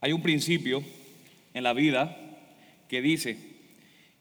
Hay 0.00 0.12
un 0.12 0.22
principio 0.22 0.82
en 1.54 1.62
la 1.62 1.72
vida 1.72 2.16
que 2.88 3.02
dice 3.02 3.38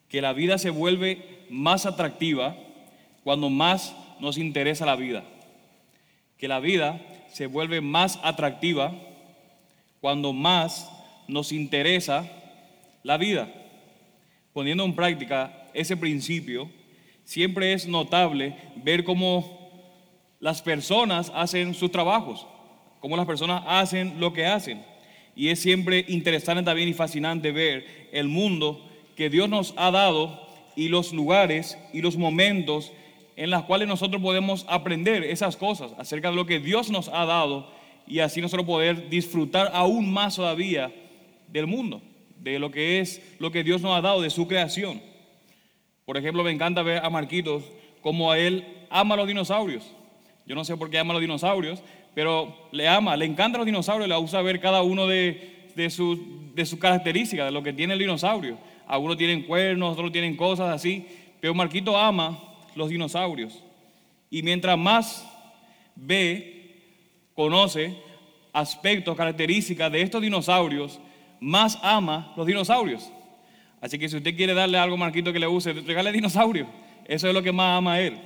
que 0.10 0.22
la 0.22 0.34
vida 0.34 0.58
se 0.58 0.72
vuelve 0.72 1.46
más 1.50 1.86
atractiva 1.86 2.58
cuando 3.24 3.50
más 3.50 3.96
nos 4.20 4.38
interesa 4.38 4.86
la 4.86 4.96
vida. 4.96 5.24
Que 6.38 6.48
la 6.48 6.60
vida 6.60 7.02
se 7.32 7.48
vuelve 7.48 7.82
más 7.82 8.20
atractiva 8.24 8.94
cuando 10.02 10.34
más 10.34 10.92
nos 11.28 11.52
interesa 11.52 12.30
la 13.04 13.18
vida. 13.18 13.48
Poniendo 14.54 14.84
en 14.84 14.96
práctica 14.96 15.70
ese 15.74 15.96
principio, 15.96 16.70
siempre 17.24 17.74
es 17.74 17.88
notable 17.88 18.56
ver 18.78 19.04
cómo 19.04 19.58
las 20.40 20.62
personas 20.62 21.32
hacen 21.36 21.74
sus 21.74 21.92
trabajos, 21.92 22.48
cómo 23.00 23.16
las 23.16 23.26
personas 23.26 23.64
hacen 23.68 24.20
lo 24.20 24.34
que 24.34 24.46
hacen. 24.46 24.84
Y 25.40 25.48
es 25.48 25.62
siempre 25.62 26.04
interesante 26.10 26.64
también 26.64 26.90
y 26.90 26.94
fascinante 26.94 27.54
ver 27.54 28.10
el 28.12 28.28
mundo 28.28 28.86
que 29.16 29.30
Dios 29.30 29.48
nos 29.48 29.74
ha 29.78 29.90
dado 29.90 30.46
y 30.76 30.90
los 30.90 31.14
lugares 31.14 31.78
y 31.94 32.02
los 32.02 32.18
momentos 32.18 32.92
en 33.38 33.50
los 33.50 33.64
cuales 33.64 33.88
nosotros 33.88 34.22
podemos 34.22 34.66
aprender 34.68 35.24
esas 35.24 35.56
cosas 35.56 35.94
acerca 35.98 36.30
de 36.30 36.36
lo 36.36 36.46
que 36.46 36.60
Dios 36.60 36.92
nos 36.92 37.08
ha 37.08 37.24
dado 37.24 37.72
y 38.06 38.20
así 38.20 38.42
nosotros 38.42 38.68
poder 38.68 39.08
disfrutar 39.08 39.72
aún 39.74 40.12
más 40.12 40.36
todavía 40.36 40.92
del 41.48 41.68
mundo, 41.68 42.02
de 42.36 42.60
lo 42.60 42.70
que 42.70 43.00
es 43.00 43.22
lo 43.40 43.50
que 43.50 43.64
Dios 43.64 43.82
nos 43.82 43.98
ha 43.98 44.02
dado, 44.02 44.22
de 44.22 44.32
su 44.32 44.46
creación. 44.46 45.02
Por 46.04 46.18
ejemplo, 46.18 46.44
me 46.44 46.52
encanta 46.52 46.82
ver 46.82 46.98
a 47.02 47.10
Marquitos 47.10 47.64
como 48.02 48.30
a 48.30 48.38
él 48.38 48.66
ama 48.90 49.14
a 49.14 49.20
los 49.20 49.28
dinosaurios. 49.30 49.90
Yo 50.46 50.56
no 50.56 50.66
sé 50.66 50.76
por 50.76 50.90
qué 50.90 51.00
ama 51.00 51.12
a 51.12 51.14
los 51.14 51.22
dinosaurios, 51.22 51.82
pero 52.14 52.70
le 52.72 52.88
ama, 52.88 53.16
le 53.16 53.26
encantan 53.26 53.60
los 53.60 53.66
dinosaurios, 53.66 54.10
le 54.10 54.16
gusta 54.16 54.42
ver 54.42 54.60
cada 54.60 54.82
uno 54.82 55.08
de, 55.08 55.72
de 55.76 55.90
sus 55.90 56.20
de 56.56 56.78
características, 56.78 57.46
de 57.46 57.52
lo 57.52 57.64
que 57.64 57.74
tiene 57.74 57.94
el 57.94 58.00
dinosaurio. 58.00 58.58
Algunos 58.88 59.18
tienen 59.18 59.44
cuernos, 59.44 59.94
otros 59.94 60.12
tienen 60.12 60.36
cosas 60.36 60.70
así, 60.74 61.06
pero 61.40 61.54
Marquito 61.54 61.98
ama 61.98 62.38
los 62.76 62.90
dinosaurios. 62.90 63.64
Y 64.30 64.44
mientras 64.44 64.78
más 64.78 65.26
ve, 65.96 66.76
conoce 67.34 67.96
aspectos, 68.52 69.16
características 69.16 69.92
de 69.92 70.02
estos 70.02 70.22
dinosaurios, 70.22 71.00
más 71.40 71.80
ama 71.82 72.34
los 72.36 72.46
dinosaurios. 72.46 73.12
Así 73.82 73.98
que 73.98 74.10
si 74.10 74.18
usted 74.18 74.36
quiere 74.36 74.54
darle 74.54 74.78
algo 74.78 74.96
a 74.96 75.00
Marquito 75.00 75.32
que 75.32 75.40
le 75.40 75.48
use, 75.48 75.72
regale 75.72 76.12
dinosaurio. 76.12 76.68
Eso 77.06 77.28
es 77.28 77.34
lo 77.34 77.42
que 77.42 77.52
más 77.52 77.78
ama 77.78 77.94
a 77.94 78.02
él. 78.02 78.20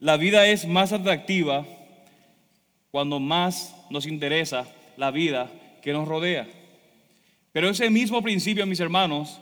La 0.00 0.16
vida 0.16 0.46
es 0.46 0.66
más 0.66 0.92
atractiva 0.92 1.66
cuando 2.90 3.20
más 3.20 3.74
nos 3.90 4.06
interesa 4.06 4.66
la 4.96 5.10
vida 5.10 5.50
que 5.82 5.92
nos 5.92 6.08
rodea. 6.08 6.48
Pero 7.52 7.68
ese 7.68 7.90
mismo 7.90 8.22
principio, 8.22 8.66
mis 8.66 8.80
hermanos, 8.80 9.40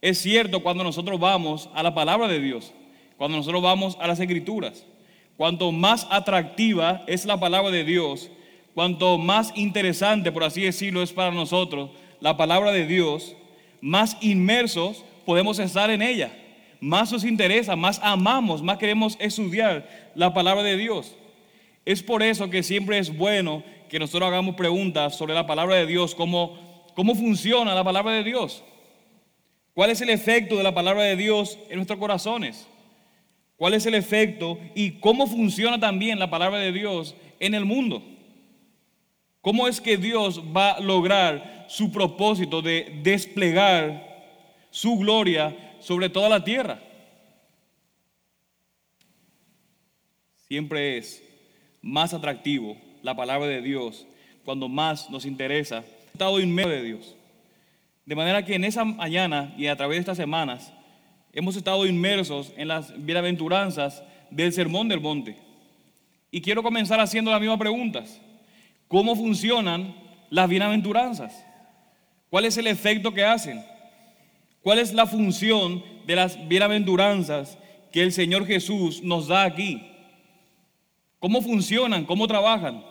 es 0.00 0.18
cierto 0.18 0.62
cuando 0.62 0.84
nosotros 0.84 1.18
vamos 1.18 1.70
a 1.74 1.82
la 1.82 1.94
palabra 1.94 2.28
de 2.28 2.40
Dios, 2.40 2.72
cuando 3.16 3.38
nosotros 3.38 3.62
vamos 3.62 3.96
a 4.00 4.06
las 4.06 4.20
escrituras. 4.20 4.84
Cuanto 5.36 5.72
más 5.72 6.06
atractiva 6.10 7.02
es 7.06 7.24
la 7.24 7.40
palabra 7.40 7.70
de 7.70 7.84
Dios, 7.84 8.30
cuanto 8.74 9.18
más 9.18 9.52
interesante, 9.56 10.30
por 10.30 10.44
así 10.44 10.62
decirlo, 10.62 11.02
es 11.02 11.12
para 11.12 11.32
nosotros 11.32 11.90
la 12.20 12.36
palabra 12.36 12.70
de 12.70 12.86
Dios, 12.86 13.34
más 13.80 14.16
inmersos 14.20 15.04
podemos 15.24 15.58
estar 15.58 15.90
en 15.90 16.02
ella, 16.02 16.32
más 16.80 17.10
nos 17.12 17.24
interesa, 17.24 17.74
más 17.74 17.98
amamos, 18.02 18.62
más 18.62 18.78
queremos 18.78 19.16
estudiar 19.18 19.88
la 20.14 20.32
palabra 20.32 20.62
de 20.62 20.76
Dios. 20.76 21.16
Es 21.84 22.02
por 22.02 22.22
eso 22.22 22.48
que 22.48 22.62
siempre 22.62 22.98
es 22.98 23.14
bueno 23.14 23.62
que 23.88 23.98
nosotros 23.98 24.28
hagamos 24.28 24.54
preguntas 24.54 25.16
sobre 25.16 25.34
la 25.34 25.46
palabra 25.46 25.76
de 25.76 25.86
Dios, 25.86 26.14
como 26.14 26.86
cómo 26.94 27.14
funciona 27.14 27.74
la 27.74 27.84
palabra 27.84 28.12
de 28.12 28.24
Dios, 28.24 28.62
cuál 29.74 29.90
es 29.90 30.00
el 30.00 30.10
efecto 30.10 30.56
de 30.56 30.62
la 30.62 30.74
palabra 30.74 31.02
de 31.02 31.16
Dios 31.16 31.58
en 31.68 31.76
nuestros 31.76 31.98
corazones, 31.98 32.66
cuál 33.56 33.74
es 33.74 33.84
el 33.86 33.94
efecto 33.94 34.58
y 34.74 34.92
cómo 34.92 35.26
funciona 35.26 35.78
también 35.78 36.18
la 36.18 36.30
palabra 36.30 36.58
de 36.58 36.72
Dios 36.72 37.14
en 37.40 37.54
el 37.54 37.64
mundo. 37.64 38.02
¿Cómo 39.40 39.68
es 39.68 39.78
que 39.78 39.98
Dios 39.98 40.40
va 40.56 40.72
a 40.72 40.80
lograr 40.80 41.66
su 41.68 41.92
propósito 41.92 42.62
de 42.62 43.00
desplegar 43.02 44.14
su 44.70 44.96
gloria 44.96 45.76
sobre 45.80 46.08
toda 46.08 46.30
la 46.30 46.42
tierra? 46.42 46.80
Siempre 50.48 50.96
es 50.96 51.23
más 51.84 52.14
atractivo 52.14 52.76
la 53.02 53.14
palabra 53.14 53.46
de 53.46 53.60
Dios 53.60 54.06
cuando 54.42 54.68
más 54.68 55.10
nos 55.10 55.26
interesa 55.26 55.84
estado 56.12 56.40
inmerso 56.40 56.70
de 56.70 56.82
Dios. 56.82 57.14
De 58.06 58.14
manera 58.16 58.44
que 58.44 58.54
en 58.54 58.64
esa 58.64 58.84
mañana 58.84 59.54
y 59.58 59.66
a 59.66 59.76
través 59.76 59.96
de 59.96 60.00
estas 60.00 60.16
semanas 60.16 60.72
hemos 61.32 61.56
estado 61.56 61.86
inmersos 61.86 62.52
en 62.56 62.68
las 62.68 62.92
bienaventuranzas 63.04 64.02
del 64.30 64.52
Sermón 64.52 64.88
del 64.88 65.00
Monte. 65.00 65.36
Y 66.30 66.40
quiero 66.40 66.62
comenzar 66.62 67.00
haciendo 67.00 67.30
las 67.30 67.40
mismas 67.40 67.58
preguntas. 67.58 68.20
¿Cómo 68.88 69.14
funcionan 69.14 69.94
las 70.30 70.48
bienaventuranzas? 70.48 71.44
¿Cuál 72.30 72.46
es 72.46 72.56
el 72.56 72.66
efecto 72.66 73.12
que 73.12 73.24
hacen? 73.24 73.62
¿Cuál 74.62 74.78
es 74.78 74.94
la 74.94 75.06
función 75.06 75.84
de 76.06 76.16
las 76.16 76.48
bienaventuranzas 76.48 77.58
que 77.92 78.02
el 78.02 78.12
Señor 78.12 78.46
Jesús 78.46 79.02
nos 79.02 79.28
da 79.28 79.44
aquí? 79.44 79.93
¿Cómo 81.24 81.40
funcionan? 81.40 82.04
¿Cómo 82.04 82.28
trabajan? 82.28 82.84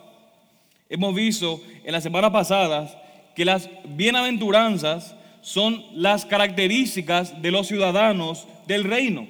Hemos 0.88 1.14
visto 1.14 1.62
en 1.84 1.92
las 1.92 2.02
semanas 2.02 2.32
pasadas 2.32 2.96
que 3.36 3.44
las 3.44 3.70
bienaventuranzas 3.90 5.14
son 5.40 5.84
las 5.92 6.26
características 6.26 7.40
de 7.40 7.52
los 7.52 7.68
ciudadanos 7.68 8.48
del 8.66 8.82
reino. 8.82 9.28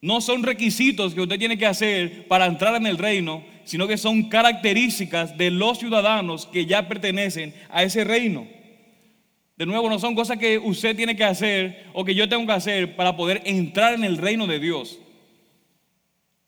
No 0.00 0.20
son 0.20 0.44
requisitos 0.44 1.12
que 1.12 1.22
usted 1.22 1.40
tiene 1.40 1.58
que 1.58 1.66
hacer 1.66 2.28
para 2.28 2.46
entrar 2.46 2.76
en 2.76 2.86
el 2.86 2.98
reino, 2.98 3.42
sino 3.64 3.88
que 3.88 3.98
son 3.98 4.28
características 4.28 5.36
de 5.36 5.50
los 5.50 5.80
ciudadanos 5.80 6.46
que 6.46 6.66
ya 6.66 6.86
pertenecen 6.86 7.52
a 7.68 7.82
ese 7.82 8.04
reino. 8.04 8.46
De 9.56 9.66
nuevo, 9.66 9.90
no 9.90 9.98
son 9.98 10.14
cosas 10.14 10.38
que 10.38 10.56
usted 10.60 10.94
tiene 10.94 11.16
que 11.16 11.24
hacer 11.24 11.86
o 11.92 12.04
que 12.04 12.14
yo 12.14 12.28
tengo 12.28 12.46
que 12.46 12.52
hacer 12.52 12.94
para 12.94 13.16
poder 13.16 13.42
entrar 13.44 13.92
en 13.92 14.04
el 14.04 14.18
reino 14.18 14.46
de 14.46 14.60
Dios, 14.60 15.00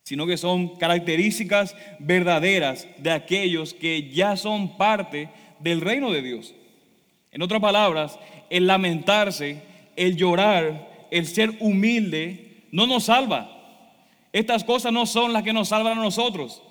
sino 0.07 0.25
que 0.25 0.37
son 0.37 0.77
características 0.77 1.75
verdaderas 1.99 2.87
de 2.99 3.11
aquellos 3.11 3.75
que 3.75 4.09
ya 4.09 4.37
son 4.37 4.77
parte 4.77 5.29
del 5.59 5.81
reino 5.81 6.13
de 6.13 6.23
Dios. 6.23 6.55
En 7.33 7.43
otras 7.43 7.61
palabras, 7.61 8.17
el 8.49 8.69
lamentarse, 8.69 9.65
el 9.97 10.17
llorar, 10.17 11.09
el 11.11 11.27
ser 11.27 11.55
humilde, 11.59 12.69
no 12.71 12.87
nos 12.87 13.07
salva. 13.07 13.51
Estas 14.33 14.63
cosas 14.63 14.93
no 14.93 15.07
son 15.07 15.33
las 15.33 15.43
que 15.43 15.53
nos 15.53 15.71
salvan 15.71 15.99
a 15.99 16.03
nosotros. 16.03 16.63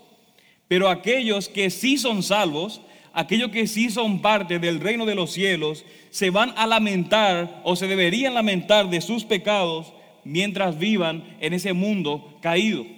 Pero 0.69 0.88
aquellos 0.88 1.50
que 1.50 1.69
sí 1.69 1.97
son 1.97 2.23
salvos, 2.23 2.79
aquellos 3.12 3.52
que 3.52 3.67
sí 3.67 3.90
son 3.90 4.22
parte 4.22 4.59
del 4.59 4.79
reino 4.79 5.06
de 5.06 5.16
los 5.16 5.34
cielos, 5.34 5.84
se 6.09 6.29
van 6.29 6.53
a 6.56 6.66
lamentar 6.67 7.59
o 7.66 7.75
se 7.75 7.88
deberían 7.88 8.34
lamentar 8.34 8.90
de 8.90 9.02
sus 9.02 9.25
pecados 9.25 9.91
mientras 10.23 10.79
vivan 10.79 11.35
en 11.41 11.53
ese 11.53 11.73
mundo 11.73 12.38
caído. 12.41 12.95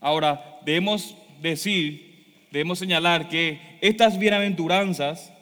Ahora, 0.00 0.58
debemos 0.64 1.16
decir, 1.40 2.46
debemos 2.50 2.78
señalar 2.78 3.28
que 3.28 3.60
estas 3.80 4.18
bienaventuranzas 4.18 5.32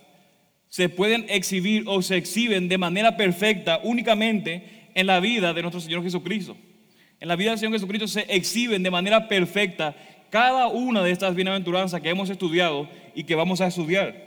se 0.68 0.88
pueden 0.88 1.26
exhibir 1.28 1.84
o 1.86 2.02
se 2.02 2.16
exhiben 2.16 2.68
de 2.68 2.78
manera 2.78 3.16
perfecta 3.16 3.80
únicamente 3.82 4.90
en 4.94 5.06
la 5.06 5.20
vida 5.20 5.52
de 5.52 5.62
nuestro 5.62 5.80
Señor 5.80 6.02
Jesucristo. 6.02 6.56
En 7.20 7.28
la 7.28 7.36
vida 7.36 7.50
del 7.50 7.58
Señor 7.58 7.74
Jesucristo 7.74 8.08
se 8.08 8.26
exhiben 8.28 8.82
de 8.82 8.90
manera 8.90 9.28
perfecta 9.28 9.96
cada 10.30 10.66
una 10.68 11.02
de 11.02 11.12
estas 11.12 11.34
bienaventuranzas 11.34 12.00
que 12.00 12.10
hemos 12.10 12.28
estudiado 12.28 12.88
y 13.14 13.24
que 13.24 13.34
vamos 13.34 13.60
a 13.60 13.68
estudiar. 13.68 14.26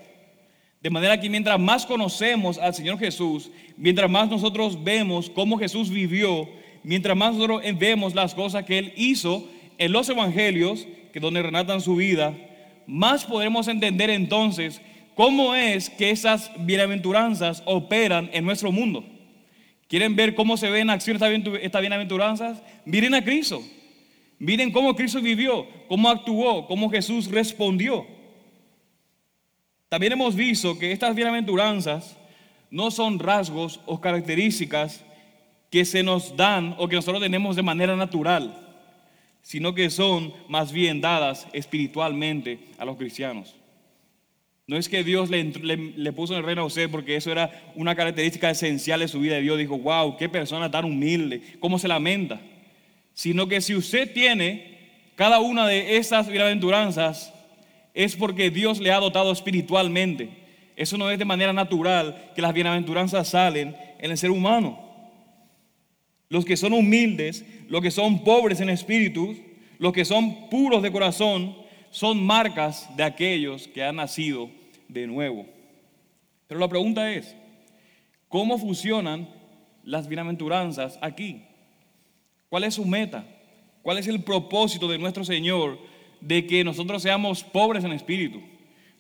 De 0.82 0.90
manera 0.90 1.20
que 1.20 1.30
mientras 1.30 1.60
más 1.60 1.86
conocemos 1.86 2.58
al 2.58 2.74
Señor 2.74 2.98
Jesús, 2.98 3.52
mientras 3.76 4.10
más 4.10 4.30
nosotros 4.30 4.82
vemos 4.84 5.30
cómo 5.30 5.58
Jesús 5.58 5.90
vivió, 5.90 6.50
mientras 6.84 7.18
más 7.18 7.36
nosotros 7.36 7.62
vemos 7.78 8.16
las 8.16 8.34
cosas 8.34 8.64
que 8.64 8.80
Él 8.80 8.94
hizo 8.96 9.48
en 9.80 9.94
los 9.94 10.08
evangelios, 10.10 10.88
que 11.12 11.20
donde 11.20 11.42
relatan 11.42 11.82
su 11.82 11.96
vida, 11.96 12.36
más 12.86 13.26
podremos 13.26 13.68
entender 13.68 14.10
entonces 14.10 14.82
cómo 15.16 15.56
es 15.56 15.90
que 15.90 16.12
esas 16.12 16.52
bienaventuranzas 16.60 17.64
operan 17.66 18.30
en 18.34 18.46
nuestro 18.46 18.72
mundo. 18.72 19.04
¿Quieren 19.88 20.16
ver 20.16 20.36
cómo 20.36 20.58
se 20.58 20.70
ven 20.70 20.84
en 20.84 20.90
acción 20.92 21.18
estas 21.62 21.82
bienaventuranzas? 21.82 22.62
Miren 22.86 23.16
a 23.16 23.24
Cristo. 23.24 23.64
Miren 24.38 24.72
cómo 24.72 24.96
Cristo 24.96 25.22
vivió, 25.22 25.66
cómo 25.88 26.10
actuó, 26.10 26.68
cómo 26.68 26.90
Jesús 26.90 27.30
respondió. 27.30 28.06
También 29.88 30.14
hemos 30.14 30.36
visto 30.36 30.78
que 30.78 30.92
estas 30.92 31.16
bienaventuranzas 31.16 32.18
no 32.70 32.92
son 32.92 33.18
rasgos 33.18 33.80
o 33.86 34.00
características 34.00 35.04
que 35.72 35.86
se 35.86 36.04
nos 36.04 36.36
dan 36.36 36.76
o 36.78 36.88
que 36.88 36.96
nosotros 36.96 37.22
tenemos 37.22 37.56
de 37.56 37.64
manera 37.64 37.96
natural 37.96 38.69
sino 39.42 39.74
que 39.74 39.90
son 39.90 40.34
más 40.48 40.72
bien 40.72 41.02
dadas 41.02 41.48
espiritualmente 41.54 42.60
a 42.78 42.86
los 42.86 42.98
cristianos. 42.98 43.56
No 44.68 44.78
es 44.78 44.88
que 44.88 45.04
Dios 45.04 45.32
le, 45.32 45.44
le, 45.44 46.14
puso 46.14 46.34
en 46.34 46.40
el 46.40 46.46
reino 46.46 46.62
a 46.62 46.66
usted 46.66 46.92
porque 46.92 47.16
eso 47.16 47.32
era 47.32 47.72
una 47.74 47.96
característica 47.96 48.52
esencial 48.52 49.00
de 49.00 49.08
su 49.08 49.20
vida. 49.20 49.40
Dios 49.40 49.58
dijo, 49.58 49.80
wow, 49.80 50.16
qué 50.16 50.30
persona 50.30 50.70
tan 50.70 50.86
humilde, 50.86 51.42
cómo 51.60 51.80
se 51.80 51.88
lamenta. 51.88 52.40
Sino 53.16 53.48
que 53.48 53.62
si 53.62 53.74
usted 53.74 54.14
tiene 54.14 54.78
cada 55.16 55.40
una 55.40 55.68
de 55.68 55.98
esas 55.98 56.28
bienaventuranzas, 56.28 57.34
es 57.96 58.16
porque 58.16 58.52
Dios 58.52 58.80
le 58.80 58.92
ha 58.92 59.00
dotado 59.00 59.32
espiritualmente. 59.32 60.30
Eso 60.76 60.98
no 60.98 61.10
es 61.10 61.20
de 61.20 61.26
manera 61.26 61.52
natural 61.52 62.32
que 62.36 62.42
las 62.42 62.54
bienaventuranzas 62.54 63.28
salen 63.28 63.76
en 63.98 64.12
el 64.12 64.18
ser 64.18 64.30
humano. 64.32 64.89
Los 66.30 66.46
que 66.46 66.58
son 66.58 66.74
humildes, 66.74 67.44
los 67.68 67.82
que 67.82 67.92
son 67.92 68.24
pobres 68.24 68.62
en 68.62 68.70
espíritu, 68.70 69.36
los 69.80 69.94
que 69.94 70.06
son 70.06 70.50
puros 70.50 70.82
de 70.84 70.92
corazón, 70.92 71.56
son 71.92 72.24
marcas 72.24 72.90
de 72.96 73.04
aquellos 73.04 73.68
que 73.68 73.84
han 73.84 73.96
nacido 73.96 74.50
de 74.88 75.08
nuevo. 75.08 75.46
Pero 76.48 76.60
la 76.60 76.68
pregunta 76.68 77.12
es, 77.12 77.36
¿cómo 78.28 78.58
funcionan 78.58 79.30
las 79.84 80.08
bienaventuranzas 80.08 81.00
aquí? 81.02 81.44
¿Cuál 82.50 82.64
es 82.64 82.76
su 82.76 82.86
meta? 82.86 83.26
¿Cuál 83.82 83.98
es 83.98 84.08
el 84.08 84.22
propósito 84.24 84.88
de 84.88 84.98
nuestro 84.98 85.24
Señor 85.24 85.80
de 86.22 86.46
que 86.46 86.64
nosotros 86.64 87.02
seamos 87.02 87.44
pobres 87.44 87.84
en 87.84 87.92
espíritu? 87.92 88.42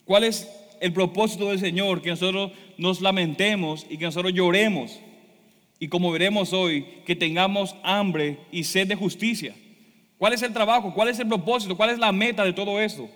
¿Cuál 0.06 0.24
es 0.24 0.50
el 0.80 0.94
propósito 0.94 1.50
del 1.50 1.60
Señor? 1.60 2.02
Que 2.02 2.10
nosotros 2.10 2.52
nos 2.78 3.02
lamentemos 3.02 3.86
y 3.90 3.98
que 3.98 4.06
nosotros 4.06 4.34
lloremos. 4.34 5.00
Y 5.80 5.88
como 5.88 6.12
veremos 6.12 6.52
hoy, 6.52 6.86
que 7.06 7.16
tengamos 7.16 7.76
hambre 7.84 8.40
y 8.52 8.66
sed 8.66 8.88
de 8.88 8.96
justicia. 8.96 9.56
¿Cuál 10.18 10.34
es 10.34 10.42
el 10.42 10.52
trabajo? 10.52 10.94
¿Cuál 10.94 11.08
es 11.08 11.20
el 11.20 11.28
propósito? 11.28 11.78
¿Cuál 11.78 11.92
es 11.92 12.00
la 12.00 12.12
meta 12.12 12.44
de 12.44 12.52
todo 12.52 12.82
esto? 12.82 13.10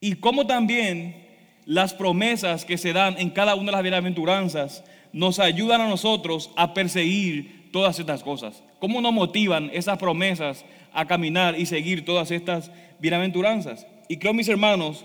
Y 0.00 0.14
cómo 0.14 0.46
también 0.46 1.26
las 1.66 1.92
promesas 1.92 2.64
que 2.64 2.78
se 2.78 2.94
dan 2.94 3.18
en 3.18 3.28
cada 3.28 3.54
una 3.54 3.66
de 3.66 3.72
las 3.72 3.82
bienaventuranzas 3.82 4.82
nos 5.12 5.38
ayudan 5.38 5.82
a 5.82 5.88
nosotros 5.88 6.50
a 6.56 6.72
perseguir 6.72 7.70
todas 7.72 7.98
estas 7.98 8.22
cosas. 8.22 8.62
¿Cómo 8.78 9.02
nos 9.02 9.12
motivan 9.12 9.70
esas 9.74 9.98
promesas 9.98 10.64
a 10.94 11.06
caminar 11.06 11.58
y 11.58 11.66
seguir 11.66 12.06
todas 12.06 12.30
estas 12.30 12.70
bienaventuranzas? 13.00 13.86
Y 14.08 14.16
creo, 14.16 14.32
mis 14.32 14.48
hermanos, 14.48 15.04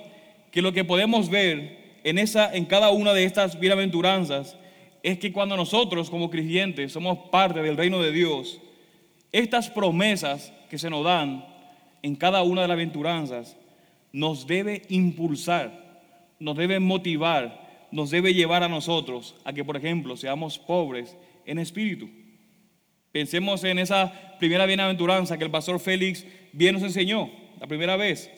que 0.51 0.61
lo 0.61 0.71
que 0.71 0.85
podemos 0.85 1.29
ver 1.29 1.99
en, 2.05 2.17
en 2.17 2.65
cada 2.65 2.91
una 2.91 3.11
de 3.13 3.25
estas 3.25 3.59
bienaventuranzas 3.59 4.55
es 5.03 5.19
que 5.19 5.33
cuando 5.33 5.57
nosotros 5.57 6.09
como 6.09 6.29
creyentes 6.29 6.93
somos 6.93 7.29
parte 7.29 7.61
del 7.61 7.75
reino 7.75 8.01
de 8.01 8.13
Dios, 8.13 8.61
estas 9.33 9.69
promesas 9.69 10.53
que 10.69 10.77
se 10.77 10.89
nos 10.89 11.03
dan 11.03 11.45
en 12.01 12.15
cada 12.15 12.41
una 12.43 12.61
de 12.61 12.69
las 12.69 12.75
aventuranzas 12.75 13.57
nos 14.13 14.47
debe 14.47 14.83
impulsar, 14.87 16.01
nos 16.39 16.55
debe 16.55 16.79
motivar, 16.79 17.87
nos 17.91 18.11
debe 18.11 18.33
llevar 18.33 18.63
a 18.63 18.69
nosotros 18.69 19.35
a 19.43 19.51
que, 19.51 19.65
por 19.65 19.75
ejemplo, 19.75 20.15
seamos 20.15 20.57
pobres 20.57 21.17
en 21.45 21.59
espíritu. 21.59 22.09
Pensemos 23.11 23.63
en 23.65 23.79
esa 23.79 24.37
primera 24.39 24.65
bienaventuranza 24.65 25.37
que 25.37 25.43
el 25.43 25.51
pastor 25.51 25.79
Félix 25.79 26.25
bien 26.53 26.73
nos 26.73 26.83
enseñó, 26.83 27.29
la 27.59 27.67
primera 27.67 27.97
vez. 27.97 28.31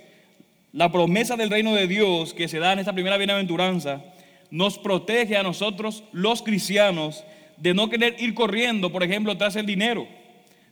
La 0.71 0.91
promesa 0.91 1.37
del 1.37 1.49
reino 1.49 1.73
de 1.73 1.87
Dios 1.87 2.33
que 2.33 2.47
se 2.47 2.59
da 2.59 2.73
en 2.73 2.79
esta 2.79 2.93
primera 2.93 3.17
bienaventuranza 3.17 4.03
nos 4.51 4.77
protege 4.77 5.37
a 5.37 5.43
nosotros, 5.43 6.03
los 6.11 6.41
cristianos, 6.41 7.23
de 7.57 7.73
no 7.73 7.89
querer 7.89 8.15
ir 8.19 8.33
corriendo, 8.33 8.91
por 8.91 9.03
ejemplo, 9.03 9.37
tras 9.37 9.55
el 9.55 9.65
dinero, 9.65 10.07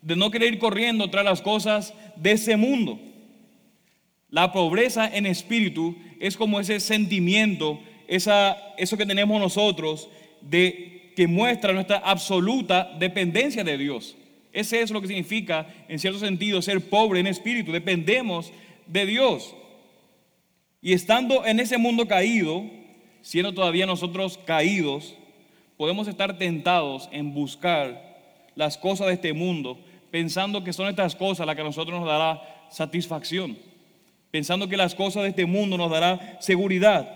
de 0.02 0.16
no 0.16 0.32
querer 0.32 0.54
ir 0.54 0.60
corriendo 0.60 1.10
tras 1.10 1.26
las 1.26 1.42
cosas 1.42 1.94
de 2.16 2.34
ese 2.34 2.58
mundo. 2.58 3.00
La 4.30 4.52
pobreza 4.52 5.08
en 5.08 5.26
espíritu 5.26 5.96
es 6.20 6.36
como 6.36 6.60
ese 6.60 6.80
sentimiento, 6.80 7.80
esa, 8.08 8.58
eso 8.78 8.98
que 8.98 9.06
tenemos 9.06 9.40
nosotros 9.40 10.10
de 10.42 11.12
que 11.16 11.28
muestra 11.28 11.74
nuestra 11.74 11.98
absoluta 11.98 12.92
dependencia 12.98 13.64
de 13.64 13.78
Dios. 13.78 14.16
Ese 14.52 14.82
es 14.82 14.92
lo 14.92 15.02
que 15.02 15.08
significa, 15.08 15.68
en 15.88 16.00
cierto 16.00 16.20
sentido, 16.20 16.62
ser 16.62 16.82
pobre 16.82 17.20
en 17.20 17.28
espíritu. 17.28 17.72
Dependemos 17.72 18.52
de 18.88 19.06
Dios. 19.06 19.56
Y 20.82 20.94
estando 20.94 21.46
en 21.46 21.60
ese 21.60 21.78
mundo 21.78 22.08
caído, 22.08 22.64
siendo 23.24 23.54
todavía 23.54 23.88
nosotros 23.88 24.38
caídos, 24.46 25.16
podemos 25.78 26.08
estar 26.08 26.38
tentados 26.38 27.10
en 27.12 27.34
buscar 27.34 28.14
las 28.54 28.78
cosas 28.78 29.08
de 29.08 29.14
este 29.14 29.34
mundo, 29.34 29.80
pensando 30.12 30.64
que 30.64 30.74
son 30.74 30.90
estas 30.90 31.16
cosas 31.16 31.48
las 31.48 31.56
que 31.56 31.62
a 31.62 31.66
nosotros 31.66 32.00
nos 32.00 32.08
dará 32.08 32.68
satisfacción, 32.70 33.58
pensando 34.30 34.68
que 34.68 34.78
las 34.78 34.94
cosas 34.94 35.24
de 35.24 35.30
este 35.30 35.46
mundo 35.46 35.78
nos 35.78 35.90
dará 35.90 36.38
seguridad, 36.42 37.10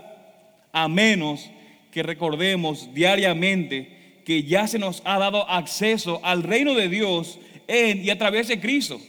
a 0.72 0.88
menos 0.88 1.52
que 1.92 2.04
recordemos 2.04 2.94
diariamente 2.94 4.22
que 4.26 4.44
ya 4.44 4.66
se 4.68 4.80
nos 4.80 5.02
ha 5.06 5.20
dado 5.20 5.48
acceso 5.50 6.22
al 6.24 6.42
reino 6.42 6.74
de 6.74 6.90
Dios 6.90 7.40
en 7.68 8.04
y 8.04 8.10
a 8.10 8.18
través 8.18 8.48
de 8.48 8.60
Cristo. 8.60 9.00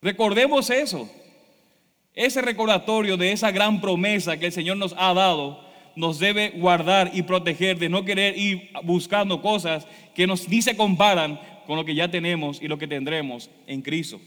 Recordemos 0.00 0.70
eso. 0.70 1.08
Ese 2.14 2.42
recordatorio 2.42 3.16
de 3.16 3.32
esa 3.32 3.50
gran 3.50 3.80
promesa 3.80 4.36
que 4.36 4.46
el 4.46 4.52
Señor 4.52 4.76
nos 4.76 4.94
ha 4.98 5.14
dado 5.14 5.72
nos 5.94 6.18
debe 6.18 6.50
guardar 6.50 7.10
y 7.12 7.22
proteger 7.22 7.78
de 7.78 7.88
no 7.88 8.04
querer 8.04 8.36
ir 8.38 8.70
buscando 8.82 9.42
cosas 9.42 9.86
que 10.14 10.26
nos 10.26 10.48
ni 10.48 10.62
se 10.62 10.76
comparan 10.76 11.38
con 11.66 11.76
lo 11.76 11.84
que 11.84 11.94
ya 11.94 12.10
tenemos 12.10 12.60
y 12.62 12.68
lo 12.68 12.78
que 12.78 12.88
tendremos 12.88 13.50
en 13.66 13.82
Cristo. 13.82 14.20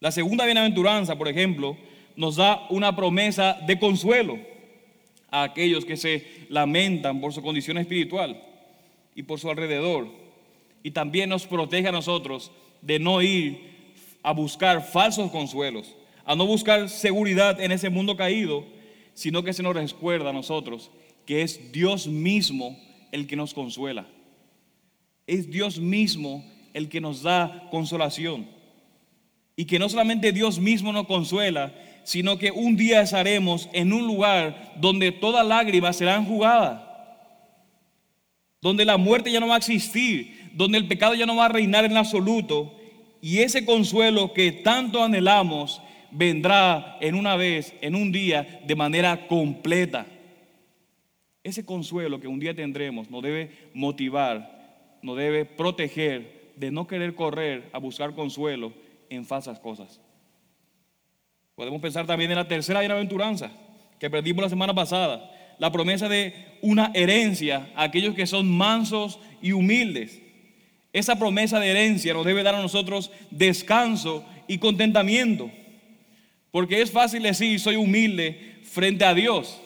La 0.00 0.10
segunda 0.10 0.44
bienaventuranza, 0.44 1.16
por 1.16 1.28
ejemplo, 1.28 1.76
nos 2.16 2.36
da 2.36 2.66
una 2.70 2.94
promesa 2.94 3.58
de 3.66 3.78
consuelo 3.78 4.38
a 5.30 5.42
aquellos 5.42 5.84
que 5.84 5.96
se 5.96 6.46
lamentan 6.48 7.20
por 7.20 7.32
su 7.32 7.42
condición 7.42 7.78
espiritual 7.78 8.40
y 9.14 9.22
por 9.22 9.40
su 9.40 9.50
alrededor. 9.50 10.08
Y 10.82 10.90
también 10.90 11.30
nos 11.30 11.46
protege 11.46 11.88
a 11.88 11.92
nosotros 11.92 12.52
de 12.82 12.98
no 12.98 13.22
ir 13.22 13.74
a 14.22 14.32
buscar 14.32 14.82
falsos 14.86 15.30
consuelos, 15.30 15.94
a 16.24 16.34
no 16.34 16.46
buscar 16.46 16.88
seguridad 16.88 17.60
en 17.60 17.72
ese 17.72 17.90
mundo 17.90 18.16
caído, 18.16 18.64
sino 19.14 19.42
que 19.42 19.52
se 19.52 19.62
nos 19.62 19.74
recuerda 19.74 20.30
a 20.30 20.32
nosotros 20.32 20.90
que 21.26 21.42
es 21.42 21.72
Dios 21.72 22.06
mismo 22.06 22.78
el 23.12 23.26
que 23.26 23.36
nos 23.36 23.54
consuela. 23.54 24.06
Es 25.26 25.50
Dios 25.50 25.78
mismo 25.78 26.44
el 26.74 26.88
que 26.88 27.00
nos 27.00 27.22
da 27.22 27.68
consolación. 27.70 28.46
Y 29.56 29.64
que 29.64 29.78
no 29.78 29.88
solamente 29.88 30.32
Dios 30.32 30.58
mismo 30.58 30.92
nos 30.92 31.06
consuela, 31.06 31.72
sino 32.04 32.38
que 32.38 32.50
un 32.50 32.76
día 32.76 33.00
estaremos 33.00 33.68
en 33.72 33.92
un 33.92 34.06
lugar 34.06 34.74
donde 34.76 35.12
toda 35.12 35.44
lágrima 35.44 35.92
será 35.92 36.16
enjugada, 36.16 36.90
donde 38.60 38.84
la 38.84 38.96
muerte 38.96 39.30
ya 39.30 39.40
no 39.40 39.48
va 39.48 39.54
a 39.54 39.58
existir, 39.58 40.50
donde 40.52 40.78
el 40.78 40.88
pecado 40.88 41.14
ya 41.14 41.26
no 41.26 41.36
va 41.36 41.46
a 41.46 41.50
reinar 41.50 41.84
en 41.84 41.96
absoluto, 41.96 42.74
y 43.22 43.38
ese 43.38 43.64
consuelo 43.64 44.34
que 44.34 44.52
tanto 44.52 45.02
anhelamos 45.02 45.80
vendrá 46.14 46.96
en 47.00 47.16
una 47.16 47.36
vez, 47.36 47.74
en 47.80 47.94
un 47.94 48.12
día, 48.12 48.60
de 48.64 48.76
manera 48.76 49.26
completa. 49.26 50.06
Ese 51.42 51.66
consuelo 51.66 52.20
que 52.20 52.28
un 52.28 52.40
día 52.40 52.54
tendremos 52.54 53.10
nos 53.10 53.22
debe 53.22 53.50
motivar, 53.74 54.98
nos 55.02 55.16
debe 55.16 55.44
proteger 55.44 56.52
de 56.56 56.70
no 56.70 56.86
querer 56.86 57.14
correr 57.14 57.68
a 57.72 57.78
buscar 57.78 58.14
consuelo 58.14 58.72
en 59.10 59.26
falsas 59.26 59.58
cosas. 59.58 60.00
Podemos 61.54 61.82
pensar 61.82 62.06
también 62.06 62.30
en 62.30 62.36
la 62.36 62.48
tercera 62.48 62.80
bienaventuranza 62.80 63.50
que 63.98 64.08
perdimos 64.08 64.42
la 64.42 64.48
semana 64.48 64.74
pasada, 64.74 65.30
la 65.58 65.70
promesa 65.70 66.08
de 66.08 66.34
una 66.62 66.90
herencia 66.94 67.70
a 67.74 67.84
aquellos 67.84 68.14
que 68.14 68.26
son 68.26 68.50
mansos 68.50 69.18
y 69.42 69.52
humildes. 69.52 70.20
Esa 70.92 71.18
promesa 71.18 71.58
de 71.58 71.70
herencia 71.70 72.14
nos 72.14 72.24
debe 72.24 72.42
dar 72.42 72.54
a 72.54 72.62
nosotros 72.62 73.10
descanso 73.30 74.24
y 74.46 74.58
contentamiento, 74.58 75.50
porque 76.54 76.80
es 76.80 76.92
fácil 76.92 77.24
decir 77.24 77.58
soy 77.58 77.74
humilde 77.74 78.60
frente 78.62 79.04
a 79.04 79.12
Dios. 79.12 79.60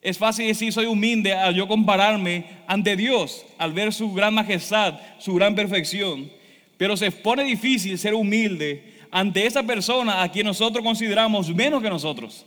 Es 0.00 0.16
fácil 0.16 0.46
decir 0.46 0.72
soy 0.72 0.86
humilde 0.86 1.34
al 1.34 1.54
yo 1.54 1.68
compararme 1.68 2.46
ante 2.66 2.96
Dios, 2.96 3.44
al 3.58 3.74
ver 3.74 3.92
su 3.92 4.14
gran 4.14 4.32
majestad, 4.32 4.98
su 5.18 5.34
gran 5.34 5.54
perfección. 5.54 6.32
Pero 6.78 6.96
se 6.96 7.10
pone 7.10 7.44
difícil 7.44 7.98
ser 7.98 8.14
humilde 8.14 9.00
ante 9.10 9.44
esa 9.44 9.62
persona 9.62 10.22
a 10.22 10.32
quien 10.32 10.46
nosotros 10.46 10.82
consideramos 10.82 11.54
menos 11.54 11.82
que 11.82 11.90
nosotros. 11.90 12.46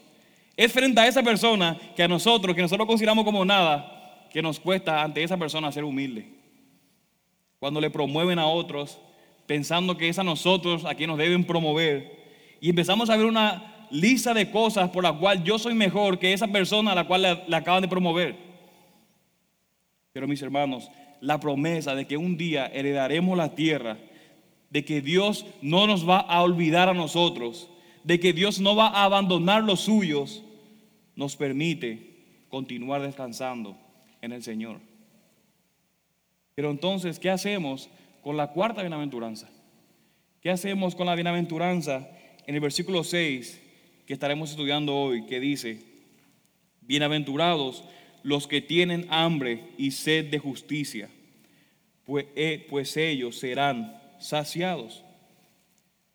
Es 0.58 0.72
frente 0.72 1.00
a 1.00 1.08
esa 1.08 1.22
persona 1.22 1.80
que 1.96 2.02
a 2.02 2.08
nosotros, 2.08 2.56
que 2.56 2.64
nosotros 2.64 2.88
consideramos 2.88 3.24
como 3.24 3.46
nada, 3.46 4.28
que 4.34 4.42
nos 4.42 4.60
cuesta 4.60 5.04
ante 5.04 5.22
esa 5.22 5.38
persona 5.38 5.72
ser 5.72 5.84
humilde. 5.84 6.26
Cuando 7.60 7.80
le 7.80 7.92
promueven 7.92 8.40
a 8.40 8.48
otros, 8.48 8.98
pensando 9.46 9.98
que 9.98 10.10
es 10.10 10.18
a 10.18 10.24
nosotros 10.24 10.84
a 10.84 10.96
quien 10.96 11.12
nos 11.12 11.20
deben 11.20 11.44
promover, 11.44 12.21
y 12.62 12.70
empezamos 12.70 13.10
a 13.10 13.18
ver 13.18 13.26
una 13.26 13.88
lista 13.90 14.36
de 14.36 14.52
cosas 14.52 14.92
por 14.92 15.04
las 15.04 15.14
cuales 15.14 15.44
yo 15.44 15.58
soy 15.58 15.74
mejor 15.74 16.20
que 16.20 16.32
esa 16.32 16.48
persona 16.48 16.92
a 16.92 16.96
la 16.96 17.08
cual 17.08 17.44
le, 17.48 17.56
acaban 17.56 17.82
de 17.82 17.88
promover. 17.88 18.36
Pero 20.14 20.28
mis 20.28 20.44
hermanos, 20.44 20.90
la 21.22 21.40
promesa 21.40 21.96
de 21.96 22.06
que 22.06 22.18
un 22.18 22.38
día 22.38 22.68
heredaremos 22.68 23.36
la 23.36 23.56
tierra 23.56 23.98
de 24.70 24.86
que 24.86 25.02
Dios 25.02 25.46
no 25.64 25.88
nos 25.88 26.08
va 26.08 26.20
a 26.20 26.44
olvidar 26.44 26.88
a 26.88 26.94
nosotros, 26.94 27.68
de 28.04 28.20
que 28.20 28.32
Dios 28.32 28.60
no 28.60 28.76
va 28.76 28.88
a 28.88 29.06
abandonar 29.06 29.64
los 29.64 29.82
suyos, 29.82 30.44
nos 31.16 31.36
permite 31.36 32.46
continuar 32.48 33.02
descansando 33.02 33.76
en 34.22 34.34
el 34.34 34.44
Señor. 34.44 34.80
Pero 36.54 36.70
entonces, 36.70 37.20
¿qué 37.20 37.32
hacemos 37.32 37.90
con 38.22 38.38
la 38.38 38.52
cuarta 38.52 38.82
bienaventuranza? 38.82 39.50
¿Qué 40.42 40.52
hacemos 40.52 40.96
con 40.96 41.08
la 41.08 41.16
bienaventuranza 41.16 42.08
en 42.52 42.56
el 42.56 42.62
versículo 42.62 43.06
6 43.06 43.62
que 44.06 44.12
estaremos 44.12 44.50
estudiando 44.50 44.94
hoy, 44.94 45.26
que 45.26 45.40
dice, 45.40 45.86
bienaventurados 46.82 47.86
los 48.24 48.46
que 48.46 48.60
tienen 48.60 49.08
hambre 49.10 49.70
y 49.78 49.92
sed 49.92 50.30
de 50.30 50.38
justicia, 50.38 51.10
pues, 52.04 52.26
eh, 52.36 52.68
pues 52.70 52.98
ellos 52.98 53.40
serán 53.40 53.98
saciados. 54.20 55.02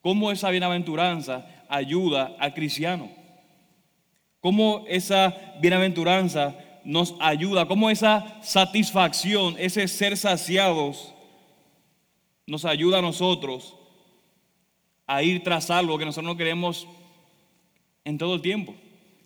¿Cómo 0.03 0.31
esa 0.31 0.51
bienaventuranza 0.51 1.65
ayuda 1.71 2.37
al 2.39 2.53
cristiano? 2.53 3.11
¿Cómo 4.41 4.85
esa 4.89 5.55
bienaventuranza 5.63 6.55
nos 6.85 7.15
ayuda? 7.19 7.67
¿Cómo 7.67 7.89
esa 7.89 8.43
satisfacción, 8.43 9.57
ese 9.59 9.89
ser 9.89 10.19
saciados, 10.19 11.15
nos 12.47 12.67
ayuda 12.67 12.99
a 12.99 13.03
nosotros 13.03 13.76
a 15.07 15.23
ir 15.23 15.43
tras 15.43 15.71
algo 15.71 15.99
que 15.99 16.05
nosotros 16.05 16.33
no 16.33 16.37
queremos 16.37 16.87
en 18.05 18.19
todo 18.19 18.35
el 18.35 18.43
tiempo? 18.43 18.75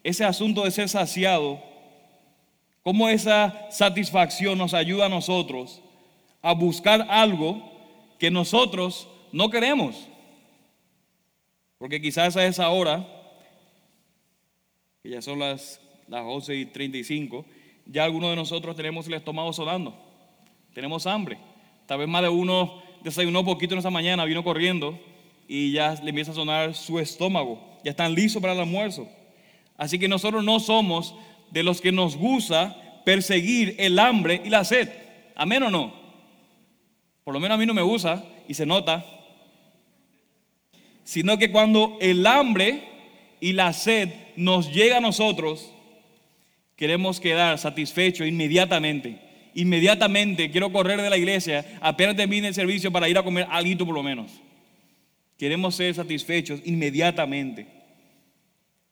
Ese 0.02 0.24
asunto 0.24 0.64
de 0.64 0.70
ser 0.70 0.88
saciado, 0.88 1.62
¿cómo 2.82 3.08
esa 3.08 3.70
satisfacción 3.70 4.56
nos 4.58 4.74
ayuda 4.74 5.06
a 5.06 5.10
nosotros 5.10 5.82
a 6.42 6.52
buscar 6.52 7.06
algo 7.10 7.70
que 8.18 8.30
nosotros 8.30 9.08
no 9.32 9.50
queremos? 9.50 10.08
Porque 11.78 12.00
quizás 12.00 12.36
a 12.36 12.46
esa 12.46 12.68
hora, 12.70 13.06
que 15.02 15.10
ya 15.10 15.22
son 15.22 15.38
las, 15.38 15.80
las 16.08 16.22
11 16.24 16.56
y 16.56 16.66
35, 16.66 17.44
ya 17.86 18.04
algunos 18.04 18.30
de 18.30 18.36
nosotros 18.36 18.76
tenemos 18.76 19.06
el 19.06 19.14
estómago 19.14 19.52
sonando, 19.52 19.94
tenemos 20.74 21.06
hambre. 21.06 21.38
Tal 21.86 21.98
vez 21.98 22.08
más 22.08 22.22
de 22.22 22.28
uno 22.28 22.82
desayunó 23.02 23.44
poquito 23.44 23.74
en 23.74 23.80
esa 23.80 23.90
mañana, 23.90 24.24
vino 24.24 24.44
corriendo 24.44 24.98
y 25.52 25.72
ya 25.72 25.96
le 26.00 26.10
empieza 26.10 26.30
a 26.30 26.34
sonar 26.34 26.74
su 26.76 27.00
estómago. 27.00 27.60
Ya 27.82 27.90
están 27.90 28.14
listos 28.14 28.40
para 28.40 28.52
el 28.52 28.60
almuerzo. 28.60 29.08
Así 29.76 29.98
que 29.98 30.06
nosotros 30.06 30.44
no 30.44 30.60
somos 30.60 31.12
de 31.50 31.64
los 31.64 31.80
que 31.80 31.90
nos 31.90 32.16
gusta 32.16 33.02
perseguir 33.04 33.74
el 33.78 33.98
hambre 33.98 34.40
y 34.44 34.48
la 34.48 34.62
sed. 34.64 34.88
Amén 35.34 35.64
o 35.64 35.70
no. 35.70 35.92
Por 37.24 37.34
lo 37.34 37.40
menos 37.40 37.56
a 37.56 37.58
mí 37.58 37.66
no 37.66 37.74
me 37.74 37.82
gusta 37.82 38.24
y 38.46 38.54
se 38.54 38.64
nota 38.64 39.04
sino 41.10 41.38
que 41.38 41.50
cuando 41.50 41.98
el 42.00 42.24
hambre 42.24 42.84
y 43.40 43.52
la 43.52 43.72
sed 43.72 44.10
nos 44.36 44.72
llega 44.72 44.98
a 44.98 45.00
nosotros, 45.00 45.72
queremos 46.76 47.18
quedar 47.18 47.58
satisfechos 47.58 48.28
inmediatamente. 48.28 49.18
Inmediatamente 49.54 50.52
quiero 50.52 50.70
correr 50.70 51.02
de 51.02 51.10
la 51.10 51.16
iglesia, 51.16 51.66
apenas 51.80 52.14
termine 52.14 52.46
el 52.46 52.54
servicio 52.54 52.92
para 52.92 53.08
ir 53.08 53.18
a 53.18 53.24
comer 53.24 53.44
algo 53.50 53.86
por 53.86 53.96
lo 53.96 54.04
menos. 54.04 54.30
Queremos 55.40 55.74
ser 55.74 55.94
satisfechos 55.94 56.60
inmediatamente. 56.66 57.66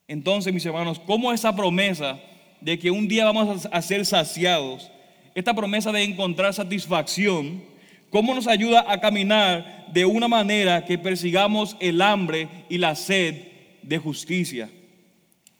Entonces, 0.06 0.50
mis 0.50 0.64
hermanos, 0.64 0.98
¿cómo 0.98 1.30
esa 1.30 1.54
promesa 1.54 2.18
de 2.62 2.78
que 2.78 2.90
un 2.90 3.06
día 3.06 3.26
vamos 3.26 3.68
a 3.70 3.82
ser 3.82 4.06
saciados, 4.06 4.90
esta 5.34 5.52
promesa 5.52 5.92
de 5.92 6.02
encontrar 6.02 6.54
satisfacción, 6.54 7.62
cómo 8.08 8.34
nos 8.34 8.46
ayuda 8.46 8.86
a 8.88 8.98
caminar 8.98 9.88
de 9.92 10.06
una 10.06 10.26
manera 10.26 10.86
que 10.86 10.96
persigamos 10.96 11.76
el 11.80 12.00
hambre 12.00 12.48
y 12.70 12.78
la 12.78 12.94
sed 12.94 13.48
de 13.82 13.98
justicia. 13.98 14.70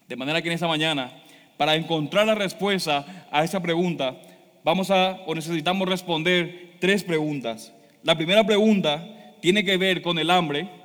De 0.09 0.17
manera 0.17 0.41
que 0.41 0.49
en 0.49 0.55
esta 0.55 0.69
mañana, 0.69 1.23
para 1.59 1.77
encontrar 1.77 2.27
la 2.27 2.35
respuesta 2.35 3.29
a 3.31 3.45
esa 3.45 3.61
pregunta, 3.61 4.19
vamos 4.65 4.91
a 4.91 5.21
o 5.27 5.35
necesitamos 5.35 5.87
responder 5.87 6.77
tres 6.81 7.05
preguntas. 7.05 7.75
La 8.03 8.17
primera 8.17 8.47
pregunta 8.47 9.37
tiene 9.43 9.65
que 9.67 9.77
ver 9.77 10.01
con 10.01 10.19
el 10.19 10.31
hambre, 10.31 10.78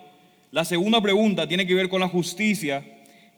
la 0.53 0.63
segunda 0.63 1.01
pregunta 1.01 1.48
tiene 1.48 1.65
que 1.65 1.74
ver 1.74 1.89
con 1.89 2.00
la 2.00 2.07
justicia 2.07 2.86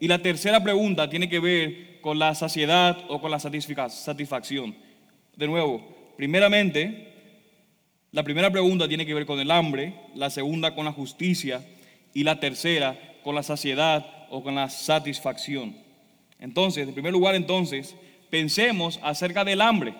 y 0.01 0.07
la 0.10 0.19
tercera 0.19 0.62
pregunta 0.62 1.10
tiene 1.10 1.29
que 1.29 1.39
ver 1.39 2.01
con 2.01 2.19
la 2.19 2.36
saciedad 2.36 2.98
o 3.07 3.22
con 3.22 3.31
la 3.31 3.39
satisfacción. 3.39 4.75
De 5.38 5.48
nuevo, 5.48 5.81
primeramente, 6.17 7.13
la 8.12 8.22
primera 8.22 8.51
pregunta 8.51 8.89
tiene 8.89 9.05
que 9.05 9.13
ver 9.13 9.25
con 9.25 9.39
el 9.39 9.50
hambre, 9.50 9.95
la 10.13 10.29
segunda 10.29 10.75
con 10.75 10.84
la 10.84 10.91
justicia 10.91 11.65
y 12.13 12.25
la 12.25 12.41
tercera 12.41 13.00
con 13.24 13.34
la 13.34 13.43
saciedad 13.43 14.05
o 14.29 14.43
con 14.43 14.55
la 14.55 14.69
satisfacción. 14.69 15.74
Entonces, 16.38 16.86
en 16.86 16.93
primer 16.93 17.13
lugar, 17.13 17.36
entonces, 17.36 17.95
pensemos 18.29 19.00
acerca 19.01 19.45
del 19.45 19.62
hambre, 19.62 19.93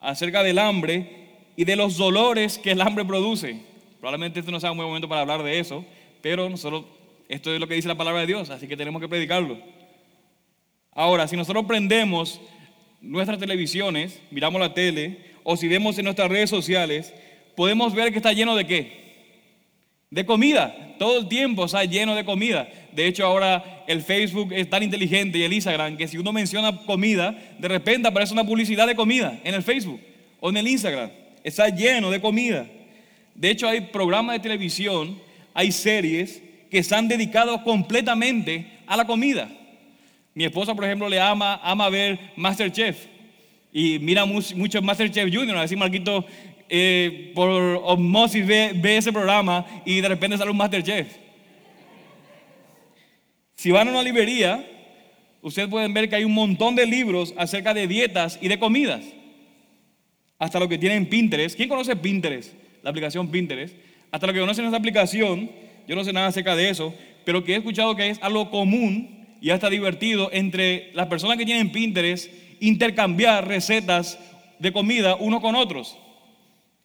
acerca 0.00 0.42
del 0.42 0.58
hambre 0.58 1.28
y 1.54 1.64
de 1.64 1.76
los 1.76 1.98
dolores 1.98 2.56
que 2.56 2.70
el 2.70 2.80
hambre 2.80 3.04
produce. 3.04 3.60
Probablemente 4.00 4.40
este 4.40 4.52
no 4.52 4.60
sea 4.60 4.70
un 4.70 4.78
buen 4.78 4.88
momento 4.88 5.08
para 5.08 5.20
hablar 5.20 5.42
de 5.42 5.58
eso, 5.58 5.84
pero 6.20 6.48
nosotros, 6.48 6.84
esto 7.28 7.52
es 7.52 7.60
lo 7.60 7.68
que 7.68 7.74
dice 7.74 7.88
la 7.88 7.96
palabra 7.96 8.20
de 8.20 8.26
Dios, 8.26 8.50
así 8.50 8.66
que 8.66 8.76
tenemos 8.76 9.00
que 9.00 9.08
predicarlo. 9.08 9.58
Ahora, 10.92 11.28
si 11.28 11.36
nosotros 11.36 11.64
prendemos 11.66 12.40
nuestras 13.00 13.38
televisiones, 13.38 14.20
miramos 14.30 14.60
la 14.60 14.74
tele, 14.74 15.18
o 15.44 15.56
si 15.56 15.68
vemos 15.68 15.96
en 15.98 16.04
nuestras 16.04 16.28
redes 16.28 16.50
sociales, 16.50 17.14
podemos 17.54 17.94
ver 17.94 18.10
que 18.10 18.18
está 18.18 18.32
lleno 18.32 18.56
de 18.56 18.66
qué? 18.66 18.98
De 20.10 20.26
comida. 20.26 20.96
Todo 20.98 21.20
el 21.20 21.28
tiempo 21.28 21.64
está 21.64 21.84
lleno 21.84 22.14
de 22.14 22.24
comida. 22.24 22.68
De 22.92 23.06
hecho, 23.06 23.24
ahora 23.24 23.84
el 23.86 24.02
Facebook 24.02 24.52
es 24.52 24.68
tan 24.68 24.82
inteligente 24.82 25.38
y 25.38 25.42
el 25.42 25.52
Instagram 25.52 25.96
que 25.96 26.08
si 26.08 26.18
uno 26.18 26.32
menciona 26.32 26.76
comida, 26.84 27.36
de 27.58 27.68
repente 27.68 28.08
aparece 28.08 28.32
una 28.32 28.44
publicidad 28.44 28.86
de 28.86 28.96
comida 28.96 29.38
en 29.44 29.54
el 29.54 29.62
Facebook 29.62 30.00
o 30.40 30.50
en 30.50 30.56
el 30.56 30.68
Instagram. 30.68 31.10
Está 31.44 31.68
lleno 31.68 32.10
de 32.10 32.20
comida. 32.20 32.66
De 33.34 33.50
hecho, 33.50 33.68
hay 33.68 33.82
programas 33.82 34.34
de 34.34 34.40
televisión, 34.40 35.18
hay 35.58 35.72
series 35.72 36.40
que 36.70 36.78
están 36.78 37.08
dedicados 37.08 37.62
completamente 37.62 38.78
a 38.86 38.96
la 38.96 39.04
comida. 39.04 39.50
Mi 40.32 40.44
esposa, 40.44 40.72
por 40.72 40.84
ejemplo, 40.84 41.08
le 41.08 41.20
ama, 41.20 41.60
ama 41.64 41.90
ver 41.90 42.16
Masterchef 42.36 43.06
y 43.72 43.98
mira 43.98 44.24
mucho 44.24 44.80
Masterchef 44.80 45.34
Junior, 45.34 45.56
así 45.56 45.74
Marquito 45.74 46.24
eh, 46.68 47.32
por 47.34 47.50
osmosis 47.50 48.46
ve, 48.46 48.70
ve, 48.72 48.98
ese 48.98 49.12
programa 49.12 49.66
y 49.84 50.00
de 50.00 50.06
repente 50.06 50.38
sale 50.38 50.52
un 50.52 50.56
Masterchef. 50.58 51.08
Si 53.56 53.72
van 53.72 53.88
a 53.88 53.90
una 53.90 54.02
librería, 54.04 54.64
ustedes 55.42 55.68
pueden 55.68 55.92
ver 55.92 56.08
que 56.08 56.14
hay 56.14 56.24
un 56.24 56.34
montón 56.34 56.76
de 56.76 56.86
libros 56.86 57.34
acerca 57.36 57.74
de 57.74 57.88
dietas 57.88 58.38
y 58.40 58.46
de 58.46 58.60
comidas. 58.60 59.02
Hasta 60.38 60.60
lo 60.60 60.68
que 60.68 60.78
tienen 60.78 61.06
Pinterest. 61.06 61.56
¿Quién 61.56 61.68
conoce 61.68 61.96
Pinterest? 61.96 62.52
La 62.84 62.90
aplicación 62.90 63.28
Pinterest. 63.28 63.74
Hasta 64.10 64.26
lo 64.26 64.32
que 64.32 64.40
conocen 64.40 64.66
esa 64.66 64.76
aplicación, 64.76 65.50
yo 65.86 65.96
no 65.96 66.04
sé 66.04 66.12
nada 66.12 66.28
acerca 66.28 66.56
de 66.56 66.70
eso, 66.70 66.94
pero 67.24 67.44
que 67.44 67.54
he 67.54 67.56
escuchado 67.56 67.96
que 67.96 68.08
es 68.08 68.18
algo 68.22 68.50
común 68.50 69.26
y 69.40 69.50
hasta 69.50 69.70
divertido 69.70 70.30
entre 70.32 70.90
las 70.94 71.06
personas 71.06 71.36
que 71.36 71.44
tienen 71.44 71.70
Pinterest 71.70 72.30
intercambiar 72.60 73.46
recetas 73.46 74.18
de 74.58 74.72
comida 74.72 75.16
uno 75.16 75.40
con 75.40 75.54
otros. 75.54 75.96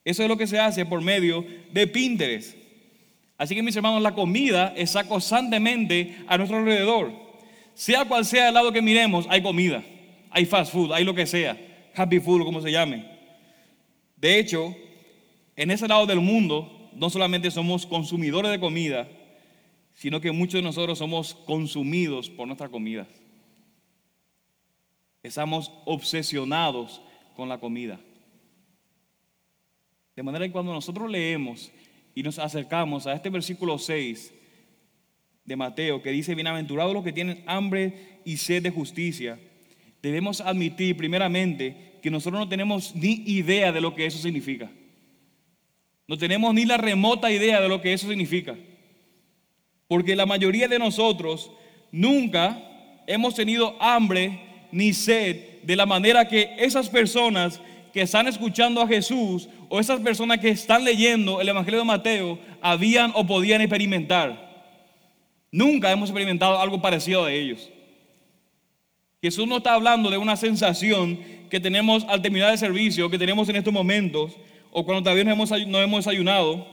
Eso 0.06 0.24
es 0.24 0.30
lo 0.30 0.38
que 0.38 0.48
se 0.48 0.60
hace 0.60 0.86
por 0.86 1.01
medio 1.01 1.46
de 1.72 1.88
Pinterest. 1.88 2.58
Así 3.38 3.56
que 3.56 3.63
mis 3.63 3.75
hermanos, 3.75 4.01
la 4.01 4.13
comida 4.13 4.74
está 4.75 5.06
constantemente 5.06 6.18
a 6.27 6.38
nuestro 6.38 6.60
alrededor. 6.60 7.12
Sea 7.74 8.06
cual 8.06 8.25
sea 8.25 8.50
el 8.50 8.53
lado 8.53 8.72
que 8.72 8.82
miremos, 8.82 9.25
hay 9.30 9.42
comida, 9.42 9.84
hay 10.30 10.46
fast 10.46 10.72
food, 10.72 10.92
hay 10.92 11.03
lo 11.03 11.15
que 11.15 11.25
sea, 11.25 11.58
happy 11.96 12.20
food, 12.20 12.44
como 12.44 12.62
se 12.62 12.72
llame. 12.72 13.06
De 14.18 14.39
hecho, 14.39 14.75
en 15.56 15.72
ese 15.72 15.88
lado 15.88 16.06
del 16.06 16.20
mundo, 16.20 16.83
no 16.96 17.10
solamente 17.10 17.52
somos 17.52 17.86
consumidores 17.86 18.52
de 18.52 18.60
comida, 18.60 19.08
sino 19.94 20.20
que 20.22 20.32
muchos 20.32 20.56
de 20.56 20.62
nosotros 20.62 20.98
somos 20.98 21.36
consumidos 21.36 22.30
por 22.30 22.48
nuestra 22.48 22.70
comida. 22.70 23.08
Estamos 25.22 25.72
obsesionados 25.86 27.02
con 27.36 27.48
la 27.50 27.60
comida. 27.60 28.00
De 30.16 30.24
manera 30.24 30.46
que 30.46 30.52
cuando 30.52 30.74
nosotros 30.74 31.10
leemos 31.10 31.72
y 32.14 32.24
nos 32.24 32.38
acercamos 32.40 33.08
a 33.08 33.14
este 33.14 33.30
versículo 33.30 33.78
6 33.80 34.34
de 35.46 35.56
Mateo, 35.56 36.02
que 36.02 36.12
dice, 36.12 36.36
bienaventurados 36.36 36.94
los 36.94 37.04
que 37.04 37.14
tienen 37.14 37.44
hambre 37.48 38.20
y 38.26 38.38
sed 38.38 38.64
de 38.64 38.70
justicia, 38.70 39.40
debemos 40.02 40.42
admitir 40.42 40.96
primeramente 40.98 42.00
que 42.02 42.12
nosotros 42.12 42.40
no 42.40 42.50
tenemos 42.50 42.96
ni 42.96 43.24
idea 43.26 43.72
de 43.72 43.82
lo 43.82 43.96
que 43.96 44.06
eso 44.06 44.20
significa. 44.20 44.70
No 46.13 46.20
tenemos 46.20 46.53
ni 46.53 46.63
la 46.63 46.77
remota 46.77 47.32
idea 47.32 47.60
de 47.60 47.67
lo 47.67 47.82
que 47.82 47.91
eso 47.91 48.08
significa. 48.08 48.55
Porque 49.88 50.15
la 50.15 50.27
mayoría 50.27 50.67
de 50.67 50.77
nosotros 50.77 51.50
nunca 51.91 52.55
hemos 53.08 53.34
tenido 53.34 53.75
hambre 53.79 54.39
ni 54.72 54.93
sed 54.93 55.63
de 55.63 55.75
la 55.75 55.88
manera 55.88 56.27
que 56.27 56.53
esas 56.60 56.88
personas 56.88 57.60
que 57.91 58.03
están 58.03 58.27
escuchando 58.27 58.79
a 58.79 58.88
Jesús 58.88 59.50
o 59.70 59.79
esas 59.79 60.01
personas 60.01 60.38
que 60.38 60.50
están 60.50 60.84
leyendo 60.84 61.41
el 61.41 61.50
Evangelio 61.50 61.79
de 61.79 61.86
Mateo 61.88 62.38
habían 62.62 63.12
o 63.15 63.25
podían 63.25 63.62
experimentar. 63.62 64.70
Nunca 65.51 65.91
hemos 65.91 66.12
experimentado 66.12 66.60
algo 66.60 66.79
parecido 66.79 67.25
a 67.25 67.32
ellos. 67.32 67.72
Jesús 69.20 69.48
no 69.48 69.58
está 69.58 69.74
hablando 69.74 70.12
de 70.12 70.20
una 70.20 70.36
sensación 70.36 71.17
que 71.50 71.60
tenemos 71.60 72.05
al 72.08 72.22
terminar 72.22 72.51
el 72.51 72.60
servicio, 72.60 73.10
que 73.10 73.17
tenemos 73.17 73.50
en 73.50 73.55
estos 73.55 73.74
momentos, 73.74 74.34
o 74.74 74.84
cuando 74.84 75.03
todavía 75.03 75.24
no 75.24 75.32
hemos, 75.80 76.06
desayunado, 76.06 76.68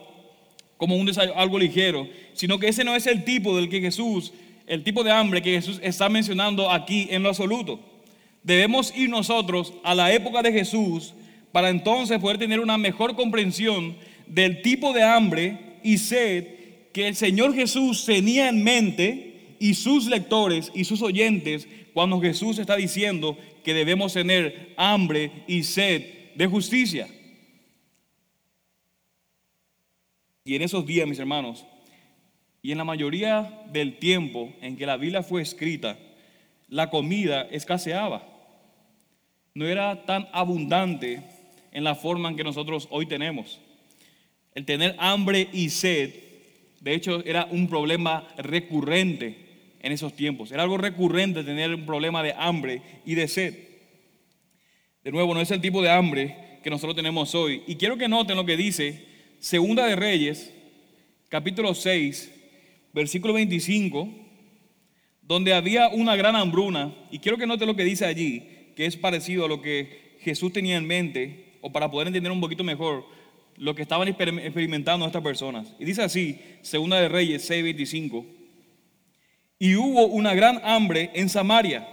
como 0.79 0.97
un 0.97 1.11
algo 1.37 1.59
ligero, 1.59 2.09
sino 2.33 2.59
que 2.59 2.69
ese 2.69 2.83
no 2.83 2.97
es 2.97 3.07
el 3.07 3.25
tipo 3.25 3.55
del 3.55 3.69
que 3.69 3.81
Jesús, 3.81 4.33
el 4.67 4.83
tipo 4.83 5.05
de 5.05 5.13
hambre 5.13 5.43
que 5.43 5.53
Jesús 5.53 5.79
está 5.83 6.09
mencionando 6.09 6.71
aquí 6.71 7.09
en 7.11 7.23
lo 7.23 7.29
absoluto. 7.29 7.79
Debemos 8.43 8.97
ir 8.97 9.11
nosotros 9.11 9.75
a 9.85 9.95
la 9.95 10.13
época 10.13 10.41
de 10.41 10.51
Jesús 10.51 11.13
para 11.53 11.69
entonces 11.69 12.19
poder 12.19 12.39
tener 12.39 12.61
una 12.61 12.79
mejor 12.79 13.15
comprensión 13.15 13.95
del 14.27 14.63
tipo 14.63 14.95
de 14.95 15.03
hambre 15.03 15.59
y 15.83 15.99
sed 15.99 16.47
que 16.95 17.09
el 17.09 17.15
Señor 17.15 17.55
Jesús 17.55 18.07
tenía 18.07 18.49
en 18.49 18.65
mente 18.65 19.57
y 19.59 19.75
sus 19.75 20.07
lectores 20.07 20.73
y 20.75 20.85
sus 20.85 21.03
oyentes 21.03 21.69
cuando 21.93 22.19
Jesús 22.19 22.59
está 22.59 22.77
diciendo 22.77 23.37
que 23.63 23.75
debemos 23.75 24.15
tener 24.15 24.73
hambre 24.79 25.31
y 25.47 25.65
sed 25.65 26.03
de 26.35 26.47
justicia. 26.47 27.07
Y 30.45 30.55
en 30.55 30.63
esos 30.63 30.87
días, 30.87 31.07
mis 31.07 31.19
hermanos, 31.19 31.65
y 32.63 32.73
en 32.73 32.79
la 32.79 32.85
mayoría 32.85 33.65
del 33.73 33.99
tiempo 33.99 34.53
en 34.61 34.77
que 34.77 34.87
la 34.87 34.97
Biblia 34.97 35.23
fue 35.23 35.43
escrita, 35.43 35.99
la 36.69 36.91
comida 36.91 37.43
escaseaba. 37.51 38.27
No 39.55 39.67
era 39.67 40.05
tan 40.05 40.29
abundante 40.33 41.23
en 41.73 41.85
la 41.85 41.95
forma 41.95 42.29
en 42.29 42.37
que 42.37 42.45
nosotros 42.45 42.89
hoy 42.91 43.07
tenemos. 43.07 43.61
El 44.55 44.65
tener 44.65 44.95
hambre 44.99 45.49
y 45.53 45.71
sed, 45.71 46.15
de 46.81 46.95
hecho, 46.95 47.25
era 47.25 47.47
un 47.51 47.69
problema 47.69 48.29
recurrente 48.37 49.37
en 49.81 49.93
esos 49.93 50.15
tiempos. 50.15 50.53
Era 50.53 50.63
algo 50.63 50.79
recurrente 50.79 51.45
tener 51.45 51.75
un 51.75 51.87
problema 51.87 52.23
de 52.23 52.35
hambre 52.37 52.83
y 53.05 53.15
de 53.15 53.29
sed. 53.29 53.55
De 55.03 55.13
nuevo, 55.13 55.35
no 55.35 55.41
es 55.41 55.51
el 55.51 55.61
tipo 55.61 55.83
de 55.83 55.91
hambre 55.91 56.59
que 56.63 56.71
nosotros 56.71 56.97
tenemos 56.97 57.35
hoy. 57.35 57.63
Y 57.67 57.77
quiero 57.77 57.97
que 57.97 58.09
noten 58.09 58.37
lo 58.37 58.45
que 58.45 58.57
dice 58.57 59.10
Segunda 59.41 59.87
de 59.87 59.97
Reyes, 59.97 60.53
capítulo 61.31 61.75
6, 61.75 62.31
versículo 62.93 63.33
25, 63.33 64.07
donde 65.23 65.55
había 65.55 65.89
una 65.89 66.15
gran 66.15 66.37
hambruna. 66.37 66.95
Y 67.11 67.21
quiero 67.21 67.39
que 67.39 67.47
noten 67.47 67.67
lo 67.67 67.75
que 67.75 67.83
dice 67.83 68.05
allí, 68.05 68.43
que 68.77 68.85
es 68.85 68.99
parecido 68.99 69.47
a 69.47 69.49
lo 69.49 69.63
que 69.63 70.19
Jesús 70.21 70.53
tenía 70.53 70.77
en 70.77 70.87
mente, 70.87 71.55
o 71.63 71.73
para 71.73 71.91
poder 71.91 72.09
entender 72.09 72.31
un 72.31 72.43
poquito 72.43 72.63
mejor 72.63 73.07
lo 73.57 73.75
que 73.75 73.81
estaban 73.81 74.09
experimentando 74.09 75.07
estas 75.07 75.23
personas. 75.23 75.73
Y 75.79 75.87
dice 75.87 76.03
así, 76.03 76.39
Segunda 76.61 77.01
de 77.01 77.09
Reyes 77.09 77.43
6, 77.47 77.65
25. 77.65 78.27
Y 79.59 79.75
hubo 79.77 80.05
una 80.05 80.35
gran 80.35 80.61
hambre 80.63 81.13
en 81.15 81.31
Samaria. 81.31 81.89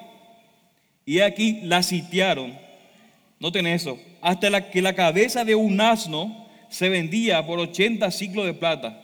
Y 1.06 1.22
aquí 1.22 1.62
la 1.64 1.82
sitiaron. 1.82 2.58
Noten 3.40 3.68
eso. 3.68 3.98
Hasta 4.20 4.50
la, 4.50 4.70
que 4.70 4.82
la 4.82 4.96
cabeza 4.96 5.46
de 5.46 5.56
un 5.56 5.80
asno 5.80 6.47
se 6.70 6.90
vendía 6.90 7.46
por 7.46 7.60
80 7.60 8.10
ciclos 8.12 8.46
de 8.46 8.54
plata. 8.54 9.02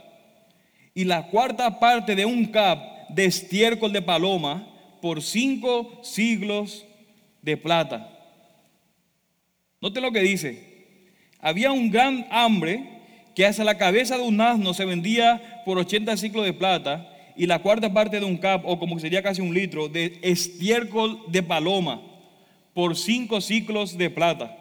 Y 0.93 1.05
la 1.05 1.27
cuarta 1.27 1.79
parte 1.79 2.15
de 2.15 2.25
un 2.25 2.46
cap 2.46 3.10
de 3.10 3.25
estiércol 3.25 3.91
de 3.91 4.01
paloma 4.01 4.67
por 5.01 5.22
cinco 5.22 6.00
siglos 6.03 6.86
de 7.41 7.58
plata. 7.58 8.10
Noten 9.82 10.03
lo 10.03 10.12
que 10.12 10.22
dice. 10.22 10.74
Había 11.39 11.72
un 11.72 11.91
gran 11.91 12.25
hambre 12.32 12.89
que 13.36 13.46
hasta 13.46 13.63
la 13.63 13.77
cabeza 13.77 14.17
de 14.17 14.24
un 14.24 14.39
asno 14.39 14.74
se 14.74 14.86
vendía 14.86 15.62
por 15.65 15.77
80 15.77 16.15
ciclos 16.17 16.46
de 16.46 16.53
plata 16.53 17.10
y 17.36 17.48
la 17.48 17.60
cuarta 17.60 17.91
parte 17.91 18.20
de 18.20 18.25
un 18.25 18.38
cap, 18.38 18.63
o 18.65 18.79
como 18.79 19.00
sería 19.00 19.24
casi 19.24 19.41
un 19.41 19.53
litro, 19.53 19.89
de 19.89 20.20
estiércol 20.22 21.20
de 21.27 21.41
paloma 21.41 22.01
por 22.74 22.96
cinco 22.96 23.41
ciclos 23.41 23.98
de 23.98 24.10
plata. 24.10 24.55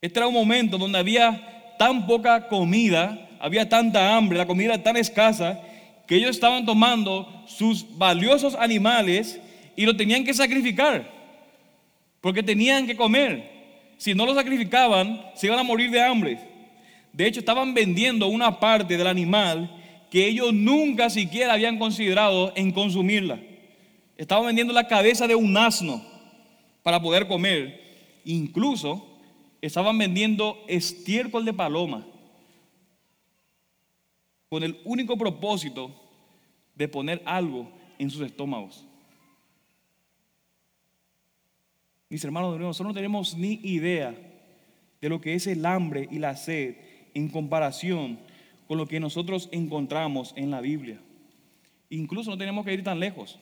Este 0.00 0.18
era 0.18 0.26
un 0.26 0.34
momento 0.34 0.76
donde 0.76 0.98
había 0.98 1.55
tan 1.76 2.06
poca 2.06 2.48
comida, 2.48 3.28
había 3.40 3.68
tanta 3.68 4.16
hambre, 4.16 4.38
la 4.38 4.46
comida 4.46 4.82
tan 4.82 4.96
escasa, 4.96 5.60
que 6.06 6.16
ellos 6.16 6.30
estaban 6.30 6.64
tomando 6.64 7.44
sus 7.46 7.96
valiosos 7.96 8.54
animales 8.54 9.40
y 9.74 9.84
lo 9.84 9.96
tenían 9.96 10.24
que 10.24 10.34
sacrificar, 10.34 11.10
porque 12.20 12.42
tenían 12.42 12.86
que 12.86 12.96
comer. 12.96 13.56
Si 13.98 14.14
no 14.14 14.26
lo 14.26 14.34
sacrificaban, 14.34 15.22
se 15.34 15.46
iban 15.46 15.58
a 15.58 15.62
morir 15.62 15.90
de 15.90 16.02
hambre. 16.02 16.38
De 17.12 17.26
hecho, 17.26 17.40
estaban 17.40 17.72
vendiendo 17.72 18.26
una 18.28 18.60
parte 18.60 18.96
del 18.96 19.06
animal 19.06 19.70
que 20.10 20.26
ellos 20.26 20.52
nunca 20.52 21.10
siquiera 21.10 21.54
habían 21.54 21.78
considerado 21.78 22.52
en 22.56 22.72
consumirla. 22.72 23.38
Estaban 24.16 24.46
vendiendo 24.46 24.72
la 24.72 24.86
cabeza 24.86 25.26
de 25.26 25.34
un 25.34 25.56
asno 25.56 26.02
para 26.82 27.00
poder 27.00 27.26
comer. 27.26 27.82
Incluso 28.24 29.15
estaban 29.60 29.96
vendiendo 29.98 30.58
estiércol 30.68 31.44
de 31.44 31.52
paloma 31.52 32.06
con 34.48 34.62
el 34.62 34.80
único 34.84 35.16
propósito 35.16 35.90
de 36.74 36.88
poner 36.88 37.22
algo 37.24 37.68
en 37.98 38.10
sus 38.10 38.22
estómagos. 38.22 38.86
Mis 42.08 42.22
hermanos, 42.24 42.58
nosotros 42.58 42.88
no 42.88 42.94
tenemos 42.94 43.36
ni 43.36 43.54
idea 43.64 44.14
de 45.00 45.08
lo 45.08 45.20
que 45.20 45.34
es 45.34 45.46
el 45.46 45.66
hambre 45.66 46.08
y 46.10 46.18
la 46.18 46.36
sed 46.36 46.76
en 47.14 47.28
comparación 47.28 48.18
con 48.68 48.78
lo 48.78 48.86
que 48.86 49.00
nosotros 49.00 49.48
encontramos 49.52 50.32
en 50.36 50.50
la 50.50 50.60
Biblia. 50.60 51.00
Incluso 51.90 52.30
no 52.30 52.38
tenemos 52.38 52.64
que 52.64 52.74
ir 52.74 52.84
tan 52.84 53.00
lejos. 53.00 53.38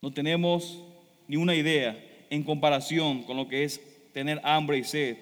No 0.00 0.12
tenemos 0.12 0.82
ni 1.26 1.36
una 1.36 1.54
idea 1.54 1.98
en 2.30 2.42
comparación 2.42 3.22
con 3.22 3.36
lo 3.36 3.48
que 3.48 3.64
es 3.64 3.80
tener 4.14 4.40
hambre 4.44 4.78
y 4.78 4.84
sed 4.84 5.18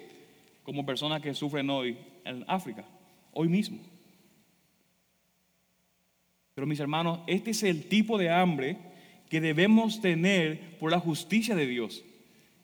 como 0.61 0.85
personas 0.85 1.21
que 1.21 1.33
sufren 1.33 1.69
hoy 1.69 1.97
en 2.23 2.45
África, 2.47 2.85
hoy 3.33 3.49
mismo. 3.49 3.79
Pero 6.53 6.67
mis 6.67 6.79
hermanos, 6.79 7.19
este 7.27 7.51
es 7.51 7.63
el 7.63 7.89
tipo 7.89 8.17
de 8.17 8.29
hambre 8.29 8.77
que 9.29 9.41
debemos 9.41 9.99
tener 9.99 10.77
por 10.77 10.91
la 10.91 10.99
justicia 10.99 11.55
de 11.55 11.65
Dios. 11.65 12.03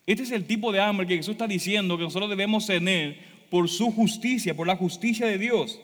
Este 0.06 0.24
es 0.24 0.32
el 0.32 0.46
tipo 0.46 0.72
de 0.72 0.80
hambre 0.80 1.08
que 1.08 1.18
Jesús 1.18 1.32
está 1.32 1.48
diciendo 1.48 1.98
que 1.98 2.04
nosotros 2.04 2.30
debemos 2.30 2.68
tener 2.68 3.18
por 3.50 3.68
su 3.68 3.92
justicia, 3.92 4.56
por 4.56 4.68
la 4.68 4.76
justicia 4.76 5.26
de 5.26 5.39
Dios. 5.39 5.80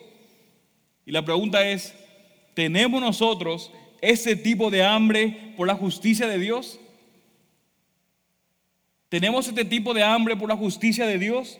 Y 1.08 1.12
la 1.12 1.25
pregunta 1.25 1.67
es, 1.67 1.95
¿tenemos 2.53 3.01
nosotros 3.01 3.71
ese 3.99 4.36
tipo 4.36 4.69
de 4.69 4.84
hambre 4.84 5.53
por 5.58 5.65
la 5.65 5.75
justicia 5.75 6.27
de 6.27 6.38
Dios? 6.38 6.79
¿Tenemos 9.15 9.47
este 9.47 9.63
tipo 9.63 9.93
de 9.93 10.04
hambre 10.04 10.36
por 10.36 10.49
la 10.49 10.58
justicia 10.58 11.08
de 11.08 11.17
Dios? 11.17 11.58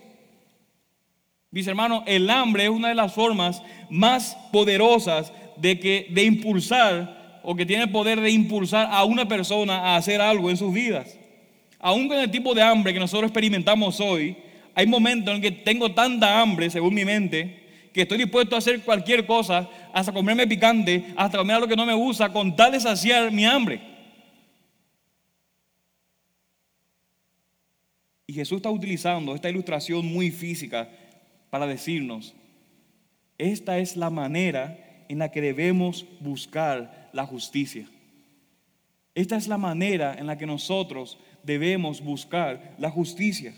Mis 1.52 1.66
hermanos, 1.66 2.04
el 2.06 2.30
hambre 2.30 2.66
es 2.66 2.70
una 2.70 2.90
de 2.90 2.96
las 2.96 3.14
formas 3.14 3.64
más 3.90 4.36
poderosas 4.52 5.32
de, 5.56 5.80
que, 5.80 6.08
de 6.10 6.24
impulsar 6.26 7.40
o 7.44 7.56
que 7.56 7.66
tiene 7.66 7.84
el 7.84 7.92
poder 7.92 8.20
de 8.20 8.30
impulsar 8.30 8.90
a 8.92 9.06
una 9.06 9.26
persona 9.26 9.78
a 9.78 9.96
hacer 9.96 10.20
algo 10.20 10.50
en 10.50 10.58
sus 10.58 10.74
vidas. 10.74 11.18
Aún 11.80 12.10
con 12.10 12.18
el 12.18 12.30
tipo 12.30 12.54
de 12.54 12.62
hambre 12.62 12.94
que 12.94 13.00
nosotros 13.00 13.30
experimentamos 13.30 14.02
hoy, 14.02 14.36
hay 14.74 14.86
momentos 14.86 15.34
en 15.34 15.42
que 15.42 15.52
tengo 15.52 15.94
tanta 15.94 16.42
hambre, 16.42 16.70
según 16.70 16.94
mi 16.94 17.06
mente, 17.06 17.64
que 17.94 18.02
estoy 18.02 18.18
dispuesto 18.18 18.56
a 18.56 18.58
hacer 18.58 18.82
cualquier 18.82 19.26
cosa, 19.26 19.70
hasta 19.94 20.12
comerme 20.12 20.46
picante, 20.46 21.06
hasta 21.16 21.38
comer 21.38 21.56
algo 21.56 21.70
que 21.70 21.78
no 21.78 21.86
me 21.86 21.94
gusta, 21.94 22.34
con 22.34 22.54
tal 22.54 22.74
de 22.74 22.82
saciar 22.82 23.32
mi 23.32 23.46
hambre. 23.46 23.95
Y 28.28 28.34
Jesús 28.34 28.58
está 28.58 28.72
utilizando 28.72 29.36
esta 29.36 29.50
ilustración 29.50 30.06
muy 30.06 30.32
física 30.32 30.90
para 31.50 31.68
decirnos, 31.68 32.34
esta 33.38 33.80
es 33.80 33.98
la 33.98 34.10
manera 34.10 35.06
en 35.10 35.20
la 35.20 35.30
que 35.32 35.42
debemos 35.42 36.06
buscar 36.20 37.10
la 37.14 37.26
justicia. 37.26 37.88
Esta 39.14 39.38
es 39.38 39.48
la 39.48 39.58
manera 39.58 40.16
en 40.18 40.28
la 40.28 40.38
que 40.38 40.46
nosotros 40.46 41.18
debemos 41.44 42.02
buscar 42.02 42.76
la 42.80 42.90
justicia. 42.90 43.54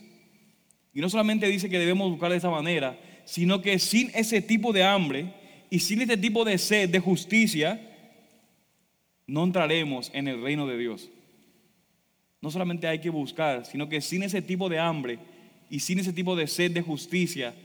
Y 0.94 1.00
no 1.00 1.10
solamente 1.10 1.48
dice 1.48 1.70
que 1.70 1.80
debemos 1.80 2.10
buscar 2.10 2.32
de 2.32 2.38
esa 2.38 2.50
manera, 2.50 3.00
sino 3.26 3.62
que 3.62 3.80
sin 3.80 4.12
ese 4.14 4.42
tipo 4.42 4.74
de 4.74 4.84
hambre 4.84 5.34
y 5.70 5.80
sin 5.80 6.02
este 6.02 6.18
tipo 6.18 6.44
de 6.46 6.58
sed 6.58 6.90
de 6.90 7.00
justicia, 7.00 7.82
no 9.26 9.44
entraremos 9.44 10.12
en 10.14 10.28
el 10.28 10.42
reino 10.42 10.68
de 10.68 10.78
Dios. 10.78 11.10
No 12.42 12.52
solamente 12.52 12.88
hay 12.88 13.00
que 13.00 13.10
buscar, 13.10 13.66
sino 13.66 13.90
que 13.90 14.02
sin 14.02 14.24
ese 14.24 14.42
tipo 14.42 14.70
de 14.70 14.80
hambre 14.80 15.20
y 15.70 15.80
sin 15.80 16.00
ese 16.00 16.14
tipo 16.14 16.36
de 16.36 16.48
sed 16.48 16.72
de 16.72 16.82
justicia, 16.82 17.56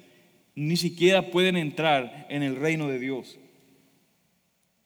ni 0.54 0.76
siquiera 0.76 1.30
pueden 1.30 1.56
entrar 1.56 2.26
en 2.28 2.42
el 2.42 2.56
reino 2.56 2.88
de 2.88 2.98
Dios. 2.98 3.38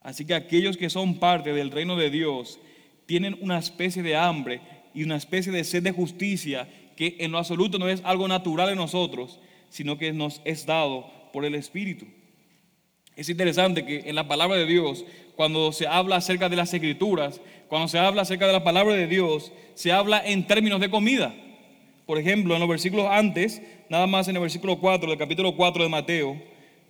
Así 0.01 0.25
que 0.25 0.33
aquellos 0.33 0.77
que 0.77 0.89
son 0.89 1.19
parte 1.19 1.53
del 1.53 1.71
reino 1.71 1.95
de 1.95 2.09
Dios 2.09 2.59
tienen 3.05 3.37
una 3.41 3.57
especie 3.57 4.03
de 4.03 4.15
hambre 4.15 4.61
y 4.93 5.03
una 5.03 5.15
especie 5.15 5.51
de 5.51 5.63
sed 5.63 5.83
de 5.83 5.91
justicia 5.91 6.69
que 6.95 7.17
en 7.19 7.31
lo 7.31 7.37
absoluto 7.37 7.77
no 7.77 7.87
es 7.87 8.01
algo 8.03 8.27
natural 8.27 8.69
en 8.69 8.77
nosotros, 8.77 9.39
sino 9.69 9.97
que 9.97 10.13
nos 10.13 10.41
es 10.45 10.65
dado 10.65 11.11
por 11.31 11.45
el 11.45 11.55
Espíritu. 11.55 12.05
Es 13.15 13.29
interesante 13.29 13.85
que 13.85 14.09
en 14.09 14.15
la 14.15 14.27
palabra 14.27 14.57
de 14.57 14.65
Dios, 14.65 15.05
cuando 15.37 15.71
se 15.71 15.85
habla 15.85 16.15
acerca 16.15 16.49
de 16.49 16.55
las 16.55 16.73
escrituras, 16.73 17.39
cuando 17.67 17.87
se 17.87 17.99
habla 17.99 18.23
acerca 18.23 18.47
de 18.47 18.53
la 18.53 18.63
palabra 18.63 18.95
de 18.95 19.05
Dios, 19.05 19.51
se 19.75 19.91
habla 19.91 20.19
en 20.25 20.47
términos 20.47 20.81
de 20.81 20.89
comida. 20.89 21.33
Por 22.07 22.17
ejemplo, 22.17 22.55
en 22.55 22.59
los 22.59 22.67
versículos 22.67 23.07
antes, 23.07 23.61
nada 23.87 24.07
más 24.07 24.27
en 24.27 24.35
el 24.35 24.41
versículo 24.41 24.79
4 24.79 25.07
del 25.07 25.19
capítulo 25.19 25.55
4 25.55 25.83
de 25.83 25.89
Mateo, 25.89 26.41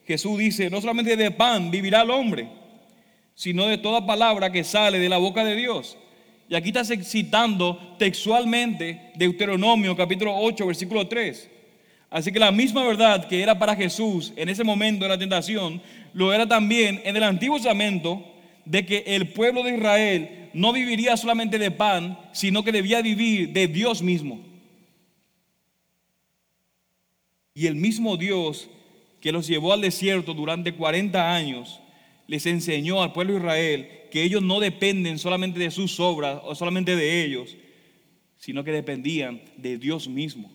Jesús 0.06 0.38
dice, 0.38 0.70
no 0.70 0.80
solamente 0.80 1.18
de 1.18 1.30
pan 1.30 1.70
vivirá 1.70 2.04
el 2.04 2.10
hombre, 2.10 2.48
sino 3.36 3.68
de 3.68 3.80
toda 3.80 4.06
palabra 4.06 4.50
que 4.50 4.64
sale 4.64 4.98
de 4.98 5.10
la 5.10 5.18
boca 5.18 5.44
de 5.44 5.56
Dios. 5.56 5.98
Y 6.48 6.56
aquí 6.56 6.70
está 6.70 6.86
citando 6.86 7.96
textualmente 8.00 9.12
Deuteronomio 9.16 9.94
capítulo 9.98 10.34
8, 10.38 10.68
versículo 10.68 11.06
3. 11.06 11.50
Así 12.10 12.32
que 12.32 12.40
la 12.40 12.54
misma 12.54 12.86
verdad 12.86 13.28
que 13.28 13.44
era 13.44 13.60
para 13.60 13.76
Jesús 13.76 14.32
en 14.38 14.48
ese 14.48 14.64
momento 14.64 15.04
de 15.04 15.10
la 15.10 15.18
tentación, 15.18 15.82
lo 16.14 16.32
era 16.32 16.48
también 16.48 17.02
en 17.04 17.18
el 17.18 17.24
Antiguo 17.24 17.58
Testamento 17.58 18.37
de 18.68 18.86
que 18.86 19.04
el 19.08 19.30
pueblo 19.30 19.64
de 19.64 19.76
Israel 19.76 20.50
no 20.54 20.74
viviría 20.74 21.16
solamente 21.16 21.58
de 21.58 21.72
pan, 21.72 22.20
sino 22.34 22.64
que 22.64 22.72
debía 22.72 23.02
vivir 23.02 23.54
de 23.54 23.68
Dios 23.68 24.02
mismo. 24.02 24.44
Y 27.54 27.68
el 27.68 27.76
mismo 27.76 28.18
Dios 28.18 28.70
que 29.22 29.32
los 29.32 29.48
llevó 29.48 29.74
al 29.74 29.82
desierto 29.82 30.34
durante 30.34 30.74
40 30.74 31.34
años, 31.34 31.80
les 32.28 32.46
enseñó 32.46 33.02
al 33.02 33.14
pueblo 33.14 33.34
de 33.34 33.40
Israel 33.40 33.90
que 34.12 34.24
ellos 34.24 34.44
no 34.44 34.60
dependen 34.60 35.18
solamente 35.18 35.60
de 35.60 35.72
sus 35.72 36.00
obras 36.00 36.42
o 36.44 36.54
solamente 36.54 36.96
de 36.96 37.24
ellos, 37.24 37.56
sino 38.38 38.64
que 38.64 38.72
dependían 38.72 39.42
de 39.56 39.78
Dios 39.78 40.08
mismo. 40.08 40.52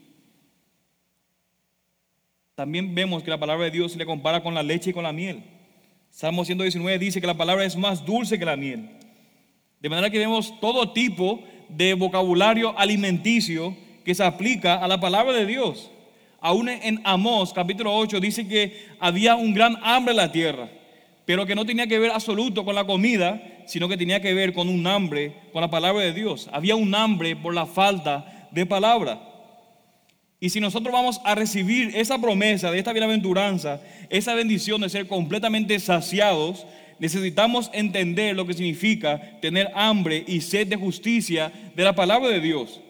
También 2.55 2.95
vemos 2.95 3.23
que 3.23 3.31
la 3.31 3.41
palabra 3.41 3.65
de 3.65 3.71
Dios 3.71 3.93
se 3.93 3.99
le 3.99 4.07
compara 4.07 4.43
con 4.43 4.55
la 4.55 4.63
leche 4.63 4.91
y 4.91 4.93
con 4.93 5.03
la 5.03 5.13
miel. 5.13 5.43
Salmo 6.13 6.45
119 6.45 6.99
dice 6.99 7.23
que 7.23 7.27
la 7.27 7.39
palabra 7.39 7.65
es 7.65 7.75
más 7.75 8.05
dulce 8.05 8.39
que 8.39 8.45
la 8.45 8.55
miel. 8.55 8.91
De 9.81 9.89
manera 9.89 10.11
que 10.11 10.19
vemos 10.19 10.61
todo 10.61 10.93
tipo 10.93 11.43
de 11.71 11.95
vocabulario 11.95 12.79
alimenticio 12.79 13.75
que 14.05 14.15
se 14.15 14.23
aplica 14.23 14.75
a 14.75 14.87
la 14.89 15.01
palabra 15.01 15.33
de 15.33 15.47
Dios. 15.47 15.91
Aún 16.39 16.69
en 16.69 17.01
Amós 17.05 17.55
capítulo 17.55 17.97
8 17.97 18.21
dice 18.21 18.47
que 18.47 18.89
había 19.01 19.37
un 19.37 19.55
gran 19.55 19.79
hambre 19.83 20.13
en 20.13 20.19
la 20.19 20.31
tierra, 20.31 20.69
pero 21.25 21.47
que 21.47 21.55
no 21.55 21.65
tenía 21.65 21.87
que 21.87 21.99
ver 21.99 22.11
absoluto 22.11 22.63
con 22.63 22.75
la 22.75 22.85
comida, 22.85 23.63
sino 23.67 23.89
que 23.89 23.97
tenía 23.97 24.21
que 24.21 24.35
ver 24.35 24.53
con 24.53 24.69
un 24.69 24.87
hambre 24.87 25.33
con 25.51 25.63
la 25.63 25.71
palabra 25.71 26.03
de 26.03 26.13
Dios. 26.13 26.51
Había 26.53 26.77
un 26.77 26.95
hambre 26.95 27.37
por 27.37 27.55
la 27.55 27.65
falta 27.65 28.49
de 28.51 28.67
palabra. 28.67 29.32
Y 30.43 30.51
si 30.51 30.59
nosotros 30.59 30.93
vamos 30.93 31.21
a 31.25 31.37
recibir 31.37 31.93
esa 31.95 32.21
promesa 32.21 32.73
de 32.73 32.79
esta 32.81 32.93
bienaventuranza, 32.93 33.81
esa 34.11 34.35
bendición 34.35 34.81
de 34.81 34.89
ser 34.89 35.07
completamente 35.07 35.79
saciados, 35.79 36.67
necesitamos 36.99 37.71
entender 37.73 38.35
lo 38.35 38.45
que 38.45 38.55
significa 38.55 39.39
tener 39.41 39.71
hambre 39.73 40.25
y 40.27 40.41
sed 40.41 40.67
de 40.67 40.75
justicia 40.75 41.53
de 41.77 41.85
la 41.85 41.95
palabra 41.95 42.29
de 42.29 42.41
Dios. 42.41 42.81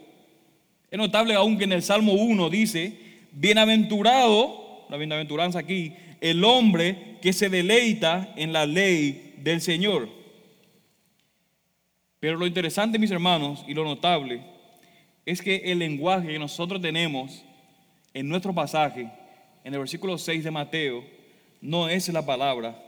Es 0.90 0.96
notable 0.96 1.34
aún 1.34 1.58
que 1.58 1.64
en 1.64 1.72
el 1.72 1.82
Salmo 1.82 2.14
1 2.14 2.48
dice, 2.48 2.96
Bienaventurado, 3.32 4.86
la 4.88 4.96
bienaventuranza 4.96 5.58
aquí, 5.58 5.92
el 6.22 6.42
hombre 6.44 7.18
que 7.20 7.34
se 7.34 7.50
deleita 7.50 8.32
en 8.34 8.54
la 8.54 8.64
ley 8.64 9.34
del 9.42 9.60
Señor. 9.60 10.08
Pero 12.18 12.38
lo 12.38 12.46
interesante, 12.46 12.98
mis 12.98 13.10
hermanos, 13.10 13.62
y 13.68 13.74
lo 13.74 13.84
notable, 13.84 14.40
es 15.24 15.40
que 15.40 15.56
el 15.56 15.78
lenguaje 15.78 16.28
que 16.28 16.38
nosotros 16.38 16.80
tenemos 16.80 17.44
en 18.14 18.28
nuestro 18.28 18.54
pasaje, 18.54 19.10
en 19.64 19.72
el 19.72 19.78
versículo 19.78 20.18
6 20.18 20.44
de 20.44 20.50
Mateo, 20.50 21.04
no 21.60 21.88
es 21.88 22.08
la 22.08 22.26
palabra, 22.26 22.80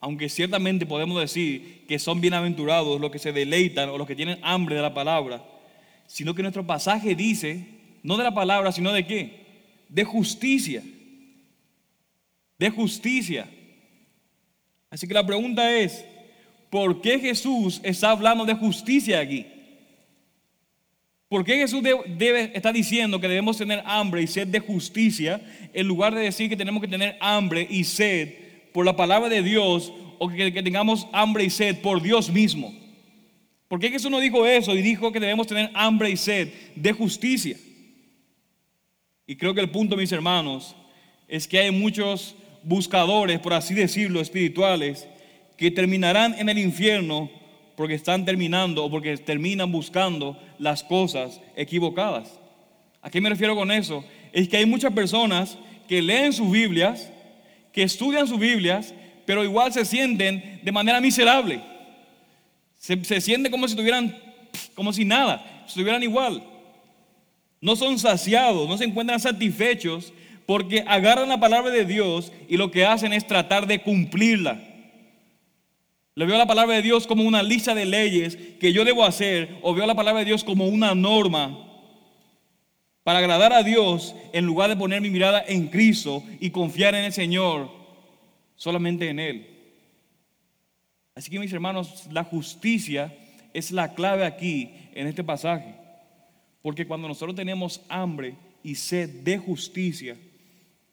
aunque 0.00 0.28
ciertamente 0.28 0.86
podemos 0.86 1.20
decir 1.20 1.84
que 1.86 1.98
son 1.98 2.20
bienaventurados 2.20 3.00
los 3.00 3.10
que 3.10 3.18
se 3.18 3.32
deleitan 3.32 3.88
o 3.88 3.98
los 3.98 4.06
que 4.06 4.16
tienen 4.16 4.38
hambre 4.42 4.76
de 4.76 4.82
la 4.82 4.94
palabra, 4.94 5.44
sino 6.06 6.34
que 6.34 6.42
nuestro 6.42 6.66
pasaje 6.66 7.14
dice, 7.14 7.66
no 8.02 8.16
de 8.16 8.24
la 8.24 8.34
palabra, 8.34 8.72
sino 8.72 8.92
de 8.92 9.06
qué? 9.06 9.42
de 9.92 10.04
justicia. 10.04 10.82
De 12.58 12.70
justicia. 12.70 13.46
Así 14.90 15.06
que 15.06 15.14
la 15.14 15.26
pregunta 15.26 15.70
es, 15.76 16.04
¿por 16.70 17.00
qué 17.02 17.18
Jesús 17.18 17.80
está 17.82 18.10
hablando 18.10 18.44
de 18.44 18.54
justicia 18.54 19.20
aquí? 19.20 19.46
¿Por 21.32 21.46
qué 21.46 21.56
Jesús 21.56 21.82
debe, 21.82 22.52
está 22.54 22.74
diciendo 22.74 23.18
que 23.18 23.26
debemos 23.26 23.56
tener 23.56 23.82
hambre 23.86 24.20
y 24.20 24.26
sed 24.26 24.48
de 24.48 24.60
justicia 24.60 25.40
en 25.72 25.88
lugar 25.88 26.14
de 26.14 26.20
decir 26.20 26.50
que 26.50 26.58
tenemos 26.58 26.82
que 26.82 26.88
tener 26.88 27.16
hambre 27.20 27.66
y 27.70 27.84
sed 27.84 28.34
por 28.70 28.84
la 28.84 28.96
palabra 28.96 29.30
de 29.30 29.42
Dios 29.42 29.94
o 30.18 30.28
que, 30.28 30.52
que 30.52 30.62
tengamos 30.62 31.06
hambre 31.10 31.44
y 31.44 31.48
sed 31.48 31.80
por 31.80 32.02
Dios 32.02 32.30
mismo? 32.30 32.74
¿Por 33.66 33.80
qué 33.80 33.88
Jesús 33.88 34.10
no 34.10 34.20
dijo 34.20 34.46
eso 34.46 34.76
y 34.76 34.82
dijo 34.82 35.10
que 35.10 35.20
debemos 35.20 35.46
tener 35.46 35.70
hambre 35.72 36.10
y 36.10 36.18
sed 36.18 36.50
de 36.76 36.92
justicia? 36.92 37.56
Y 39.26 39.34
creo 39.36 39.54
que 39.54 39.62
el 39.62 39.70
punto, 39.70 39.96
mis 39.96 40.12
hermanos, 40.12 40.76
es 41.28 41.48
que 41.48 41.60
hay 41.60 41.70
muchos 41.70 42.36
buscadores, 42.62 43.38
por 43.38 43.54
así 43.54 43.72
decirlo, 43.72 44.20
espirituales, 44.20 45.08
que 45.56 45.70
terminarán 45.70 46.34
en 46.38 46.50
el 46.50 46.58
infierno 46.58 47.30
porque 47.76 47.94
están 47.94 48.24
terminando 48.24 48.84
o 48.84 48.90
porque 48.90 49.16
terminan 49.16 49.70
buscando 49.70 50.38
las 50.58 50.82
cosas 50.82 51.40
equivocadas. 51.56 52.38
¿A 53.00 53.10
qué 53.10 53.20
me 53.20 53.30
refiero 53.30 53.54
con 53.56 53.70
eso? 53.70 54.04
Es 54.32 54.48
que 54.48 54.56
hay 54.56 54.66
muchas 54.66 54.92
personas 54.92 55.58
que 55.88 56.00
leen 56.02 56.32
sus 56.32 56.50
Biblias, 56.50 57.10
que 57.72 57.82
estudian 57.82 58.26
sus 58.26 58.38
Biblias, 58.38 58.94
pero 59.26 59.44
igual 59.44 59.72
se 59.72 59.84
sienten 59.84 60.60
de 60.62 60.72
manera 60.72 61.00
miserable. 61.00 61.62
Se, 62.78 63.20
sienten 63.20 63.50
como 63.50 63.68
si 63.68 63.76
tuvieran, 63.76 64.16
como 64.74 64.92
si 64.92 65.04
nada, 65.04 65.64
estuvieran 65.66 66.02
igual 66.02 66.42
no 67.62 67.76
son 67.76 67.98
saciados, 67.98 68.68
no 68.68 68.76
se 68.76 68.84
encuentran 68.84 69.20
satisfechos 69.20 70.12
porque 70.44 70.84
agarran 70.86 71.28
la 71.28 71.40
palabra 71.40 71.70
de 71.70 71.86
Dios 71.86 72.32
y 72.48 72.56
lo 72.56 72.72
que 72.72 72.84
hacen 72.84 73.12
es 73.12 73.26
tratar 73.26 73.66
de 73.68 73.80
cumplirla. 73.80 74.60
Le 76.14 76.26
veo 76.26 76.36
la 76.36 76.46
palabra 76.46 76.76
de 76.76 76.82
Dios 76.82 77.06
como 77.06 77.24
una 77.24 77.42
lista 77.42 77.74
de 77.74 77.86
leyes 77.86 78.36
que 78.60 78.72
yo 78.72 78.84
debo 78.84 79.04
hacer 79.04 79.58
o 79.62 79.74
veo 79.74 79.86
la 79.86 79.94
palabra 79.94 80.20
de 80.20 80.26
Dios 80.26 80.44
como 80.44 80.66
una 80.66 80.94
norma 80.94 81.68
para 83.02 83.18
agradar 83.18 83.52
a 83.52 83.62
Dios 83.62 84.14
en 84.32 84.44
lugar 84.44 84.68
de 84.68 84.76
poner 84.76 85.00
mi 85.00 85.10
mirada 85.10 85.42
en 85.46 85.68
Cristo 85.68 86.22
y 86.38 86.50
confiar 86.50 86.94
en 86.94 87.04
el 87.04 87.12
Señor, 87.12 87.70
solamente 88.56 89.08
en 89.08 89.18
Él. 89.18 89.46
Así 91.14 91.30
que 91.30 91.38
mis 91.38 91.52
hermanos, 91.52 92.06
la 92.10 92.24
justicia 92.24 93.14
es 93.54 93.72
la 93.72 93.94
clave 93.94 94.24
aquí 94.24 94.70
en 94.94 95.06
este 95.06 95.24
pasaje. 95.24 95.74
Porque 96.62 96.86
cuando 96.86 97.08
nosotros 97.08 97.34
tenemos 97.34 97.82
hambre 97.88 98.36
y 98.62 98.76
sed 98.76 99.08
de 99.24 99.38
justicia, 99.38 100.16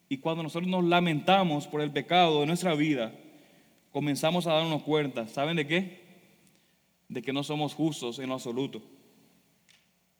y 0.08 0.18
cuando 0.18 0.42
nosotros 0.42 0.68
nos 0.68 0.84
lamentamos 0.84 1.68
por 1.68 1.80
el 1.80 1.92
pecado 1.92 2.40
de 2.40 2.46
nuestra 2.46 2.74
vida, 2.74 3.12
comenzamos 3.90 4.46
a 4.46 4.52
darnos 4.52 4.82
cuenta, 4.82 5.26
¿saben 5.28 5.56
de 5.56 5.66
qué? 5.66 6.00
De 7.08 7.22
que 7.22 7.32
no 7.32 7.42
somos 7.42 7.74
justos 7.74 8.18
en 8.18 8.28
lo 8.28 8.34
absoluto. 8.34 8.82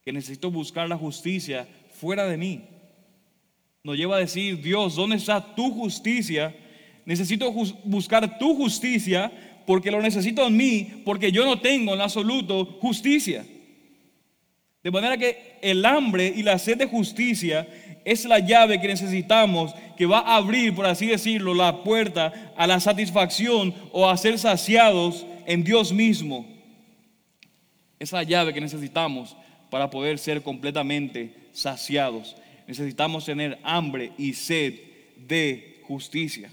Que 0.03 0.13
necesito 0.13 0.51
buscar 0.51 0.89
la 0.89 0.97
justicia 0.97 1.69
fuera 1.93 2.27
de 2.27 2.37
mí. 2.37 2.63
Nos 3.83 3.97
lleva 3.97 4.17
a 4.17 4.21
decir, 4.21 4.61
Dios, 4.61 4.97
¿dónde 4.97 5.17
está 5.17 5.55
tu 5.55 5.73
justicia? 5.73 6.55
Necesito 7.05 7.51
buscar 7.85 8.39
tu 8.39 8.55
justicia 8.55 9.33
porque 9.67 9.91
lo 9.91 10.03
necesito 10.03 10.47
en 10.47 10.57
mí, 10.57 11.03
porque 11.05 11.31
yo 11.31 11.45
no 11.45 11.61
tengo 11.61 11.95
en 11.95 12.01
absoluto 12.01 12.65
justicia. 12.81 13.47
De 14.83 14.91
manera 14.91 15.19
que 15.19 15.59
el 15.61 15.85
hambre 15.85 16.33
y 16.35 16.43
la 16.43 16.59
sed 16.59 16.79
de 16.79 16.87
justicia 16.87 17.69
es 18.05 18.25
la 18.25 18.39
llave 18.39 18.81
que 18.81 18.89
necesitamos 18.89 19.75
que 19.97 20.07
va 20.07 20.21
a 20.21 20.37
abrir, 20.37 20.75
por 20.75 20.87
así 20.87 21.07
decirlo, 21.07 21.53
la 21.53 21.83
puerta 21.83 22.53
a 22.57 22.67
la 22.67 22.81
satisfacción 22.81 23.75
o 23.93 24.09
a 24.09 24.17
ser 24.17 24.39
saciados 24.39 25.27
en 25.47 25.65
Dios 25.65 25.93
mismo. 25.93 26.47
Es 27.99 28.13
la 28.13 28.23
llave 28.23 28.55
que 28.55 28.61
necesitamos 28.63 29.37
para 29.69 29.91
poder 29.91 30.19
ser 30.19 30.43
completamente 30.43 31.35
saciados. 31.53 32.37
Necesitamos 32.67 33.27
tener 33.27 33.59
hambre 33.63 34.13
y 34.17 34.33
sed 34.33 34.75
de 35.17 35.83
justicia. 35.83 36.51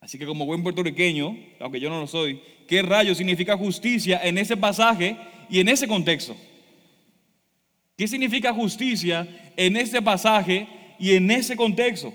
Así 0.00 0.18
que 0.18 0.26
como 0.26 0.44
buen 0.44 0.62
puertorriqueño, 0.62 1.36
aunque 1.58 1.80
yo 1.80 1.88
no 1.88 2.00
lo 2.00 2.06
soy, 2.06 2.40
¿qué 2.68 2.82
rayo 2.82 3.14
significa 3.14 3.56
justicia 3.56 4.20
en 4.22 4.36
ese 4.36 4.56
pasaje 4.58 5.16
y 5.48 5.60
en 5.60 5.68
ese 5.68 5.88
contexto? 5.88 6.36
¿Qué 7.96 8.06
significa 8.06 8.52
justicia 8.52 9.26
en 9.56 9.76
este 9.76 10.02
pasaje 10.02 10.66
y 10.98 11.14
en 11.14 11.30
ese 11.30 11.56
contexto? 11.56 12.12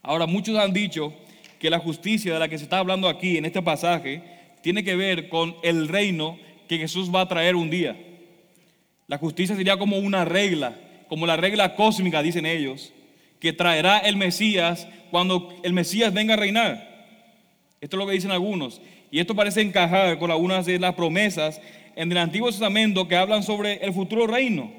Ahora, 0.00 0.26
muchos 0.26 0.56
han 0.56 0.72
dicho 0.72 1.12
que 1.58 1.70
la 1.70 1.80
justicia 1.80 2.34
de 2.34 2.38
la 2.38 2.48
que 2.48 2.58
se 2.58 2.64
está 2.64 2.78
hablando 2.78 3.08
aquí 3.08 3.36
en 3.36 3.46
este 3.46 3.62
pasaje 3.62 4.22
tiene 4.62 4.84
que 4.84 4.94
ver 4.94 5.28
con 5.28 5.56
el 5.62 5.88
reino 5.88 6.38
que 6.68 6.78
Jesús 6.78 7.12
va 7.12 7.22
a 7.22 7.28
traer 7.28 7.56
un 7.56 7.68
día. 7.68 7.96
La 9.08 9.18
justicia 9.18 9.56
sería 9.56 9.76
como 9.76 9.98
una 9.98 10.24
regla, 10.24 10.76
como 11.08 11.26
la 11.26 11.36
regla 11.36 11.74
cósmica, 11.74 12.22
dicen 12.22 12.46
ellos, 12.46 12.92
que 13.40 13.52
traerá 13.52 13.98
el 13.98 14.16
Mesías 14.16 14.86
cuando 15.10 15.54
el 15.64 15.72
Mesías 15.72 16.14
venga 16.14 16.34
a 16.34 16.38
reinar. 16.38 16.94
Esto 17.80 17.96
es 17.96 17.98
lo 17.98 18.06
que 18.06 18.14
dicen 18.14 18.30
algunos. 18.30 18.80
Y 19.10 19.18
esto 19.18 19.34
parece 19.34 19.60
encajar 19.60 20.18
con 20.18 20.30
algunas 20.30 20.64
de 20.64 20.78
las 20.78 20.94
promesas 20.94 21.60
en 21.96 22.10
el 22.10 22.18
Antiguo 22.18 22.50
Testamento 22.50 23.08
que 23.08 23.16
hablan 23.16 23.42
sobre 23.42 23.76
el 23.84 23.92
futuro 23.92 24.26
reino. 24.26 24.70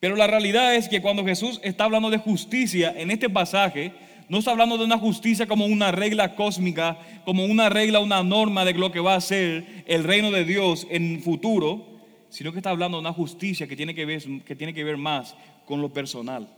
Pero 0.00 0.16
la 0.16 0.26
realidad 0.26 0.74
es 0.74 0.88
que 0.88 1.00
cuando 1.00 1.24
Jesús 1.24 1.60
está 1.62 1.84
hablando 1.84 2.10
de 2.10 2.18
justicia 2.18 2.92
en 2.96 3.10
este 3.10 3.30
pasaje, 3.30 3.92
no 4.28 4.38
está 4.38 4.50
hablando 4.50 4.78
de 4.78 4.84
una 4.84 4.98
justicia 4.98 5.46
como 5.46 5.66
una 5.66 5.92
regla 5.92 6.34
cósmica, 6.34 6.98
como 7.24 7.44
una 7.44 7.68
regla, 7.68 8.00
una 8.00 8.22
norma 8.22 8.64
de 8.64 8.74
lo 8.74 8.90
que 8.90 9.00
va 9.00 9.14
a 9.14 9.20
ser 9.20 9.84
el 9.86 10.04
reino 10.04 10.30
de 10.30 10.44
Dios 10.44 10.86
en 10.90 11.16
el 11.16 11.20
futuro, 11.20 11.86
sino 12.30 12.50
que 12.50 12.58
está 12.58 12.70
hablando 12.70 12.96
de 12.96 13.02
una 13.02 13.12
justicia 13.12 13.68
que 13.68 13.76
tiene 13.76 13.94
que 13.94 14.06
ver, 14.06 14.22
que 14.44 14.56
tiene 14.56 14.74
que 14.74 14.84
ver 14.84 14.96
más 14.96 15.36
con 15.66 15.80
lo 15.80 15.92
personal. 15.92 16.48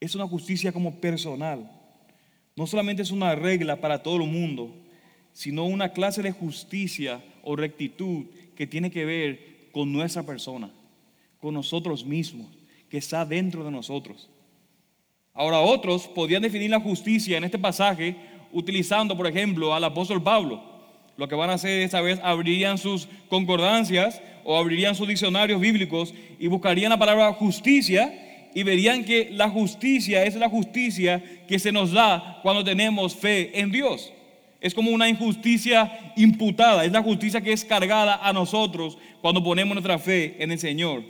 Es 0.00 0.14
una 0.14 0.26
justicia 0.26 0.72
como 0.72 1.00
personal. 1.00 1.70
No 2.56 2.66
solamente 2.66 3.02
es 3.02 3.12
una 3.12 3.34
regla 3.34 3.80
para 3.80 4.02
todo 4.02 4.16
el 4.16 4.28
mundo, 4.28 4.74
sino 5.32 5.64
una 5.64 5.92
clase 5.92 6.20
de 6.20 6.32
justicia 6.32 7.22
o 7.42 7.56
rectitud 7.56 8.26
que 8.60 8.66
tiene 8.66 8.90
que 8.90 9.06
ver 9.06 9.70
con 9.72 9.90
nuestra 9.90 10.22
persona, 10.22 10.70
con 11.40 11.54
nosotros 11.54 12.04
mismos, 12.04 12.46
que 12.90 12.98
está 12.98 13.24
dentro 13.24 13.64
de 13.64 13.70
nosotros. 13.70 14.28
Ahora 15.32 15.60
otros 15.60 16.06
podían 16.06 16.42
definir 16.42 16.68
la 16.68 16.78
justicia 16.78 17.38
en 17.38 17.44
este 17.44 17.58
pasaje 17.58 18.16
utilizando, 18.52 19.16
por 19.16 19.26
ejemplo, 19.26 19.72
al 19.72 19.82
apóstol 19.82 20.22
Pablo. 20.22 20.62
Lo 21.16 21.26
que 21.26 21.34
van 21.36 21.48
a 21.48 21.54
hacer 21.54 21.80
esta 21.80 22.02
vez 22.02 22.20
abrirían 22.22 22.76
sus 22.76 23.08
concordancias 23.30 24.20
o 24.44 24.58
abrirían 24.58 24.94
sus 24.94 25.08
diccionarios 25.08 25.58
bíblicos 25.58 26.12
y 26.38 26.46
buscarían 26.46 26.90
la 26.90 26.98
palabra 26.98 27.32
justicia 27.32 28.12
y 28.54 28.62
verían 28.62 29.06
que 29.06 29.30
la 29.30 29.48
justicia 29.48 30.24
es 30.24 30.36
la 30.36 30.50
justicia 30.50 31.24
que 31.48 31.58
se 31.58 31.72
nos 31.72 31.92
da 31.92 32.40
cuando 32.42 32.62
tenemos 32.62 33.16
fe 33.16 33.58
en 33.58 33.72
Dios. 33.72 34.12
Es 34.60 34.74
como 34.74 34.90
una 34.90 35.08
injusticia 35.08 36.12
imputada, 36.16 36.84
es 36.84 36.92
la 36.92 37.02
justicia 37.02 37.40
que 37.40 37.52
es 37.52 37.64
cargada 37.64 38.20
a 38.22 38.32
nosotros 38.32 38.98
cuando 39.22 39.42
ponemos 39.42 39.74
nuestra 39.74 39.98
fe 39.98 40.36
en 40.38 40.52
el 40.52 40.58
Señor. 40.58 41.02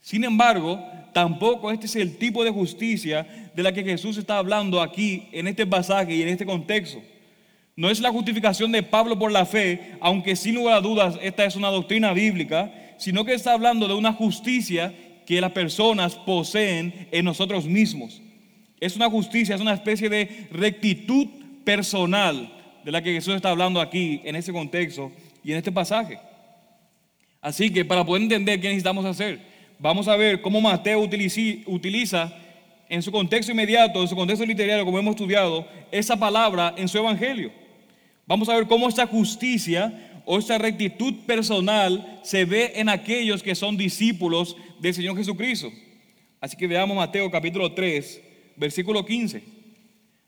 Sin 0.00 0.24
embargo, 0.24 0.82
tampoco 1.12 1.70
este 1.70 1.86
es 1.86 1.96
el 1.96 2.16
tipo 2.16 2.42
de 2.42 2.50
justicia 2.50 3.50
de 3.54 3.62
la 3.62 3.72
que 3.72 3.84
Jesús 3.84 4.16
está 4.16 4.38
hablando 4.38 4.80
aquí 4.80 5.28
en 5.32 5.48
este 5.48 5.66
pasaje 5.66 6.14
y 6.14 6.22
en 6.22 6.28
este 6.28 6.46
contexto. 6.46 7.02
No 7.76 7.90
es 7.90 8.00
la 8.00 8.10
justificación 8.10 8.72
de 8.72 8.82
Pablo 8.82 9.18
por 9.18 9.30
la 9.30 9.44
fe, 9.44 9.92
aunque 10.00 10.34
sin 10.34 10.54
lugar 10.54 10.76
a 10.76 10.80
dudas 10.80 11.18
esta 11.22 11.44
es 11.44 11.56
una 11.56 11.68
doctrina 11.68 12.12
bíblica, 12.14 12.72
sino 12.96 13.24
que 13.24 13.34
está 13.34 13.52
hablando 13.52 13.86
de 13.86 13.94
una 13.94 14.12
justicia 14.14 14.94
que 15.26 15.40
las 15.40 15.52
personas 15.52 16.16
poseen 16.16 17.08
en 17.12 17.24
nosotros 17.24 17.66
mismos. 17.66 18.22
Es 18.80 18.96
una 18.96 19.10
justicia, 19.10 19.54
es 19.54 19.60
una 19.60 19.74
especie 19.74 20.08
de 20.08 20.48
rectitud 20.50 21.28
personal 21.64 22.61
de 22.84 22.92
la 22.92 23.02
que 23.02 23.12
Jesús 23.12 23.34
está 23.34 23.50
hablando 23.50 23.80
aquí 23.80 24.20
en 24.24 24.36
este 24.36 24.52
contexto 24.52 25.12
y 25.44 25.52
en 25.52 25.58
este 25.58 25.72
pasaje. 25.72 26.18
Así 27.40 27.70
que 27.72 27.84
para 27.84 28.04
poder 28.04 28.22
entender 28.22 28.60
qué 28.60 28.68
necesitamos 28.68 29.04
hacer, 29.04 29.40
vamos 29.78 30.06
a 30.08 30.16
ver 30.16 30.40
cómo 30.40 30.60
Mateo 30.60 31.00
utiliza 31.00 32.32
en 32.88 33.02
su 33.02 33.10
contexto 33.10 33.52
inmediato, 33.52 34.00
en 34.00 34.08
su 34.08 34.14
contexto 34.14 34.44
literario, 34.44 34.84
como 34.84 34.98
hemos 34.98 35.16
estudiado, 35.16 35.66
esa 35.90 36.16
palabra 36.16 36.74
en 36.76 36.88
su 36.88 36.98
evangelio. 36.98 37.50
Vamos 38.26 38.48
a 38.48 38.54
ver 38.54 38.66
cómo 38.66 38.88
esta 38.88 39.06
justicia 39.06 40.20
o 40.24 40.38
esta 40.38 40.56
rectitud 40.58 41.14
personal 41.26 42.20
se 42.22 42.44
ve 42.44 42.72
en 42.76 42.88
aquellos 42.88 43.42
que 43.42 43.54
son 43.54 43.76
discípulos 43.76 44.56
del 44.78 44.94
Señor 44.94 45.16
Jesucristo. 45.16 45.72
Así 46.40 46.56
que 46.56 46.66
veamos 46.66 46.96
Mateo 46.96 47.30
capítulo 47.30 47.72
3, 47.72 48.22
versículo 48.56 49.04
15. 49.04 49.42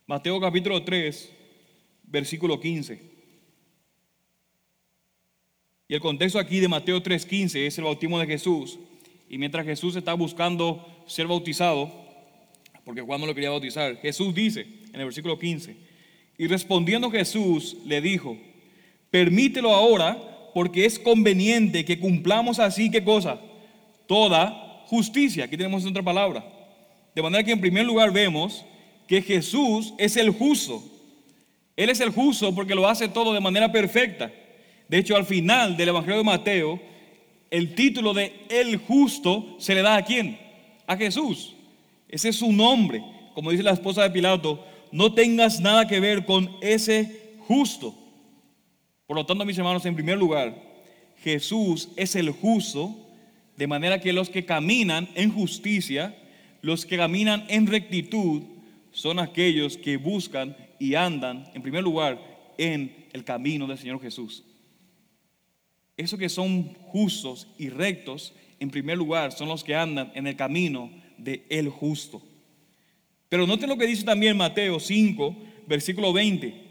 Mateo 0.06 0.40
capítulo 0.40 0.82
3, 0.82 1.32
versículo 2.14 2.60
15. 2.60 3.00
Y 5.88 5.94
el 5.94 6.00
contexto 6.00 6.38
aquí 6.38 6.60
de 6.60 6.68
Mateo 6.68 7.02
3:15 7.02 7.66
es 7.66 7.76
el 7.76 7.84
bautismo 7.84 8.18
de 8.20 8.26
Jesús. 8.26 8.78
Y 9.28 9.36
mientras 9.36 9.66
Jesús 9.66 9.96
está 9.96 10.14
buscando 10.14 10.86
ser 11.06 11.26
bautizado, 11.26 11.92
porque 12.84 13.02
Juan 13.02 13.20
no 13.20 13.26
lo 13.26 13.34
quería 13.34 13.50
bautizar, 13.50 13.96
Jesús 13.96 14.32
dice 14.34 14.60
en 14.92 15.00
el 15.00 15.06
versículo 15.06 15.38
15, 15.38 15.76
y 16.38 16.46
respondiendo 16.46 17.10
Jesús 17.10 17.76
le 17.84 18.00
dijo, 18.00 18.38
permítelo 19.10 19.74
ahora 19.74 20.50
porque 20.54 20.84
es 20.84 21.00
conveniente 21.00 21.84
que 21.84 21.98
cumplamos 21.98 22.60
así, 22.60 22.90
¿qué 22.90 23.02
cosa? 23.02 23.40
Toda 24.06 24.84
justicia. 24.86 25.44
Aquí 25.44 25.56
tenemos 25.56 25.84
otra 25.84 26.02
palabra. 26.02 26.44
De 27.14 27.22
manera 27.22 27.42
que 27.42 27.52
en 27.52 27.60
primer 27.60 27.84
lugar 27.84 28.12
vemos 28.12 28.64
que 29.08 29.20
Jesús 29.20 29.94
es 29.98 30.16
el 30.16 30.30
justo. 30.30 30.93
Él 31.76 31.90
es 31.90 32.00
el 32.00 32.10
justo 32.10 32.54
porque 32.54 32.74
lo 32.74 32.88
hace 32.88 33.08
todo 33.08 33.32
de 33.32 33.40
manera 33.40 33.70
perfecta. 33.72 34.30
De 34.88 34.98
hecho, 34.98 35.16
al 35.16 35.24
final 35.24 35.76
del 35.76 35.88
Evangelio 35.88 36.18
de 36.18 36.24
Mateo, 36.24 36.80
el 37.50 37.74
título 37.74 38.14
de 38.14 38.32
el 38.48 38.76
justo 38.76 39.56
se 39.58 39.74
le 39.74 39.82
da 39.82 39.96
a 39.96 40.04
quién? 40.04 40.38
A 40.86 40.96
Jesús. 40.96 41.54
Ese 42.08 42.28
es 42.28 42.36
su 42.36 42.52
nombre. 42.52 43.02
Como 43.34 43.50
dice 43.50 43.62
la 43.62 43.72
esposa 43.72 44.02
de 44.02 44.10
Pilato, 44.10 44.64
no 44.92 45.14
tengas 45.14 45.60
nada 45.60 45.88
que 45.88 46.00
ver 46.00 46.24
con 46.24 46.50
ese 46.60 47.34
justo. 47.48 47.94
Por 49.06 49.16
lo 49.16 49.26
tanto, 49.26 49.44
mis 49.44 49.58
hermanos, 49.58 49.84
en 49.84 49.94
primer 49.94 50.16
lugar, 50.16 50.54
Jesús 51.22 51.90
es 51.96 52.14
el 52.14 52.30
justo, 52.30 52.94
de 53.56 53.66
manera 53.66 54.00
que 54.00 54.12
los 54.12 54.30
que 54.30 54.44
caminan 54.44 55.08
en 55.14 55.32
justicia, 55.32 56.16
los 56.62 56.86
que 56.86 56.96
caminan 56.96 57.44
en 57.48 57.66
rectitud, 57.66 58.42
son 58.92 59.18
aquellos 59.18 59.76
que 59.76 59.96
buscan 59.96 60.56
y 60.78 60.94
andan, 60.94 61.50
en 61.54 61.62
primer 61.62 61.82
lugar, 61.82 62.18
en 62.58 63.06
el 63.12 63.24
camino 63.24 63.66
del 63.66 63.78
Señor 63.78 64.00
Jesús. 64.00 64.44
Esos 65.96 66.18
que 66.18 66.28
son 66.28 66.74
justos 66.74 67.48
y 67.58 67.68
rectos, 67.68 68.34
en 68.58 68.70
primer 68.70 68.98
lugar, 68.98 69.32
son 69.32 69.48
los 69.48 69.62
que 69.62 69.74
andan 69.74 70.10
en 70.14 70.26
el 70.26 70.36
camino 70.36 70.90
de 71.18 71.44
el 71.48 71.68
justo. 71.68 72.22
Pero 73.28 73.46
noten 73.46 73.68
lo 73.68 73.78
que 73.78 73.86
dice 73.86 74.04
también 74.04 74.36
Mateo 74.36 74.80
5, 74.80 75.36
versículo 75.66 76.12
20. 76.12 76.62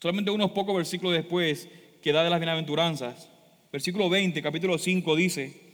Solamente 0.00 0.30
unos 0.30 0.52
pocos 0.52 0.74
versículos 0.74 1.14
después 1.14 1.68
que 2.02 2.12
da 2.12 2.24
de 2.24 2.30
las 2.30 2.40
bienaventuranzas. 2.40 3.28
Versículo 3.72 4.08
20, 4.08 4.42
capítulo 4.42 4.78
5 4.78 5.16
dice, 5.16 5.70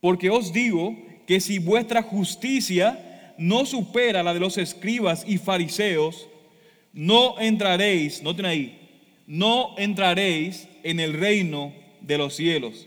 porque 0.00 0.30
os 0.30 0.52
digo 0.52 0.96
que 1.26 1.40
si 1.40 1.58
vuestra 1.58 2.02
justicia 2.02 3.09
no 3.40 3.64
supera 3.64 4.22
la 4.22 4.34
de 4.34 4.38
los 4.38 4.58
escribas 4.58 5.24
y 5.26 5.38
fariseos, 5.38 6.28
no 6.92 7.40
entraréis, 7.40 8.22
noten 8.22 8.44
ahí, 8.44 8.78
no 9.26 9.74
entraréis 9.78 10.68
en 10.82 11.00
el 11.00 11.14
reino 11.14 11.72
de 12.02 12.18
los 12.18 12.36
cielos. 12.36 12.86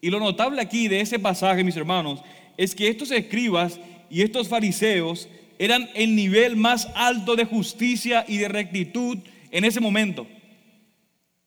Y 0.00 0.08
lo 0.10 0.20
notable 0.20 0.62
aquí 0.62 0.86
de 0.86 1.00
ese 1.00 1.18
pasaje, 1.18 1.64
mis 1.64 1.76
hermanos, 1.76 2.20
es 2.56 2.72
que 2.72 2.86
estos 2.86 3.10
escribas 3.10 3.80
y 4.08 4.22
estos 4.22 4.46
fariseos 4.48 5.28
eran 5.58 5.90
el 5.94 6.14
nivel 6.14 6.54
más 6.54 6.88
alto 6.94 7.34
de 7.34 7.44
justicia 7.44 8.24
y 8.28 8.38
de 8.38 8.48
rectitud 8.48 9.18
en 9.50 9.64
ese 9.64 9.80
momento. 9.80 10.24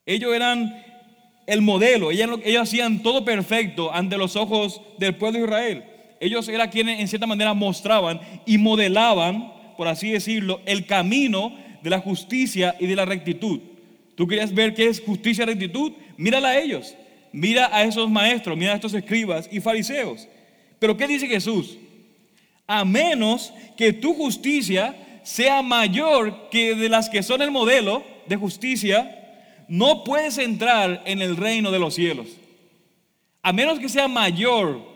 Ellos 0.04 0.34
eran 0.34 0.84
el 1.46 1.62
modelo, 1.62 2.10
ellos, 2.10 2.40
hacían 2.60 3.02
todo 3.02 3.24
perfecto 3.24 3.90
ante 3.90 4.18
los 4.18 4.36
ojos 4.36 4.82
del 4.98 5.14
pueblo 5.16 5.38
de 5.38 5.44
Israel. 5.46 5.93
Ellos 6.24 6.48
eran 6.48 6.70
quienes 6.70 7.00
en 7.00 7.06
cierta 7.06 7.26
manera 7.26 7.52
mostraban 7.52 8.18
y 8.46 8.56
modelaban, 8.56 9.52
por 9.76 9.88
así 9.88 10.10
decirlo, 10.10 10.62
el 10.64 10.86
camino 10.86 11.54
de 11.82 11.90
la 11.90 11.98
justicia 11.98 12.74
y 12.80 12.86
de 12.86 12.96
la 12.96 13.04
rectitud. 13.04 13.60
¿Tú 14.14 14.26
querías 14.26 14.54
ver 14.54 14.72
qué 14.72 14.86
es 14.86 15.02
justicia 15.02 15.42
y 15.42 15.48
rectitud? 15.48 15.92
Mírala 16.16 16.48
a 16.48 16.58
ellos. 16.58 16.96
Mira 17.30 17.68
a 17.70 17.84
esos 17.84 18.08
maestros, 18.08 18.56
mira 18.56 18.72
a 18.72 18.76
estos 18.76 18.94
escribas 18.94 19.50
y 19.52 19.60
fariseos. 19.60 20.26
Pero 20.78 20.96
¿qué 20.96 21.06
dice 21.06 21.26
Jesús? 21.26 21.76
A 22.66 22.86
menos 22.86 23.52
que 23.76 23.92
tu 23.92 24.14
justicia 24.14 24.96
sea 25.24 25.60
mayor 25.60 26.48
que 26.48 26.74
de 26.74 26.88
las 26.88 27.10
que 27.10 27.22
son 27.22 27.42
el 27.42 27.50
modelo 27.50 28.02
de 28.26 28.36
justicia, 28.36 29.44
no 29.68 30.04
puedes 30.04 30.38
entrar 30.38 31.02
en 31.04 31.20
el 31.20 31.36
reino 31.36 31.70
de 31.70 31.80
los 31.80 31.92
cielos. 31.94 32.28
A 33.42 33.52
menos 33.52 33.78
que 33.78 33.90
sea 33.90 34.08
mayor, 34.08 34.93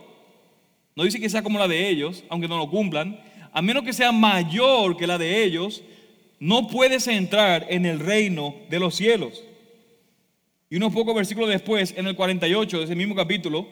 no 0.98 1.04
dice 1.04 1.20
que 1.20 1.30
sea 1.30 1.44
como 1.44 1.60
la 1.60 1.68
de 1.68 1.88
ellos, 1.88 2.24
aunque 2.28 2.48
no 2.48 2.58
lo 2.58 2.68
cumplan, 2.68 3.20
a 3.52 3.62
menos 3.62 3.84
que 3.84 3.92
sea 3.92 4.10
mayor 4.10 4.96
que 4.96 5.06
la 5.06 5.16
de 5.16 5.44
ellos, 5.44 5.84
no 6.40 6.66
puedes 6.66 7.06
entrar 7.06 7.66
en 7.68 7.86
el 7.86 8.00
reino 8.00 8.56
de 8.68 8.80
los 8.80 8.96
cielos. 8.96 9.44
Y 10.68 10.74
unos 10.74 10.92
pocos 10.92 11.14
versículos 11.14 11.50
después, 11.50 11.94
en 11.96 12.08
el 12.08 12.16
48 12.16 12.78
de 12.78 12.84
ese 12.84 12.96
mismo 12.96 13.14
capítulo, 13.14 13.68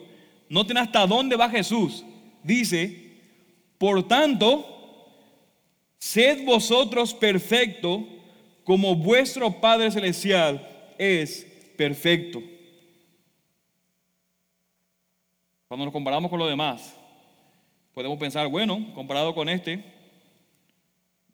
noten 0.49 0.77
hasta 0.77 1.05
dónde 1.05 1.35
va 1.35 1.51
Jesús. 1.51 2.05
Dice, 2.45 3.17
por 3.77 4.07
tanto, 4.07 5.11
sed 5.99 6.45
vosotros 6.45 7.13
perfectos 7.13 8.03
como 8.63 8.95
vuestro 8.95 9.51
Padre 9.61 9.91
Celestial 9.91 10.95
es 10.97 11.45
perfecto. 11.77 12.41
Cuando 15.67 15.87
nos 15.87 15.93
comparamos 15.93 16.31
con 16.31 16.39
los 16.39 16.49
demás, 16.49 16.96
podemos 17.97 18.19
pensar, 18.19 18.47
bueno, 18.49 18.93
comparado 18.93 19.35
con 19.35 19.49
este, 19.49 19.83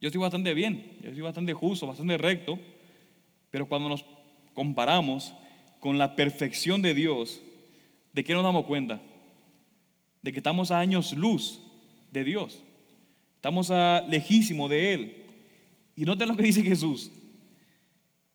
yo 0.01 0.07
estoy 0.07 0.21
bastante 0.21 0.55
bien, 0.55 0.97
yo 1.01 1.09
estoy 1.09 1.21
bastante 1.21 1.53
justo, 1.55 1.89
bastante 1.89 2.17
recto. 2.17 2.57
Pero 3.51 3.67
cuando 3.67 3.89
nos 3.89 4.05
comparamos 4.55 5.35
con 5.81 5.99
la 5.99 6.15
perfección 6.15 6.81
de 6.81 6.95
Dios, 6.95 7.43
¿de 8.13 8.23
qué 8.23 8.33
nos 8.33 8.45
damos 8.45 8.67
cuenta? 8.67 9.03
De 10.23 10.31
que 10.31 10.39
estamos 10.39 10.71
a 10.71 10.79
años 10.79 11.13
luz 11.15 11.61
de 12.13 12.23
Dios. 12.23 12.63
Estamos 13.35 13.73
a 13.73 14.07
lejísimo 14.09 14.69
de 14.69 14.95
Él. 14.95 15.17
Y 15.97 16.05
noten 16.05 16.29
lo 16.29 16.37
que 16.37 16.45
dice 16.45 16.63
Jesús, 16.63 17.11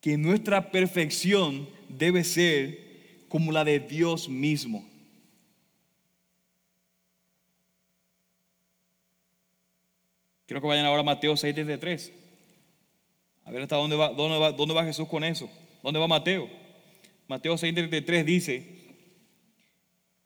que 0.01 0.17
nuestra 0.17 0.69
perfección 0.69 1.69
debe 1.87 2.25
ser 2.25 3.23
como 3.29 3.53
la 3.53 3.63
de 3.63 3.79
Dios 3.79 4.27
mismo. 4.27 4.85
Quiero 10.47 10.61
que 10.61 10.67
vayan 10.67 10.85
ahora 10.85 11.01
a 11.01 11.03
Mateo 11.03 11.35
6:33. 11.35 12.11
A 13.43 13.51
ver 13.51 13.61
hasta 13.61 13.75
dónde 13.75 13.95
va, 13.95 14.09
dónde 14.09 14.73
va, 14.73 14.85
Jesús 14.85 15.07
con 15.07 15.23
eso. 15.23 15.49
¿Dónde 15.83 15.99
va 15.99 16.07
Mateo? 16.07 16.49
Mateo 17.27 17.55
6:33 17.57 18.23
dice, 18.23 18.65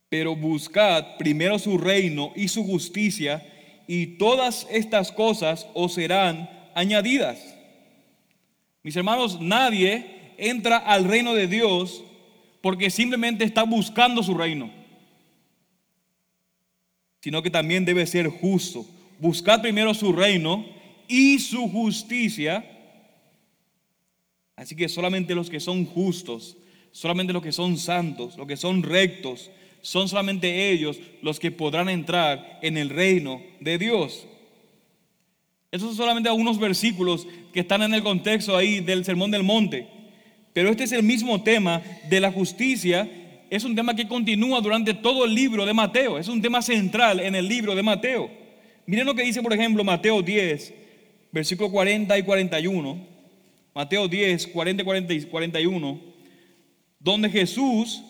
pero 0.10 0.36
buscad 0.36 1.18
primero 1.18 1.58
su 1.58 1.78
reino 1.78 2.32
y 2.36 2.48
su 2.48 2.64
justicia, 2.64 3.46
y 3.88 4.18
todas 4.18 4.68
estas 4.70 5.12
cosas 5.12 5.68
os 5.74 5.94
serán 5.94 6.50
añadidas. 6.76 7.40
Mis 8.84 8.96
hermanos, 8.96 9.42
nadie 9.42 10.34
entra 10.38 10.78
al 10.78 11.06
reino 11.06 11.34
de 11.34 11.48
Dios 11.48 12.04
porque 12.62 12.92
simplemente 12.92 13.44
está 13.44 13.64
buscando 13.64 14.22
su 14.22 14.36
reino, 14.36 14.72
sino 17.22 17.42
que 17.42 17.50
también 17.50 17.86
debe 17.86 18.06
ser 18.06 18.28
justo. 18.28 18.86
Buscad 19.22 19.62
primero 19.62 19.94
su 19.94 20.12
reino 20.14 20.66
y 21.08 21.38
su 21.38 21.70
justicia. 21.70 22.66
Así 24.56 24.76
que 24.76 24.90
solamente 24.90 25.36
los 25.36 25.48
que 25.48 25.60
son 25.60 25.86
justos, 25.86 26.58
solamente 26.92 27.32
los 27.32 27.44
que 27.44 27.52
son 27.52 27.78
santos, 27.78 28.36
los 28.36 28.48
que 28.48 28.58
son 28.58 28.82
rectos, 28.82 29.52
son 29.84 30.10
solamente 30.10 30.72
ellos 30.72 31.00
los 31.22 31.40
que 31.40 31.52
podrán 31.52 31.88
entrar 31.88 32.58
en 32.64 32.78
el 32.78 32.90
reino 32.90 33.40
de 33.60 33.78
Dios. 33.78 34.26
Esos 35.72 35.90
son 35.90 35.98
solamente 35.98 36.28
algunos 36.28 36.58
versículos 36.58 37.28
que 37.54 37.60
están 37.60 37.84
en 37.84 37.94
el 37.94 38.02
contexto 38.02 38.58
ahí 38.58 38.80
del 38.80 39.06
Sermón 39.06 39.30
del 39.30 39.44
Monte. 39.44 39.88
Pero 40.52 40.70
este 40.70 40.86
es 40.86 40.94
el 40.94 41.04
mismo 41.04 41.44
tema 41.44 41.84
de 42.10 42.20
la 42.20 42.32
justicia. 42.32 43.08
Es 43.52 43.66
un 43.66 43.76
tema 43.76 43.96
que 43.96 44.08
continúa 44.08 44.62
durante 44.62 44.96
todo 44.96 45.26
el 45.26 45.36
libro 45.36 45.64
de 45.64 45.76
Mateo. 45.76 46.18
Es 46.18 46.28
un 46.28 46.42
tema 46.42 46.64
central 46.64 47.20
en 47.20 47.36
el 47.36 47.48
libro 47.48 47.76
de 47.76 47.84
Mateo. 47.84 48.41
Miren 48.86 49.06
lo 49.06 49.16
que 49.16 49.24
dice, 49.24 49.42
por 49.42 49.54
ejemplo, 49.54 49.84
Mateo 49.84 50.22
10, 50.22 50.74
versículo 51.32 51.72
40 51.72 52.18
y 52.18 52.24
41. 52.24 53.08
Mateo 53.74 54.08
10, 54.08 54.48
40 54.48 55.14
y 55.14 55.22
41. 55.26 56.02
Donde 57.00 57.30
Jesús 57.30 58.04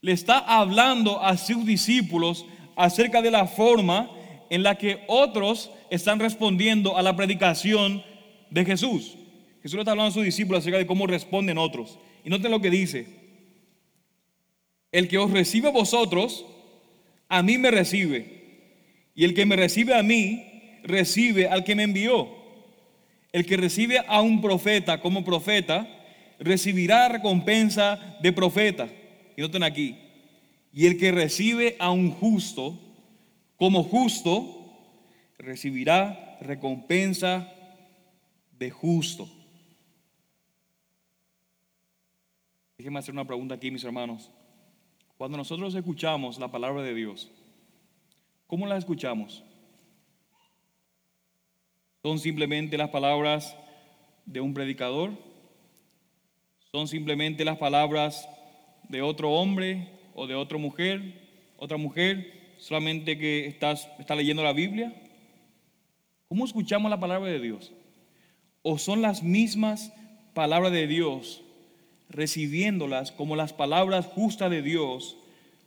le 0.00 0.12
está 0.12 0.38
hablando 0.38 1.22
a 1.22 1.36
sus 1.36 1.66
discípulos 1.66 2.46
acerca 2.76 3.22
de 3.22 3.30
la 3.30 3.46
forma 3.46 4.10
en 4.50 4.62
la 4.62 4.76
que 4.76 5.00
otros 5.08 5.70
están 5.90 6.20
respondiendo 6.20 6.96
a 6.96 7.02
la 7.02 7.16
predicación 7.16 8.04
de 8.50 8.64
Jesús. 8.64 9.16
Jesús 9.62 9.74
le 9.74 9.80
está 9.80 9.92
hablando 9.92 10.10
a 10.10 10.14
sus 10.14 10.24
discípulos 10.24 10.60
acerca 10.60 10.78
de 10.78 10.86
cómo 10.86 11.06
responden 11.06 11.58
otros. 11.58 11.98
Y 12.24 12.30
noten 12.30 12.50
lo 12.50 12.60
que 12.60 12.70
dice. 12.70 13.06
El 14.92 15.08
que 15.08 15.18
os 15.18 15.30
recibe 15.30 15.68
a 15.68 15.72
vosotros, 15.72 16.46
a 17.28 17.42
mí 17.42 17.58
me 17.58 17.70
recibe. 17.70 18.35
Y 19.16 19.24
el 19.24 19.34
que 19.34 19.46
me 19.46 19.56
recibe 19.56 19.94
a 19.94 20.02
mí, 20.02 20.44
recibe 20.84 21.48
al 21.48 21.64
que 21.64 21.74
me 21.74 21.82
envió. 21.82 22.28
El 23.32 23.46
que 23.46 23.56
recibe 23.56 23.98
a 24.06 24.20
un 24.20 24.42
profeta 24.42 25.00
como 25.00 25.24
profeta, 25.24 25.88
recibirá 26.38 27.08
recompensa 27.08 28.18
de 28.20 28.32
profeta. 28.32 28.88
Y 29.34 29.40
noten 29.40 29.62
aquí. 29.62 29.96
Y 30.72 30.86
el 30.86 30.98
que 30.98 31.10
recibe 31.12 31.76
a 31.78 31.90
un 31.90 32.10
justo 32.10 32.78
como 33.56 33.82
justo, 33.82 34.74
recibirá 35.38 36.36
recompensa 36.42 37.50
de 38.58 38.70
justo. 38.70 39.30
Déjenme 42.76 42.98
hacer 42.98 43.14
una 43.14 43.26
pregunta 43.26 43.54
aquí, 43.54 43.70
mis 43.70 43.84
hermanos. 43.84 44.30
Cuando 45.16 45.38
nosotros 45.38 45.74
escuchamos 45.74 46.38
la 46.38 46.50
palabra 46.50 46.82
de 46.82 46.94
Dios, 46.94 47.30
¿cómo 48.46 48.66
la 48.66 48.76
escuchamos? 48.76 49.42
¿Son 52.02 52.18
simplemente 52.18 52.78
las 52.78 52.90
palabras 52.90 53.56
de 54.24 54.40
un 54.40 54.54
predicador? 54.54 55.12
¿Son 56.70 56.88
simplemente 56.88 57.44
las 57.44 57.58
palabras 57.58 58.28
de 58.88 59.02
otro 59.02 59.32
hombre 59.32 59.88
o 60.14 60.26
de 60.26 60.34
otra 60.34 60.58
mujer? 60.58 61.02
¿Otra 61.56 61.76
mujer 61.76 62.54
solamente 62.58 63.18
que 63.18 63.46
estás 63.46 63.88
está 63.98 64.14
leyendo 64.14 64.42
la 64.42 64.52
Biblia? 64.52 64.94
¿Cómo 66.28 66.44
escuchamos 66.44 66.90
la 66.90 67.00
palabra 67.00 67.30
de 67.30 67.40
Dios? 67.40 67.72
¿O 68.62 68.78
son 68.78 69.02
las 69.02 69.22
mismas 69.22 69.92
palabras 70.34 70.70
de 70.70 70.86
Dios, 70.86 71.42
recibiéndolas 72.10 73.10
como 73.10 73.36
las 73.36 73.52
palabras 73.52 74.06
justas 74.06 74.50
de 74.50 74.60
Dios, 74.60 75.16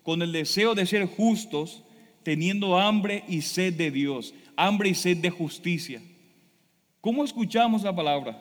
con 0.04 0.22
el 0.22 0.32
deseo 0.32 0.76
de 0.76 0.86
ser 0.86 1.08
justos, 1.08 1.84
teniendo 2.30 2.78
hambre 2.78 3.24
y 3.28 3.42
sed 3.42 3.74
de 3.74 3.90
Dios, 3.90 4.36
hambre 4.56 4.90
y 4.90 4.94
sed 4.94 5.18
de 5.18 5.32
justicia? 5.32 6.00
¿Cómo 7.02 7.26
escuchamos 7.26 7.82
la 7.82 7.96
palabra? 7.96 8.40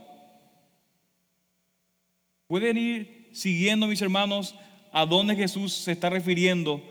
¿Pueden 2.46 2.76
ir 2.76 3.30
siguiendo, 3.32 3.86
mis 3.86 4.02
hermanos, 4.02 4.54
a 4.92 5.06
dónde 5.06 5.34
Jesús 5.34 5.72
se 5.72 5.92
está 5.92 6.10
refiriendo 6.10 6.82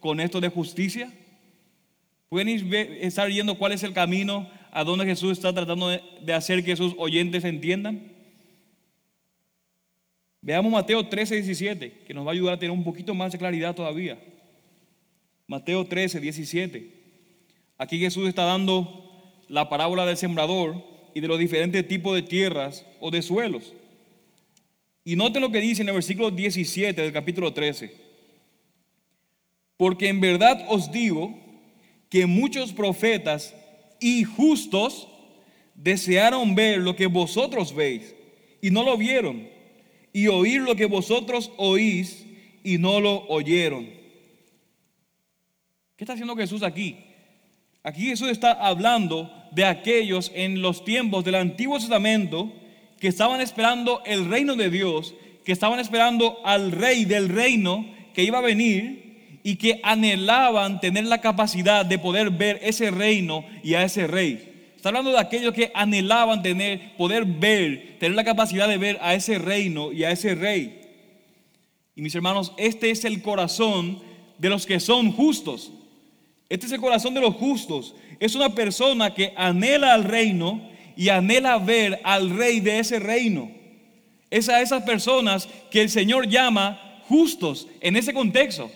con 0.00 0.18
esto 0.18 0.40
de 0.40 0.48
justicia? 0.48 1.12
¿Pueden 2.28 2.48
ir, 2.48 2.74
estar 3.00 3.28
viendo 3.28 3.56
cuál 3.56 3.70
es 3.70 3.84
el 3.84 3.92
camino 3.92 4.50
a 4.72 4.82
donde 4.82 5.06
Jesús 5.06 5.30
está 5.30 5.54
tratando 5.54 5.86
de, 5.88 6.32
hacer 6.34 6.64
que 6.64 6.74
sus 6.74 6.96
oyentes 6.98 7.44
entiendan? 7.44 8.10
Veamos 10.40 10.72
Mateo 10.72 11.06
13, 11.06 11.36
17, 11.36 11.92
que 12.08 12.12
nos 12.12 12.26
va 12.26 12.30
a 12.30 12.34
ayudar 12.34 12.54
a 12.54 12.58
tener 12.58 12.72
un 12.72 12.82
poquito 12.82 13.14
más 13.14 13.30
de 13.30 13.38
claridad 13.38 13.72
todavía. 13.72 14.18
Mateo 15.50 15.84
13, 15.84 16.20
17. 16.20 16.92
Aquí 17.76 17.98
Jesús 17.98 18.28
está 18.28 18.44
dando 18.44 19.42
la 19.48 19.68
parábola 19.68 20.06
del 20.06 20.16
sembrador 20.16 20.80
y 21.12 21.18
de 21.18 21.26
los 21.26 21.40
diferentes 21.40 21.88
tipos 21.88 22.14
de 22.14 22.22
tierras 22.22 22.86
o 23.00 23.10
de 23.10 23.20
suelos. 23.20 23.72
Y 25.02 25.16
noten 25.16 25.42
lo 25.42 25.50
que 25.50 25.60
dice 25.60 25.82
en 25.82 25.88
el 25.88 25.94
versículo 25.94 26.30
17 26.30 27.02
del 27.02 27.12
capítulo 27.12 27.52
13. 27.52 27.92
Porque 29.76 30.06
en 30.06 30.20
verdad 30.20 30.64
os 30.68 30.92
digo 30.92 31.36
que 32.08 32.26
muchos 32.26 32.72
profetas 32.72 33.52
y 33.98 34.22
justos 34.22 35.08
desearon 35.74 36.54
ver 36.54 36.78
lo 36.78 36.94
que 36.94 37.08
vosotros 37.08 37.74
veis 37.74 38.14
y 38.62 38.70
no 38.70 38.84
lo 38.84 38.96
vieron, 38.96 39.48
y 40.12 40.28
oír 40.28 40.60
lo 40.60 40.76
que 40.76 40.86
vosotros 40.86 41.50
oís 41.56 42.24
y 42.62 42.78
no 42.78 43.00
lo 43.00 43.26
oyeron. 43.26 43.99
¿Qué 46.00 46.04
está 46.04 46.14
haciendo 46.14 46.34
Jesús 46.34 46.62
aquí? 46.62 46.96
Aquí 47.82 48.06
Jesús 48.06 48.30
está 48.30 48.52
hablando 48.52 49.30
de 49.52 49.66
aquellos 49.66 50.32
en 50.34 50.62
los 50.62 50.82
tiempos 50.82 51.26
del 51.26 51.34
Antiguo 51.34 51.78
Testamento 51.78 52.50
que 52.98 53.08
estaban 53.08 53.42
esperando 53.42 54.02
el 54.06 54.24
reino 54.24 54.56
de 54.56 54.70
Dios, 54.70 55.14
que 55.44 55.52
estaban 55.52 55.78
esperando 55.78 56.38
al 56.42 56.72
rey 56.72 57.04
del 57.04 57.28
reino 57.28 57.84
que 58.14 58.24
iba 58.24 58.38
a 58.38 58.40
venir 58.40 59.40
y 59.42 59.56
que 59.56 59.78
anhelaban 59.82 60.80
tener 60.80 61.04
la 61.04 61.20
capacidad 61.20 61.84
de 61.84 61.98
poder 61.98 62.30
ver 62.30 62.58
ese 62.62 62.90
reino 62.90 63.44
y 63.62 63.74
a 63.74 63.82
ese 63.84 64.06
rey. 64.06 64.70
Está 64.76 64.88
hablando 64.88 65.10
de 65.10 65.18
aquellos 65.18 65.52
que 65.52 65.70
anhelaban 65.74 66.40
tener, 66.40 66.96
poder 66.96 67.26
ver, 67.26 67.98
tener 68.00 68.16
la 68.16 68.24
capacidad 68.24 68.68
de 68.68 68.78
ver 68.78 68.98
a 69.02 69.12
ese 69.12 69.38
reino 69.38 69.92
y 69.92 70.04
a 70.04 70.12
ese 70.12 70.34
rey. 70.34 70.80
Y 71.94 72.00
mis 72.00 72.14
hermanos, 72.14 72.54
este 72.56 72.90
es 72.90 73.04
el 73.04 73.20
corazón 73.20 74.00
de 74.38 74.48
los 74.48 74.64
que 74.64 74.80
son 74.80 75.12
justos. 75.12 75.74
Este 76.50 76.66
es 76.66 76.72
el 76.72 76.80
corazón 76.80 77.14
de 77.14 77.20
los 77.20 77.36
justos. 77.36 77.94
Es 78.18 78.34
una 78.34 78.54
persona 78.54 79.14
que 79.14 79.32
anhela 79.36 79.94
al 79.94 80.02
reino 80.04 80.68
y 80.96 81.08
anhela 81.08 81.56
ver 81.58 82.00
al 82.02 82.28
rey 82.36 82.58
de 82.58 82.80
ese 82.80 82.98
reino. 82.98 83.50
Es 84.30 84.48
a 84.48 84.60
esas 84.60 84.82
personas 84.82 85.48
que 85.70 85.80
el 85.80 85.88
Señor 85.88 86.28
llama 86.28 87.02
justos 87.08 87.68
en 87.80 87.96
ese 87.96 88.12
contexto. 88.12 88.70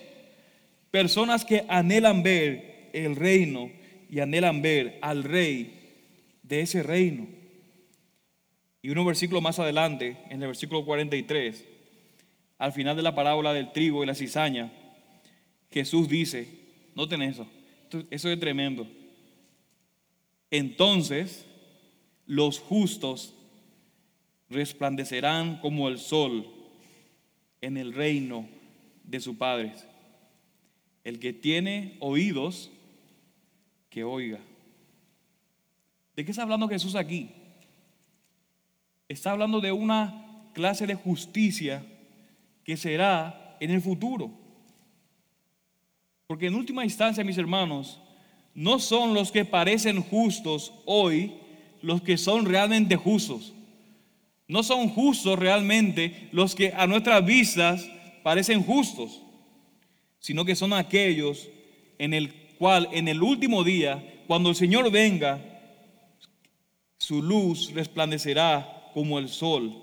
Personas 0.92 1.44
que 1.44 1.64
anhelan 1.68 2.22
ver 2.22 2.90
el 2.92 3.16
reino 3.16 3.70
y 4.08 4.20
anhelan 4.20 4.62
ver 4.62 4.98
al 5.02 5.24
rey 5.24 5.74
de 6.44 6.60
ese 6.60 6.84
reino. 6.84 7.26
Y 8.82 8.90
uno 8.90 9.04
versículo 9.04 9.40
más 9.40 9.58
adelante, 9.58 10.16
en 10.30 10.42
el 10.42 10.48
versículo 10.48 10.84
43, 10.84 11.64
al 12.58 12.72
final 12.72 12.94
de 12.94 13.02
la 13.02 13.16
parábola 13.16 13.52
del 13.52 13.72
trigo 13.72 14.04
y 14.04 14.06
la 14.06 14.14
cizaña, 14.14 14.72
Jesús 15.72 16.08
dice, 16.08 16.46
noten 16.94 17.22
eso, 17.22 17.48
eso 18.10 18.28
es 18.28 18.40
tremendo. 18.40 18.86
Entonces 20.50 21.46
los 22.26 22.58
justos 22.58 23.34
resplandecerán 24.48 25.60
como 25.60 25.88
el 25.88 25.98
sol 25.98 26.46
en 27.60 27.76
el 27.76 27.92
reino 27.92 28.48
de 29.04 29.20
su 29.20 29.36
Padre. 29.36 29.72
El 31.02 31.18
que 31.18 31.32
tiene 31.32 31.96
oídos, 32.00 32.70
que 33.90 34.04
oiga. 34.04 34.40
¿De 36.16 36.24
qué 36.24 36.30
está 36.30 36.42
hablando 36.42 36.68
Jesús 36.68 36.94
aquí? 36.94 37.30
Está 39.08 39.32
hablando 39.32 39.60
de 39.60 39.72
una 39.72 40.50
clase 40.54 40.86
de 40.86 40.94
justicia 40.94 41.84
que 42.64 42.76
será 42.76 43.56
en 43.60 43.70
el 43.70 43.80
futuro. 43.80 44.43
Porque 46.26 46.46
en 46.46 46.54
última 46.54 46.84
instancia, 46.84 47.22
mis 47.24 47.38
hermanos, 47.38 48.00
no 48.54 48.78
son 48.78 49.14
los 49.14 49.30
que 49.30 49.44
parecen 49.44 50.02
justos 50.02 50.72
hoy 50.86 51.34
los 51.82 52.00
que 52.00 52.16
son 52.16 52.46
realmente 52.46 52.96
justos. 52.96 53.52
No 54.48 54.62
son 54.62 54.88
justos 54.88 55.38
realmente 55.38 56.28
los 56.32 56.54
que 56.54 56.72
a 56.74 56.86
nuestras 56.86 57.24
vistas 57.24 57.86
parecen 58.22 58.62
justos, 58.62 59.20
sino 60.18 60.44
que 60.44 60.56
son 60.56 60.72
aquellos 60.72 61.48
en 61.98 62.14
el 62.14 62.32
cual 62.58 62.88
en 62.92 63.08
el 63.08 63.22
último 63.22 63.64
día, 63.64 64.22
cuando 64.26 64.50
el 64.50 64.56
Señor 64.56 64.90
venga, 64.90 65.40
su 66.98 67.22
luz 67.22 67.70
resplandecerá 67.74 68.90
como 68.94 69.18
el 69.18 69.28
sol. 69.28 69.82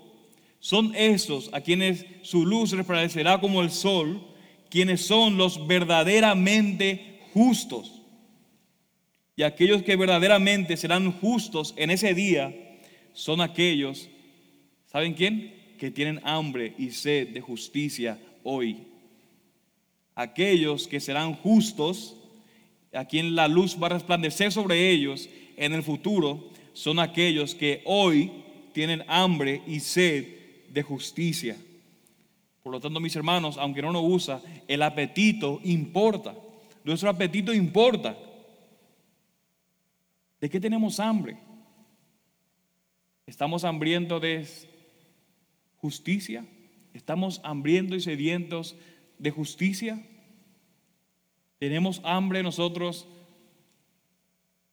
Son 0.58 0.92
esos 0.96 1.50
a 1.52 1.60
quienes 1.60 2.04
su 2.22 2.44
luz 2.44 2.72
resplandecerá 2.72 3.40
como 3.40 3.62
el 3.62 3.70
sol, 3.70 4.26
quienes 4.72 5.04
son 5.04 5.36
los 5.36 5.66
verdaderamente 5.66 7.20
justos. 7.34 8.00
Y 9.36 9.42
aquellos 9.42 9.82
que 9.82 9.96
verdaderamente 9.96 10.78
serán 10.78 11.12
justos 11.12 11.74
en 11.76 11.90
ese 11.90 12.14
día 12.14 12.54
son 13.12 13.42
aquellos, 13.42 14.08
¿saben 14.86 15.12
quién? 15.12 15.74
Que 15.78 15.90
tienen 15.90 16.22
hambre 16.24 16.72
y 16.78 16.90
sed 16.90 17.28
de 17.34 17.42
justicia 17.42 18.18
hoy. 18.44 18.78
Aquellos 20.14 20.88
que 20.88 21.00
serán 21.00 21.34
justos, 21.34 22.16
a 22.94 23.04
quien 23.04 23.34
la 23.34 23.48
luz 23.48 23.76
va 23.78 23.88
a 23.88 23.90
resplandecer 23.90 24.52
sobre 24.52 24.90
ellos 24.90 25.28
en 25.58 25.74
el 25.74 25.82
futuro, 25.82 26.50
son 26.72 26.98
aquellos 26.98 27.54
que 27.54 27.82
hoy 27.84 28.32
tienen 28.72 29.04
hambre 29.06 29.60
y 29.66 29.80
sed 29.80 30.28
de 30.70 30.82
justicia. 30.82 31.58
Por 32.62 32.72
lo 32.72 32.80
tanto, 32.80 33.00
mis 33.00 33.16
hermanos, 33.16 33.58
aunque 33.58 33.82
no 33.82 33.92
nos 33.92 34.04
usa, 34.04 34.40
el 34.68 34.82
apetito 34.82 35.60
importa. 35.64 36.34
Nuestro 36.84 37.10
apetito 37.10 37.52
importa. 37.52 38.16
¿De 40.40 40.48
qué 40.48 40.60
tenemos 40.60 41.00
hambre? 41.00 41.38
¿Estamos 43.26 43.64
hambrientos 43.64 44.20
de 44.20 44.46
justicia? 45.76 46.44
¿Estamos 46.94 47.40
hambrientos 47.44 47.98
y 47.98 48.00
sedientos 48.00 48.76
de 49.18 49.30
justicia? 49.30 50.04
¿Tenemos 51.58 52.00
hambre 52.04 52.42
nosotros 52.42 53.08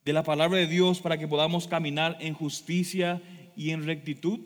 de 0.05 0.13
la 0.13 0.23
palabra 0.23 0.57
de 0.57 0.67
Dios 0.67 1.01
para 1.01 1.17
que 1.17 1.27
podamos 1.27 1.67
caminar 1.67 2.17
en 2.19 2.33
justicia 2.33 3.21
y 3.55 3.71
en 3.71 3.85
rectitud? 3.85 4.39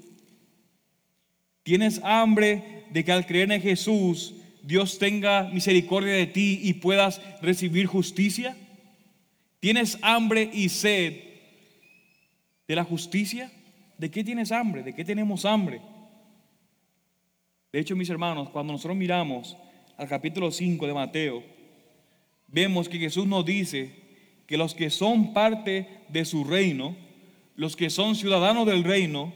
¿Tienes 1.64 2.02
hambre 2.04 2.86
de 2.92 3.04
que 3.04 3.12
al 3.12 3.26
creer 3.26 3.52
en 3.52 3.62
Jesús 3.62 4.36
Dios 4.62 5.00
tenga 5.00 5.44
misericordia 5.44 6.14
de 6.14 6.28
ti 6.28 6.60
y 6.62 6.74
puedas 6.74 7.22
recibir 7.42 7.86
justicia? 7.86 8.56
¿Tienes 9.62 9.98
hambre 10.02 10.50
y 10.54 10.68
sed 10.68 11.24
de 12.68 12.76
la 12.76 12.84
justicia? 12.84 13.52
¿De 13.98 14.12
qué 14.12 14.24
tienes 14.24 14.52
hambre? 14.52 14.84
¿De 14.84 14.94
qué 14.94 15.06
tenemos 15.06 15.46
hambre? 15.46 15.82
De 17.72 17.80
hecho, 17.80 17.96
mis 17.96 18.10
hermanos, 18.10 18.50
cuando 18.50 18.74
nosotros 18.74 18.98
miramos 18.98 19.58
al 19.98 20.10
capítulo 20.10 20.52
5 20.52 20.86
de 20.86 20.94
Mateo, 20.94 21.44
vemos 22.48 22.90
que 22.90 23.00
Jesús 23.00 23.26
nos 23.26 23.46
dice 23.46 24.04
que 24.48 24.58
los 24.58 24.76
que 24.76 24.90
son 24.90 25.34
parte 25.34 25.88
de 26.10 26.26
su 26.26 26.44
reino, 26.44 26.96
los 27.56 27.76
que 27.78 27.90
son 27.90 28.16
ciudadanos 28.16 28.66
del 28.66 28.84
reino, 28.84 29.34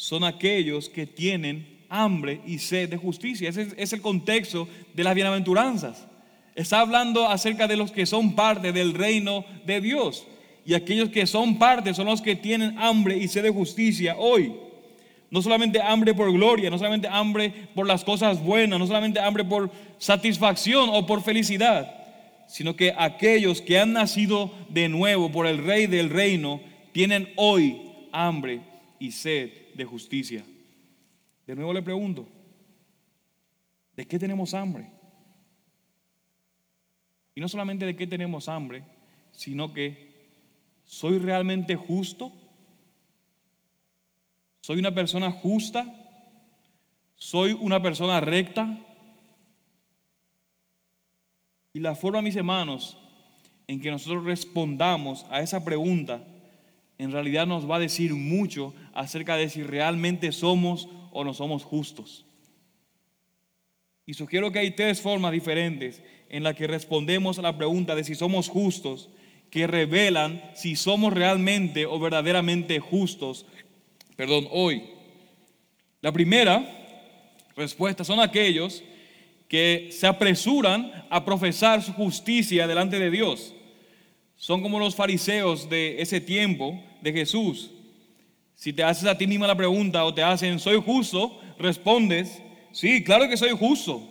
son 0.00 0.24
aquellos 0.24 0.88
que 0.88 1.06
tienen 1.06 1.84
hambre 1.90 2.40
y 2.46 2.58
sed 2.58 2.88
de 2.88 2.96
justicia. 2.96 3.50
Ese 3.50 3.68
es 3.76 3.92
el 3.92 4.00
contexto 4.00 4.66
de 4.94 5.04
las 5.04 5.14
bienaventuranzas. 5.14 6.06
Está 6.54 6.80
hablando 6.80 7.28
acerca 7.28 7.68
de 7.68 7.76
los 7.76 7.92
que 7.92 8.06
son 8.06 8.34
parte 8.34 8.72
del 8.72 8.94
reino 8.94 9.44
de 9.66 9.82
Dios. 9.82 10.26
Y 10.64 10.72
aquellos 10.72 11.10
que 11.10 11.26
son 11.26 11.58
parte 11.58 11.92
son 11.92 12.06
los 12.06 12.22
que 12.22 12.34
tienen 12.34 12.78
hambre 12.78 13.18
y 13.18 13.28
sed 13.28 13.42
de 13.42 13.50
justicia 13.50 14.16
hoy. 14.16 14.54
No 15.30 15.42
solamente 15.42 15.82
hambre 15.82 16.14
por 16.14 16.32
gloria, 16.32 16.70
no 16.70 16.78
solamente 16.78 17.06
hambre 17.06 17.52
por 17.74 17.86
las 17.86 18.02
cosas 18.02 18.42
buenas, 18.42 18.78
no 18.78 18.86
solamente 18.86 19.20
hambre 19.20 19.44
por 19.44 19.70
satisfacción 19.98 20.88
o 20.94 21.04
por 21.04 21.22
felicidad, 21.22 21.94
sino 22.48 22.74
que 22.74 22.94
aquellos 22.96 23.60
que 23.60 23.78
han 23.78 23.92
nacido 23.92 24.50
de 24.70 24.88
nuevo 24.88 25.30
por 25.30 25.46
el 25.46 25.62
Rey 25.62 25.86
del 25.86 26.08
reino 26.08 26.58
tienen 26.92 27.28
hoy 27.36 27.82
hambre 28.12 28.60
y 28.98 29.10
sed 29.12 29.59
de 29.80 29.86
justicia. 29.86 30.44
De 31.46 31.56
nuevo 31.56 31.72
le 31.72 31.80
pregunto, 31.80 32.28
¿de 33.96 34.06
qué 34.06 34.18
tenemos 34.18 34.52
hambre? 34.52 34.92
Y 37.34 37.40
no 37.40 37.48
solamente 37.48 37.86
de 37.86 37.96
qué 37.96 38.06
tenemos 38.06 38.46
hambre, 38.50 38.84
sino 39.32 39.72
que 39.72 40.10
soy 40.84 41.16
realmente 41.16 41.76
justo. 41.76 42.30
Soy 44.60 44.78
una 44.78 44.94
persona 44.94 45.30
justa. 45.30 45.86
Soy 47.14 47.54
una 47.58 47.80
persona 47.80 48.20
recta. 48.20 48.78
Y 51.72 51.80
la 51.80 51.94
forma, 51.94 52.20
mis 52.20 52.36
hermanos, 52.36 52.98
en 53.66 53.80
que 53.80 53.90
nosotros 53.90 54.24
respondamos 54.24 55.24
a 55.30 55.40
esa 55.40 55.64
pregunta, 55.64 56.22
en 57.00 57.12
realidad 57.12 57.46
nos 57.46 57.68
va 57.68 57.76
a 57.76 57.80
decir 57.80 58.14
mucho 58.14 58.74
acerca 58.92 59.36
de 59.36 59.48
si 59.48 59.62
realmente 59.62 60.32
somos 60.32 60.86
o 61.12 61.24
no 61.24 61.32
somos 61.32 61.64
justos. 61.64 62.26
Y 64.04 64.12
sugiero 64.12 64.52
que 64.52 64.58
hay 64.58 64.72
tres 64.72 65.00
formas 65.00 65.32
diferentes 65.32 66.02
en 66.28 66.42
las 66.42 66.54
que 66.54 66.66
respondemos 66.66 67.38
a 67.38 67.42
la 67.42 67.56
pregunta 67.56 67.94
de 67.94 68.04
si 68.04 68.14
somos 68.14 68.48
justos, 68.48 69.08
que 69.50 69.66
revelan 69.66 70.42
si 70.54 70.76
somos 70.76 71.14
realmente 71.14 71.86
o 71.86 71.98
verdaderamente 71.98 72.80
justos, 72.80 73.46
perdón, 74.14 74.46
hoy. 74.50 74.82
La 76.02 76.12
primera 76.12 76.66
respuesta 77.56 78.04
son 78.04 78.20
aquellos 78.20 78.84
que 79.48 79.88
se 79.90 80.06
apresuran 80.06 81.06
a 81.08 81.24
profesar 81.24 81.82
su 81.82 81.94
justicia 81.94 82.66
delante 82.66 82.98
de 82.98 83.10
Dios. 83.10 83.54
Son 84.36 84.62
como 84.62 84.78
los 84.78 84.94
fariseos 84.94 85.70
de 85.70 86.02
ese 86.02 86.20
tiempo 86.20 86.82
de 87.02 87.12
Jesús. 87.12 87.70
Si 88.54 88.72
te 88.72 88.82
haces 88.82 89.06
a 89.06 89.16
ti 89.16 89.26
misma 89.26 89.46
la 89.46 89.56
pregunta 89.56 90.04
o 90.04 90.12
te 90.12 90.22
hacen, 90.22 90.58
soy 90.58 90.80
justo, 90.84 91.40
respondes, 91.58 92.42
sí, 92.72 93.02
claro 93.02 93.28
que 93.28 93.36
soy 93.36 93.50
justo, 93.50 94.02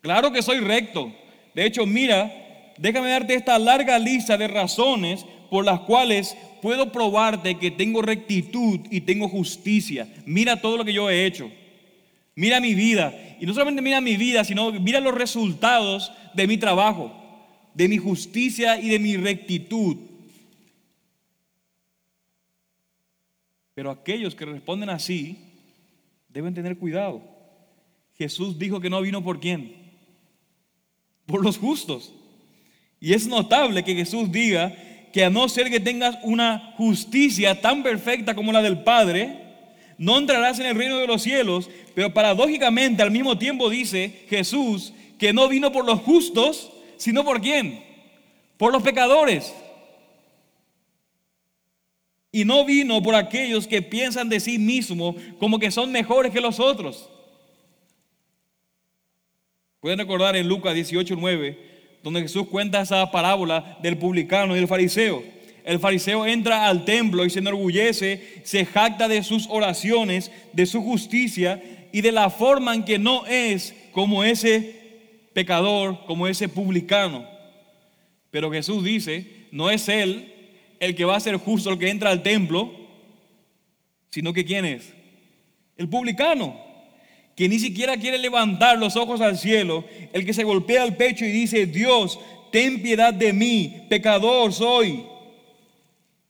claro 0.00 0.30
que 0.32 0.42
soy 0.42 0.60
recto. 0.60 1.12
De 1.54 1.64
hecho, 1.64 1.86
mira, 1.86 2.30
déjame 2.76 3.08
darte 3.08 3.34
esta 3.34 3.58
larga 3.58 3.98
lista 3.98 4.36
de 4.36 4.48
razones 4.48 5.24
por 5.50 5.64
las 5.64 5.80
cuales 5.80 6.36
puedo 6.60 6.92
probarte 6.92 7.58
que 7.58 7.70
tengo 7.70 8.02
rectitud 8.02 8.80
y 8.90 9.00
tengo 9.00 9.28
justicia. 9.28 10.08
Mira 10.26 10.60
todo 10.60 10.76
lo 10.76 10.84
que 10.84 10.92
yo 10.92 11.10
he 11.10 11.26
hecho. 11.26 11.50
Mira 12.34 12.60
mi 12.60 12.74
vida. 12.74 13.14
Y 13.40 13.46
no 13.46 13.52
solamente 13.52 13.82
mira 13.82 14.00
mi 14.00 14.16
vida, 14.16 14.44
sino 14.44 14.72
mira 14.72 15.00
los 15.00 15.14
resultados 15.14 16.12
de 16.34 16.46
mi 16.46 16.58
trabajo, 16.58 17.12
de 17.74 17.88
mi 17.88 17.96
justicia 17.96 18.78
y 18.78 18.88
de 18.90 18.98
mi 18.98 19.16
rectitud. 19.16 19.96
Pero 23.80 23.92
aquellos 23.92 24.34
que 24.34 24.44
responden 24.44 24.90
así 24.90 25.38
deben 26.28 26.52
tener 26.52 26.76
cuidado. 26.76 27.22
Jesús 28.18 28.58
dijo 28.58 28.78
que 28.78 28.90
no 28.90 29.00
vino 29.00 29.24
por 29.24 29.40
quién? 29.40 29.74
Por 31.24 31.42
los 31.42 31.56
justos. 31.56 32.12
Y 33.00 33.14
es 33.14 33.26
notable 33.26 33.82
que 33.82 33.94
Jesús 33.94 34.30
diga 34.30 34.76
que 35.14 35.24
a 35.24 35.30
no 35.30 35.48
ser 35.48 35.70
que 35.70 35.80
tengas 35.80 36.18
una 36.24 36.74
justicia 36.76 37.62
tan 37.62 37.82
perfecta 37.82 38.34
como 38.34 38.52
la 38.52 38.60
del 38.60 38.82
Padre, 38.82 39.40
no 39.96 40.18
entrarás 40.18 40.58
en 40.58 40.66
el 40.66 40.76
reino 40.76 40.98
de 40.98 41.06
los 41.06 41.22
cielos, 41.22 41.70
pero 41.94 42.12
paradójicamente 42.12 43.02
al 43.02 43.10
mismo 43.10 43.38
tiempo 43.38 43.70
dice 43.70 44.26
Jesús 44.28 44.92
que 45.18 45.32
no 45.32 45.48
vino 45.48 45.72
por 45.72 45.86
los 45.86 46.00
justos, 46.00 46.70
sino 46.98 47.24
por 47.24 47.40
quién? 47.40 47.82
Por 48.58 48.74
los 48.74 48.82
pecadores. 48.82 49.54
Y 52.32 52.44
no 52.44 52.64
vino 52.64 53.02
por 53.02 53.14
aquellos 53.14 53.66
que 53.66 53.82
piensan 53.82 54.28
de 54.28 54.38
sí 54.38 54.58
mismos 54.58 55.16
como 55.38 55.58
que 55.58 55.70
son 55.70 55.90
mejores 55.90 56.32
que 56.32 56.40
los 56.40 56.60
otros. 56.60 57.08
Pueden 59.80 59.98
recordar 59.98 60.36
en 60.36 60.46
Lucas 60.46 60.74
18, 60.74 61.16
9, 61.18 61.58
donde 62.02 62.22
Jesús 62.22 62.46
cuenta 62.48 62.82
esa 62.82 63.10
parábola 63.10 63.78
del 63.82 63.96
publicano 63.98 64.54
y 64.54 64.58
del 64.58 64.68
fariseo. 64.68 65.24
El 65.64 65.78
fariseo 65.78 66.26
entra 66.26 66.68
al 66.68 66.84
templo 66.84 67.24
y 67.24 67.30
se 67.30 67.40
enorgullece, 67.40 68.42
se 68.44 68.64
jacta 68.64 69.08
de 69.08 69.22
sus 69.22 69.46
oraciones, 69.48 70.30
de 70.52 70.66
su 70.66 70.82
justicia 70.82 71.62
y 71.92 72.00
de 72.00 72.12
la 72.12 72.30
forma 72.30 72.74
en 72.74 72.84
que 72.84 72.98
no 72.98 73.26
es 73.26 73.74
como 73.92 74.22
ese 74.22 74.80
pecador, 75.32 76.04
como 76.06 76.28
ese 76.28 76.48
publicano. 76.48 77.26
Pero 78.30 78.50
Jesús 78.50 78.84
dice, 78.84 79.46
no 79.50 79.70
es 79.70 79.88
él 79.88 80.39
el 80.80 80.94
que 80.94 81.04
va 81.04 81.16
a 81.16 81.20
ser 81.20 81.36
justo, 81.36 81.70
el 81.70 81.78
que 81.78 81.90
entra 81.90 82.10
al 82.10 82.22
templo, 82.22 82.72
sino 84.10 84.32
que 84.32 84.44
quién 84.44 84.64
es? 84.64 84.92
El 85.76 85.88
publicano, 85.88 86.58
que 87.36 87.48
ni 87.48 87.58
siquiera 87.58 87.96
quiere 87.96 88.18
levantar 88.18 88.78
los 88.78 88.96
ojos 88.96 89.20
al 89.20 89.38
cielo, 89.38 89.84
el 90.12 90.26
que 90.26 90.34
se 90.34 90.44
golpea 90.44 90.84
el 90.84 90.96
pecho 90.96 91.24
y 91.24 91.30
dice, 91.30 91.66
Dios, 91.66 92.18
ten 92.50 92.82
piedad 92.82 93.14
de 93.14 93.32
mí, 93.32 93.82
pecador 93.88 94.52
soy. 94.52 95.04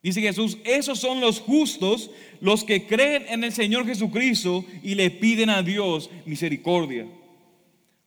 Dice 0.02 0.20
Jesús, 0.20 0.58
esos 0.64 0.98
son 0.98 1.20
los 1.20 1.40
justos, 1.40 2.10
los 2.40 2.64
que 2.64 2.86
creen 2.86 3.26
en 3.28 3.44
el 3.44 3.52
Señor 3.52 3.86
Jesucristo 3.86 4.64
y 4.82 4.94
le 4.94 5.10
piden 5.10 5.50
a 5.50 5.62
Dios 5.62 6.10
misericordia. 6.24 7.06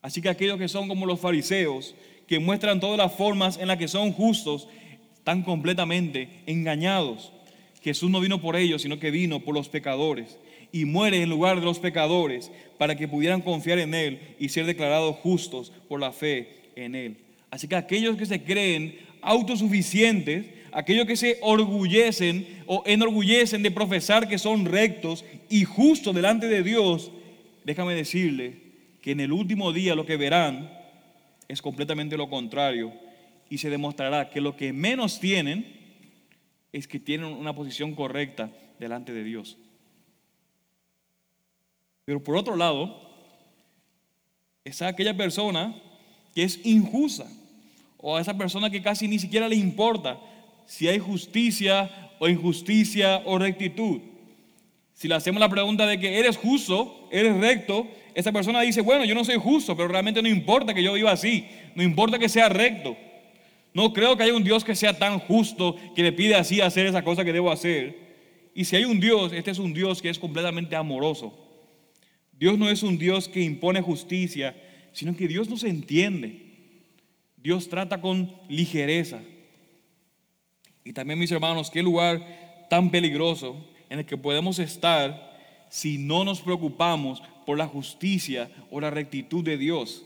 Así 0.02 0.22
que 0.22 0.30
aquellos 0.30 0.58
que 0.58 0.68
son 0.68 0.88
como 0.88 1.06
los 1.06 1.20
fariseos, 1.20 1.96
que 2.28 2.40
muestran 2.40 2.80
todas 2.80 2.98
las 2.98 3.14
formas 3.14 3.58
en 3.58 3.68
las 3.68 3.78
que 3.78 3.88
son 3.88 4.12
justos, 4.12 4.68
están 5.24 5.44
completamente 5.44 6.28
engañados. 6.48 7.32
Jesús 7.82 8.12
no 8.12 8.20
vino 8.20 8.42
por 8.42 8.58
ellos, 8.58 8.82
sino 8.82 9.00
que 9.00 9.10
vino 9.10 9.40
por 9.40 9.56
los 9.56 9.70
pecadores 9.70 10.38
y 10.74 10.84
muere 10.84 11.22
en 11.22 11.30
lugar 11.30 11.62
de 11.62 11.66
los 11.66 11.80
pecadores 11.80 12.52
para 12.78 12.98
que 12.98 13.08
pudieran 13.08 13.40
confiar 13.40 13.80
en 13.80 13.94
Él 13.94 14.20
y 14.38 14.50
ser 14.50 14.66
declarados 14.66 15.16
justos 15.16 15.72
por 15.88 16.02
la 16.02 16.12
fe 16.12 16.50
en 16.76 16.94
Él. 16.94 17.16
Así 17.52 17.70
que 17.70 17.78
aquellos 17.78 18.18
que 18.18 18.26
se 18.26 18.44
creen 18.44 18.98
autosuficientes, 19.22 20.46
aquellos 20.74 21.08
que 21.08 21.16
se 21.16 21.38
orgullecen 21.40 22.46
o 22.66 22.84
enorgullecen 22.86 23.64
de 23.64 23.72
profesar 23.72 24.28
que 24.28 24.38
son 24.38 24.66
rectos 24.66 25.24
y 25.50 25.64
justos 25.64 26.14
delante 26.14 26.50
de 26.50 26.64
Dios, 26.64 27.12
déjame 27.64 27.96
decirle 27.96 28.56
que 29.02 29.12
en 29.12 29.22
el 29.22 29.32
último 29.32 29.72
día 29.72 29.96
lo 29.96 30.06
que 30.06 30.18
verán 30.18 30.70
es 31.48 31.62
completamente 31.62 32.18
lo 32.18 32.30
contrario 32.30 32.92
y 33.50 33.58
se 33.58 33.70
demostrará 33.70 34.30
que 34.30 34.42
lo 34.42 34.56
que 34.56 34.74
menos 34.74 35.20
tienen 35.20 35.66
es 36.72 36.88
que 36.88 37.00
tienen 37.00 37.28
una 37.28 37.54
posición 37.54 37.94
correcta 37.96 38.52
delante 38.80 39.14
de 39.14 39.24
Dios. 39.24 39.58
Pero 42.06 42.24
por 42.24 42.36
otro 42.36 42.56
lado, 42.56 43.00
es 44.66 44.82
aquella 44.82 45.16
persona 45.16 45.76
que 46.34 46.44
es 46.44 46.66
injusta 46.66 47.28
o 47.98 48.18
a 48.18 48.22
esa 48.22 48.38
persona 48.38 48.70
que 48.70 48.82
casi 48.82 49.08
ni 49.08 49.20
siquiera 49.20 49.48
le 49.48 49.56
importa 49.56 50.20
si 50.66 50.88
hay 50.88 51.00
justicia 51.00 51.90
o 52.20 52.28
injusticia 52.28 53.22
o 53.26 53.38
rectitud. 53.38 54.02
Si 54.94 55.08
le 55.08 55.16
hacemos 55.16 55.40
la 55.40 55.50
pregunta 55.50 55.86
de 55.86 56.00
que 56.00 56.20
eres 56.20 56.38
justo, 56.38 57.08
eres 57.12 57.36
recto, 57.38 57.88
esa 58.14 58.32
persona 58.32 58.62
dice, 58.62 58.82
bueno, 58.82 59.06
yo 59.06 59.16
no 59.16 59.26
soy 59.26 59.38
justo, 59.38 59.76
pero 59.76 59.90
realmente 59.90 60.22
no 60.22 60.28
importa 60.28 60.74
que 60.74 60.84
yo 60.84 60.94
viva 60.94 61.12
así, 61.12 61.48
no 61.76 61.84
importa 61.84 62.20
que 62.20 62.30
sea 62.30 62.50
recto. 62.50 62.96
No 63.74 63.92
creo 63.92 64.16
que 64.16 64.24
haya 64.24 64.34
un 64.34 64.44
Dios 64.44 64.64
que 64.64 64.76
sea 64.76 64.98
tan 64.98 65.20
justo 65.20 65.76
que 65.96 66.04
le 66.04 66.12
pide 66.12 66.36
así 66.36 66.62
hacer 66.62 66.86
esa 66.86 67.04
cosa 67.04 67.26
que 67.26 67.34
debo 67.34 67.52
hacer. 67.52 67.98
Y 68.54 68.66
si 68.66 68.76
hay 68.76 68.86
un 68.86 69.00
Dios, 69.00 69.34
este 69.34 69.52
es 69.52 69.60
un 69.60 69.74
Dios 69.74 70.02
que 70.02 70.10
es 70.10 70.20
completamente 70.20 70.76
amoroso. 70.76 71.34
Dios 72.32 72.58
no 72.58 72.70
es 72.70 72.84
un 72.84 72.98
Dios 72.98 73.28
que 73.28 73.42
impone 73.42 73.82
justicia, 73.82 74.56
sino 74.92 75.16
que 75.16 75.28
Dios 75.28 75.50
nos 75.50 75.64
entiende. 75.64 76.44
Dios 77.38 77.68
trata 77.68 78.00
con 78.00 78.36
ligereza. 78.48 79.22
Y 80.84 80.94
también, 80.94 81.20
mis 81.20 81.32
hermanos, 81.32 81.72
qué 81.72 81.82
lugar 81.82 82.68
tan 82.70 82.92
peligroso 82.92 83.66
en 83.90 84.00
el 84.00 84.06
que 84.06 84.18
podemos 84.18 84.60
estar 84.60 85.34
si 85.70 85.98
no 85.98 86.24
nos 86.24 86.42
preocupamos 86.42 87.24
por 87.46 87.58
la 87.58 87.68
justicia 87.68 88.52
o 88.70 88.80
la 88.80 88.92
rectitud 88.92 89.44
de 89.44 89.58
Dios. 89.58 90.06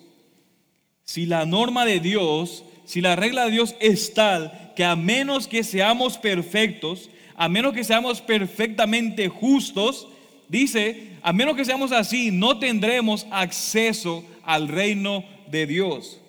Si 1.04 1.26
la 1.26 1.46
norma 1.46 1.86
de 1.86 2.00
Dios, 2.00 2.64
si 2.88 3.02
la 3.02 3.18
regla 3.18 3.44
de 3.44 3.52
Dios 3.52 3.76
es 3.82 4.14
tal 4.14 4.72
que 4.74 4.86
a 4.86 4.96
menos 4.96 5.50
que 5.50 5.66
seamos 5.66 6.18
perfectos, 6.18 7.10
a 7.36 7.50
menos 7.50 7.74
que 7.74 7.84
seamos 7.84 8.22
perfectamente 8.22 9.28
justos, 9.28 10.08
dice, 10.48 11.18
a 11.22 11.34
menos 11.34 11.58
que 11.58 11.66
seamos 11.66 11.92
así, 11.92 12.32
no 12.32 12.60
tendremos 12.60 13.28
acceso 13.30 14.24
al 14.42 14.70
reino 14.70 15.26
de 15.52 15.68
Dios. 15.68 16.22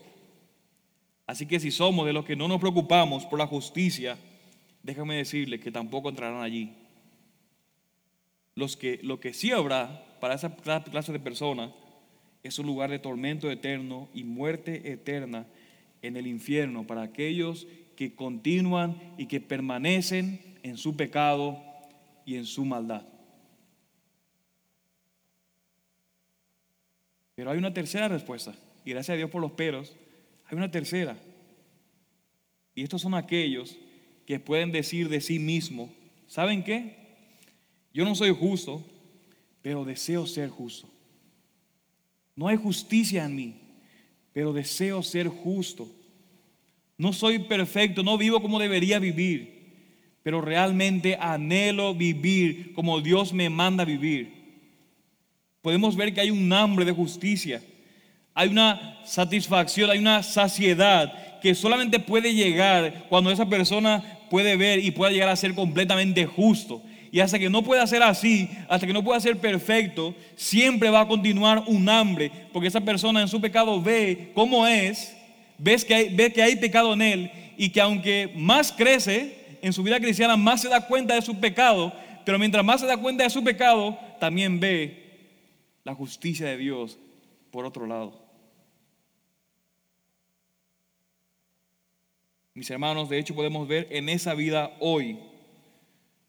Así 1.29 1.47
que 1.47 1.61
si 1.61 1.71
somos 1.71 2.07
de 2.07 2.13
los 2.13 2.25
que 2.25 2.35
no 2.35 2.49
nos 2.49 2.59
preocupamos 2.59 3.25
por 3.25 3.39
la 3.39 3.47
justicia, 3.47 4.19
déjame 4.83 5.15
decirle 5.15 5.61
que 5.61 5.71
tampoco 5.71 6.09
entrarán 6.09 6.43
allí. 6.43 6.73
Los 8.57 8.77
que, 8.77 8.99
lo 9.05 9.21
que 9.21 9.33
sí 9.33 9.53
habrá 9.53 10.05
para 10.19 10.35
esa 10.35 10.57
clase 10.57 11.13
de 11.13 11.21
personas 11.21 11.71
es 12.43 12.59
un 12.59 12.67
lugar 12.67 12.91
de 12.91 12.99
tormento 12.99 13.49
eterno 13.49 14.09
y 14.13 14.25
muerte 14.25 14.91
eterna 14.91 15.47
en 16.03 16.17
el 16.17 16.27
infierno 16.27 16.87
para 16.87 17.03
aquellos 17.03 17.67
que 17.97 18.15
continúan 18.15 19.15
y 19.19 19.27
que 19.27 19.41
permanecen 19.41 20.59
en 20.63 20.77
su 20.77 20.97
pecado 20.97 21.63
y 22.25 22.37
en 22.37 22.47
su 22.47 22.65
maldad. 22.65 23.07
Pero 27.35 27.51
hay 27.51 27.59
una 27.59 27.73
tercera 27.73 28.09
respuesta, 28.09 28.55
y 28.85 28.91
gracias 28.91 29.15
a 29.15 29.17
Dios 29.17 29.31
por 29.31 29.41
los 29.41 29.53
peros, 29.53 29.97
hay 30.47 30.57
una 30.57 30.71
tercera. 30.71 31.17
Y 32.75 32.83
estos 32.83 33.03
son 33.03 33.15
aquellos 33.15 33.77
que 34.27 34.41
pueden 34.41 34.73
decir 34.73 35.09
de 35.09 35.21
sí 35.21 35.39
mismo, 35.39 35.93
¿saben 36.27 36.63
qué? 36.63 36.97
Yo 37.93 38.05
no 38.05 38.15
soy 38.15 38.35
justo, 38.35 38.85
pero 39.63 39.85
deseo 39.85 40.27
ser 40.27 40.51
justo. 40.51 40.89
No 42.37 42.49
hay 42.49 42.57
justicia 42.57 43.25
en 43.25 43.35
mí, 43.35 43.61
pero 44.39 44.53
deseo 44.53 45.03
ser 45.03 45.27
justo. 45.27 45.91
No 46.97 47.13
soy 47.13 47.41
perfecto, 47.41 48.05
no 48.05 48.17
vivo 48.17 48.41
como 48.41 48.61
debería 48.61 49.01
vivir, 49.01 50.15
pero 50.23 50.41
realmente 50.41 51.19
anhelo 51.21 51.93
vivir 51.93 52.73
como 52.73 53.01
Dios 53.01 53.33
me 53.33 53.51
manda 53.51 53.85
vivir. 53.85 54.33
Podemos 55.61 55.97
ver 55.97 56.15
que 56.15 56.21
hay 56.21 56.31
un 56.31 56.53
hambre 56.53 56.85
de 56.85 56.93
justicia 56.93 57.61
hay 58.39 58.51
una 58.51 59.01
satisfacción, 59.05 59.91
hay 59.91 59.99
una 59.99 60.23
saciedad 60.23 61.41
que 61.41 61.57
solamente 61.57 61.99
puede 61.99 62.33
llegar 62.33 63.07
cuando 63.09 63.33
esa 63.33 63.49
persona 63.49 64.21
puede 64.31 64.55
ver 64.55 64.79
y 64.79 64.93
pueda 64.93 65.11
llegar 65.11 65.29
a 65.29 65.35
ser 65.35 65.57
completamente 65.57 66.25
justo. 66.25 66.81
Y 67.11 67.21
hasta 67.21 67.39
que 67.39 67.49
no 67.49 67.63
pueda 67.63 67.87
ser 67.87 68.03
así, 68.03 68.49
hasta 68.69 68.87
que 68.87 68.93
no 68.93 69.03
pueda 69.03 69.21
ser 69.21 69.39
perfecto, 69.39 70.15
siempre 70.37 70.91
va 70.91 71.01
a 71.01 71.09
continuar 71.09 71.65
un 71.67 71.89
hambre, 71.89 72.31
porque 72.53 72.69
esa 72.69 72.81
persona 72.81 73.21
en 73.23 73.29
su 73.29 73.41
pecado 73.41 73.81
ve 73.81 74.31
cómo 74.35 74.67
es, 74.67 75.17
que 75.87 76.11
ve 76.13 76.33
que 76.33 76.43
hay 76.43 76.57
pecado 76.57 76.93
en 76.93 77.03
él 77.03 77.31
y 77.57 77.71
que 77.71 77.81
aunque 77.81 78.33
más 78.37 78.73
crece 78.73 79.59
en 79.63 79.73
su 79.73 79.83
vida 79.83 79.99
cristiana, 80.01 80.37
más 80.37 80.63
se 80.63 80.69
da 80.69 80.87
cuenta 80.87 81.15
de 81.15 81.23
su 81.23 81.39
pecado, 81.39 81.93
pero 82.25 82.39
mientras 82.39 82.65
más 82.65 82.81
se 82.81 82.87
da 82.87 82.97
cuenta 82.97 83.25
de 83.25 83.31
su 83.31 83.43
pecado, 83.43 83.99
también 84.21 84.61
ve 84.61 85.09
la 85.85 85.95
justicia 85.95 86.47
de 86.47 86.57
Dios 86.57 86.99
por 87.51 87.65
otro 87.65 87.87
lado. 87.87 88.29
Mis 92.55 92.69
hermanos, 92.71 93.09
de 93.09 93.19
hecho 93.19 93.35
podemos 93.35 93.69
ver 93.69 93.87
en 93.91 94.09
esa 94.09 94.35
vida 94.35 94.77
hoy, 94.81 95.19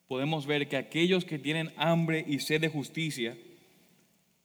podemos 0.09 0.47
ver 0.47 0.67
que 0.67 0.75
aquellos 0.75 1.23
que 1.23 1.37
tienen 1.37 1.71
hambre 1.77 2.25
y 2.27 2.39
sed 2.39 2.59
de 2.59 2.67
justicia 2.67 3.37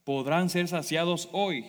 podrán 0.05 0.51
ser 0.51 0.69
saciados 0.69 1.31
hoy 1.33 1.65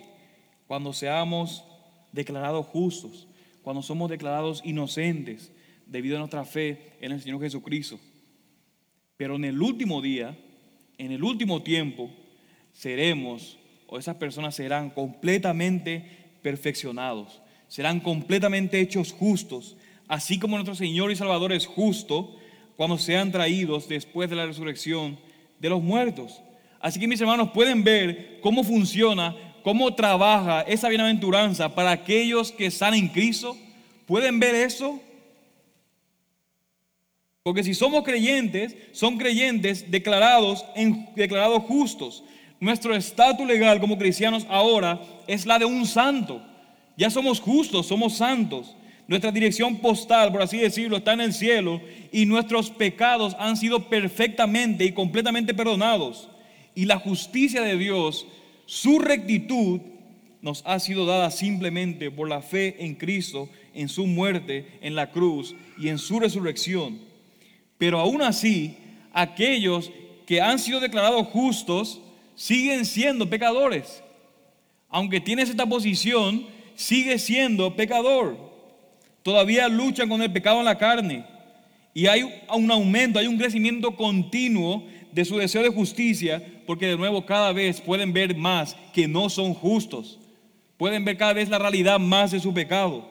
cuando 0.66 0.92
seamos 0.92 1.64
declarados 2.12 2.66
justos, 2.66 3.26
cuando 3.62 3.80
somos 3.80 4.10
declarados 4.10 4.60
inocentes 4.66 5.50
debido 5.86 6.16
a 6.16 6.18
nuestra 6.18 6.44
fe 6.44 6.92
en 7.00 7.12
el 7.12 7.22
Señor 7.22 7.40
Jesucristo. 7.40 7.98
Pero 9.16 9.36
en 9.36 9.46
el 9.46 9.62
último 9.62 10.02
día, 10.02 10.36
en 10.98 11.10
el 11.10 11.24
último 11.24 11.62
tiempo, 11.62 12.10
seremos, 12.74 13.58
o 13.86 13.98
esas 13.98 14.16
personas 14.16 14.54
serán 14.54 14.90
completamente 14.90 16.04
perfeccionados, 16.42 17.40
serán 17.66 18.00
completamente 18.00 18.78
hechos 18.78 19.12
justos, 19.12 19.78
así 20.06 20.38
como 20.38 20.56
nuestro 20.58 20.74
Señor 20.74 21.10
y 21.10 21.16
Salvador 21.16 21.54
es 21.54 21.64
justo 21.64 22.36
cuando 22.76 22.98
sean 22.98 23.32
traídos 23.32 23.88
después 23.88 24.28
de 24.28 24.36
la 24.36 24.46
resurrección 24.46 25.18
de 25.58 25.70
los 25.70 25.82
muertos. 25.82 26.42
Así 26.80 27.00
que 27.00 27.08
mis 27.08 27.20
hermanos 27.20 27.50
pueden 27.52 27.82
ver 27.82 28.38
cómo 28.40 28.62
funciona, 28.62 29.34
cómo 29.62 29.94
trabaja 29.94 30.62
esa 30.62 30.88
bienaventuranza 30.88 31.74
para 31.74 31.90
aquellos 31.90 32.52
que 32.52 32.66
están 32.66 32.94
en 32.94 33.08
Cristo. 33.08 33.56
¿Pueden 34.06 34.38
ver 34.38 34.54
eso? 34.54 35.00
Porque 37.42 37.64
si 37.64 37.74
somos 37.74 38.04
creyentes, 38.04 38.76
son 38.92 39.18
creyentes 39.18 39.90
declarados, 39.90 40.64
en, 40.74 41.08
declarados 41.14 41.62
justos. 41.62 42.24
Nuestro 42.58 42.94
estatus 42.94 43.46
legal 43.46 43.80
como 43.80 43.98
cristianos 43.98 44.46
ahora 44.48 45.00
es 45.26 45.46
la 45.46 45.58
de 45.58 45.64
un 45.64 45.86
santo. 45.86 46.42
Ya 46.96 47.10
somos 47.10 47.40
justos, 47.40 47.86
somos 47.86 48.14
santos. 48.16 48.74
Nuestra 49.08 49.30
dirección 49.30 49.76
postal, 49.76 50.32
por 50.32 50.42
así 50.42 50.58
decirlo, 50.58 50.96
está 50.96 51.12
en 51.12 51.20
el 51.20 51.32
cielo 51.32 51.80
y 52.10 52.26
nuestros 52.26 52.70
pecados 52.70 53.36
han 53.38 53.56
sido 53.56 53.88
perfectamente 53.88 54.84
y 54.84 54.92
completamente 54.92 55.54
perdonados. 55.54 56.28
Y 56.74 56.86
la 56.86 56.98
justicia 56.98 57.62
de 57.62 57.76
Dios, 57.76 58.26
su 58.66 58.98
rectitud, 58.98 59.80
nos 60.42 60.62
ha 60.66 60.78
sido 60.80 61.06
dada 61.06 61.30
simplemente 61.30 62.10
por 62.10 62.28
la 62.28 62.42
fe 62.42 62.76
en 62.84 62.94
Cristo, 62.94 63.48
en 63.74 63.88
su 63.88 64.06
muerte 64.06 64.78
en 64.80 64.94
la 64.94 65.10
cruz 65.10 65.54
y 65.78 65.88
en 65.88 65.98
su 65.98 66.20
resurrección. 66.20 67.00
Pero 67.78 68.00
aún 68.00 68.22
así, 68.22 68.76
aquellos 69.12 69.90
que 70.26 70.40
han 70.40 70.58
sido 70.58 70.80
declarados 70.80 71.28
justos 71.28 72.00
siguen 72.34 72.84
siendo 72.84 73.28
pecadores. 73.30 74.02
Aunque 74.88 75.20
tienes 75.20 75.48
esta 75.48 75.66
posición, 75.66 76.46
sigue 76.74 77.18
siendo 77.18 77.74
pecador. 77.76 78.45
Todavía 79.26 79.66
luchan 79.66 80.08
con 80.08 80.22
el 80.22 80.30
pecado 80.30 80.60
en 80.60 80.66
la 80.66 80.78
carne. 80.78 81.24
Y 81.92 82.06
hay 82.06 82.22
un 82.48 82.70
aumento, 82.70 83.18
hay 83.18 83.26
un 83.26 83.36
crecimiento 83.36 83.96
continuo 83.96 84.86
de 85.10 85.24
su 85.24 85.36
deseo 85.36 85.64
de 85.64 85.68
justicia, 85.70 86.40
porque 86.64 86.86
de 86.86 86.96
nuevo 86.96 87.26
cada 87.26 87.52
vez 87.52 87.80
pueden 87.80 88.12
ver 88.12 88.36
más 88.36 88.76
que 88.94 89.08
no 89.08 89.28
son 89.28 89.52
justos. 89.52 90.20
Pueden 90.76 91.04
ver 91.04 91.16
cada 91.16 91.32
vez 91.32 91.48
la 91.48 91.58
realidad 91.58 91.98
más 91.98 92.30
de 92.30 92.38
su 92.38 92.54
pecado. 92.54 93.10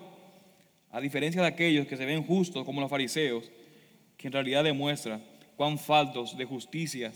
A 0.89 1.01
diferencia 1.01 1.41
de 1.41 1.49
aquellos 1.49 1.85
que 1.85 1.97
se 1.97 2.05
ven 2.05 2.23
justos 2.23 2.63
como 2.63 2.79
los 2.79 2.89
fariseos, 2.89 3.51
que 4.15 4.27
en 4.27 4.33
realidad 4.33 4.63
demuestra 4.63 5.19
cuán 5.57 5.77
faltos 5.77 6.37
de 6.37 6.45
justicia 6.45 7.11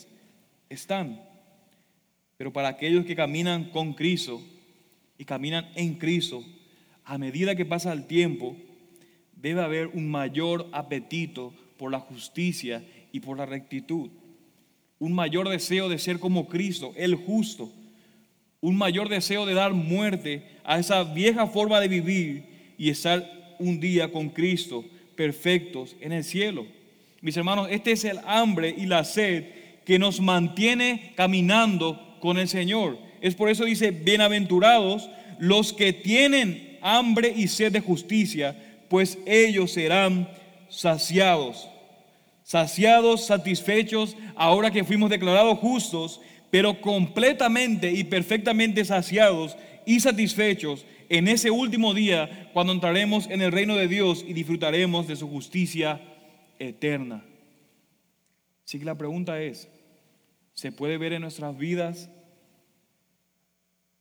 están. 0.68 1.24
Pero 2.36 2.52
para 2.52 2.68
aquellos 2.68 3.06
que 3.06 3.16
caminan 3.16 3.70
con 3.70 3.94
Cristo 3.94 4.42
y 5.18 5.24
caminan 5.24 5.70
en 5.76 5.94
Cristo, 5.94 6.44
a 7.06 7.18
medida 7.18 7.56
que 7.56 7.66
pasa 7.66 7.94
el 7.94 8.06
tiempo, 8.06 8.58
debe 9.42 9.62
haber 9.62 9.88
un 9.88 10.10
mayor 10.10 10.68
apetito 10.72 11.54
por 11.78 11.92
la 11.92 12.00
justicia 12.00 12.84
y 13.12 13.20
por 13.20 13.38
la 13.38 13.46
rectitud. 13.46 14.10
Un 15.00 15.14
mayor 15.14 15.50
deseo 15.50 15.90
de 15.90 15.98
ser 15.98 16.20
como 16.20 16.48
Cristo, 16.48 16.94
el 16.96 17.16
justo 17.16 17.72
un 18.62 18.76
mayor 18.76 19.10
deseo 19.10 19.46
de 19.46 19.54
dar 19.54 19.74
muerte 19.74 20.44
a 20.64 20.80
esa 20.80 21.04
vieja 21.04 21.48
forma 21.48 21.80
de 21.80 21.88
vivir 21.88 22.44
y 22.78 22.90
estar 22.90 23.56
un 23.58 23.80
día 23.80 24.12
con 24.12 24.30
Cristo, 24.30 24.84
perfectos 25.16 25.96
en 26.02 26.12
el 26.12 26.24
cielo. 26.24 26.66
Mis 27.22 27.38
hermanos, 27.38 27.68
este 27.72 27.92
es 27.92 28.04
el 28.06 28.20
hambre 28.26 28.74
y 28.78 28.86
la 28.86 29.04
sed 29.04 29.46
que 29.86 30.00
nos 30.00 30.20
mantiene 30.20 31.14
caminando 31.16 32.18
con 32.20 32.38
el 32.38 32.48
Señor. 32.48 32.98
Es 33.22 33.36
por 33.36 33.50
eso 33.50 33.66
dice, 33.66 33.92
bienaventurados 33.92 35.10
los 35.40 35.74
que 35.74 35.94
tienen 35.94 36.78
hambre 36.82 37.34
y 37.36 37.48
sed 37.48 37.72
de 37.72 37.80
justicia, 37.80 38.69
pues 38.90 39.18
ellos 39.26 39.72
serán 39.72 40.30
saciados. 40.70 41.70
Saciados, 42.44 43.28
satisfechos, 43.28 44.18
ahora 44.36 44.72
que 44.72 44.84
fuimos 44.84 45.10
declarados 45.10 45.60
justos 45.60 46.20
pero 46.52 46.82
completamente 46.82 47.92
y 47.92 48.04
perfectamente 48.04 48.84
saciados 48.86 49.58
y 49.86 50.00
satisfechos 50.00 50.86
en 51.10 51.28
ese 51.28 51.52
último 51.52 51.94
día 51.94 52.50
cuando 52.54 52.74
entraremos 52.74 53.30
en 53.30 53.42
el 53.42 53.52
reino 53.52 53.76
de 53.76 53.88
Dios 53.88 54.24
y 54.28 54.34
disfrutaremos 54.34 55.08
de 55.08 55.16
su 55.16 55.30
justicia 55.30 56.02
eterna. 56.58 57.24
Así 58.66 58.80
que 58.80 58.86
la 58.86 58.98
pregunta 58.98 59.42
es, 59.42 59.68
¿se 60.54 60.72
puede 60.72 60.98
ver 60.98 61.14
en 61.14 61.22
nuestras 61.22 61.58
vidas 61.58 62.10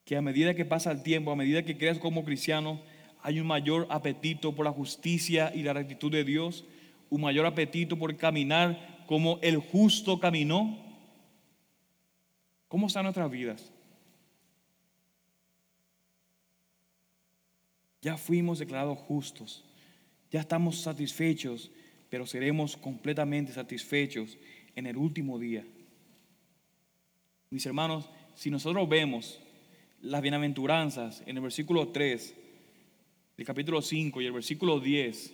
que 0.04 0.16
a 0.16 0.22
medida 0.22 0.54
que 0.54 0.64
pasa 0.64 0.90
el 0.90 1.02
tiempo, 1.02 1.30
a 1.30 1.36
medida 1.36 1.64
que 1.64 1.76
creas 1.76 1.98
como 1.98 2.24
cristiano, 2.24 2.80
hay 3.28 3.40
un 3.40 3.46
mayor 3.46 3.86
apetito 3.90 4.54
por 4.54 4.64
la 4.64 4.72
justicia 4.72 5.52
y 5.54 5.62
la 5.62 5.74
rectitud 5.74 6.10
de 6.10 6.24
Dios, 6.24 6.64
un 7.10 7.20
mayor 7.20 7.44
apetito 7.44 7.98
por 7.98 8.16
caminar 8.16 9.04
como 9.06 9.38
el 9.42 9.58
justo 9.58 10.18
caminó? 10.18 10.78
¿Cómo 12.68 12.86
están 12.86 13.02
nuestras 13.02 13.30
vidas? 13.30 13.70
Ya 18.00 18.16
fuimos 18.16 18.60
declarados 18.60 18.96
justos, 19.00 19.62
ya 20.30 20.40
estamos 20.40 20.80
satisfechos, 20.80 21.70
pero 22.08 22.24
seremos 22.24 22.78
completamente 22.78 23.52
satisfechos 23.52 24.38
en 24.74 24.86
el 24.86 24.96
último 24.96 25.38
día. 25.38 25.66
Mis 27.50 27.66
hermanos, 27.66 28.08
si 28.34 28.50
nosotros 28.50 28.88
vemos 28.88 29.38
las 30.00 30.22
bienaventuranzas 30.22 31.22
en 31.26 31.36
el 31.36 31.42
versículo 31.42 31.88
3 31.88 32.37
del 33.38 33.46
capítulo 33.46 33.80
5 33.80 34.20
y 34.20 34.26
el 34.26 34.32
versículo 34.32 34.80
10, 34.80 35.32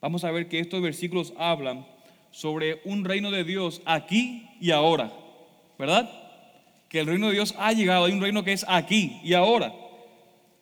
vamos 0.00 0.24
a 0.24 0.32
ver 0.32 0.48
que 0.48 0.58
estos 0.58 0.82
versículos 0.82 1.32
hablan 1.38 1.86
sobre 2.32 2.80
un 2.84 3.04
reino 3.04 3.30
de 3.30 3.44
Dios 3.44 3.80
aquí 3.84 4.48
y 4.60 4.72
ahora, 4.72 5.12
¿verdad? 5.78 6.10
que 6.88 6.98
el 6.98 7.06
reino 7.06 7.28
de 7.28 7.34
Dios 7.34 7.54
ha 7.58 7.72
llegado, 7.72 8.06
hay 8.06 8.12
un 8.12 8.20
reino 8.20 8.42
que 8.42 8.52
es 8.52 8.64
aquí 8.66 9.20
y 9.22 9.34
ahora. 9.34 9.72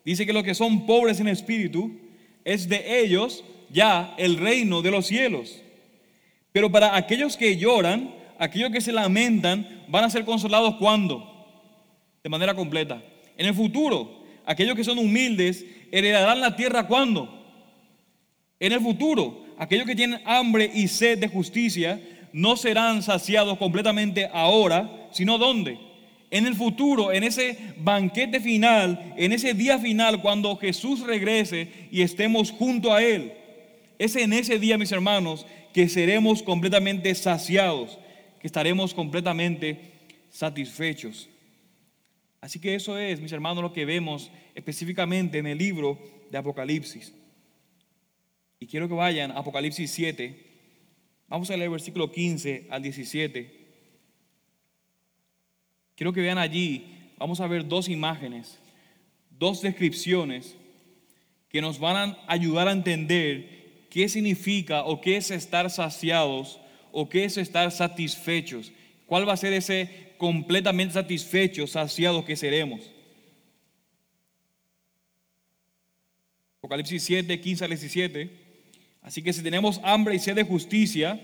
Dice 0.05 0.27
que 0.27 0.33
los 0.33 0.43
que 0.43 0.53
son 0.53 0.85
pobres 0.85 1.19
en 1.19 1.27
espíritu, 1.29 1.99
es 2.45 2.69
de 2.69 3.01
ellos 3.01 3.43
ya 3.71 4.13
el 4.19 4.37
reino 4.37 4.83
de 4.83 4.91
los 4.91 5.07
cielos. 5.07 5.59
Pero 6.51 6.71
para 6.71 6.95
aquellos 6.95 7.37
que 7.37 7.57
lloran, 7.57 8.13
aquellos 8.37 8.71
que 8.71 8.81
se 8.81 8.91
lamentan, 8.91 9.83
van 9.87 10.03
a 10.03 10.09
ser 10.11 10.25
consolados 10.25 10.75
cuando? 10.75 11.25
De 12.23 12.29
manera 12.29 12.53
completa. 12.53 13.01
En 13.35 13.47
el 13.47 13.55
futuro, 13.55 14.16
aquellos 14.47 14.75
que 14.75 14.83
son 14.83 14.97
humildes 14.97 15.63
heredarán 15.91 16.41
la 16.41 16.55
tierra 16.55 16.87
cuando? 16.87 17.31
En 18.59 18.71
el 18.71 18.81
futuro, 18.81 19.45
aquellos 19.59 19.85
que 19.85 19.95
tienen 19.95 20.21
hambre 20.25 20.71
y 20.73 20.87
sed 20.87 21.19
de 21.19 21.27
justicia 21.27 22.01
no 22.33 22.57
serán 22.57 23.03
saciados 23.03 23.59
completamente 23.59 24.27
ahora, 24.33 25.07
sino 25.11 25.37
¿dónde? 25.37 25.77
en 26.29 26.45
el 26.45 26.55
futuro, 26.55 27.11
en 27.11 27.23
ese 27.23 27.57
banquete 27.77 28.39
final, 28.39 29.13
en 29.17 29.31
ese 29.31 29.53
día 29.53 29.79
final, 29.79 30.21
cuando 30.21 30.55
Jesús 30.57 31.01
regrese 31.01 31.69
y 31.91 32.01
estemos 32.01 32.51
junto 32.51 32.93
a 32.93 33.01
Él. 33.01 33.33
Es 33.97 34.15
en 34.15 34.33
ese 34.33 34.59
día, 34.59 34.77
mis 34.77 34.91
hermanos, 34.91 35.45
que 35.73 35.87
seremos 35.87 36.43
completamente 36.43 37.13
saciados, 37.15 37.97
que 38.41 38.47
estaremos 38.47 38.93
completamente 38.93 39.79
satisfechos. 40.29 41.29
Así 42.41 42.59
que 42.59 42.75
eso 42.75 42.97
es, 42.97 43.19
mis 43.19 43.31
hermanos, 43.31 43.63
lo 43.63 43.73
que 43.73 43.85
vemos 43.85 44.31
específicamente 44.55 45.39
en 45.39 45.47
el 45.47 45.57
libro 45.57 45.99
de 46.29 46.37
Apocalipsis. 46.37 47.13
Y 48.59 48.67
quiero 48.67 48.87
que 48.87 48.93
vayan 48.93 49.31
a 49.31 49.39
Apocalipsis 49.39 49.89
7. 49.91 50.45
Vamos 51.27 51.49
a 51.49 51.57
leer 51.57 51.69
versículo 51.69 52.11
15 52.11 52.67
al 52.69 52.81
17. 52.81 53.57
Quiero 55.95 56.13
que 56.13 56.21
vean 56.21 56.37
allí, 56.37 57.11
vamos 57.17 57.39
a 57.39 57.47
ver 57.47 57.67
dos 57.67 57.89
imágenes, 57.89 58.59
dos 59.31 59.61
descripciones 59.61 60.55
que 61.49 61.61
nos 61.61 61.79
van 61.79 62.11
a 62.11 62.17
ayudar 62.27 62.67
a 62.67 62.71
entender 62.71 63.87
qué 63.89 64.07
significa 64.07 64.83
o 64.83 65.01
qué 65.01 65.17
es 65.17 65.31
estar 65.31 65.69
saciados 65.71 66.59
o 66.91 67.09
qué 67.09 67.23
es 67.23 67.37
estar 67.37 67.71
satisfechos. 67.71 68.71
¿Cuál 69.07 69.27
va 69.27 69.33
a 69.33 69.37
ser 69.37 69.53
ese 69.53 70.06
completamente 70.17 70.93
satisfecho, 70.93 71.67
saciado 71.67 72.25
que 72.25 72.35
seremos? 72.35 72.81
Apocalipsis 76.59 77.03
7, 77.03 77.39
15 77.39 77.63
al 77.63 77.69
17. 77.69 78.29
Así 79.01 79.21
que 79.21 79.31
si 79.31 79.41
tenemos 79.41 79.79
hambre 79.83 80.15
y 80.15 80.19
sed 80.19 80.35
de 80.35 80.43
justicia 80.43 81.21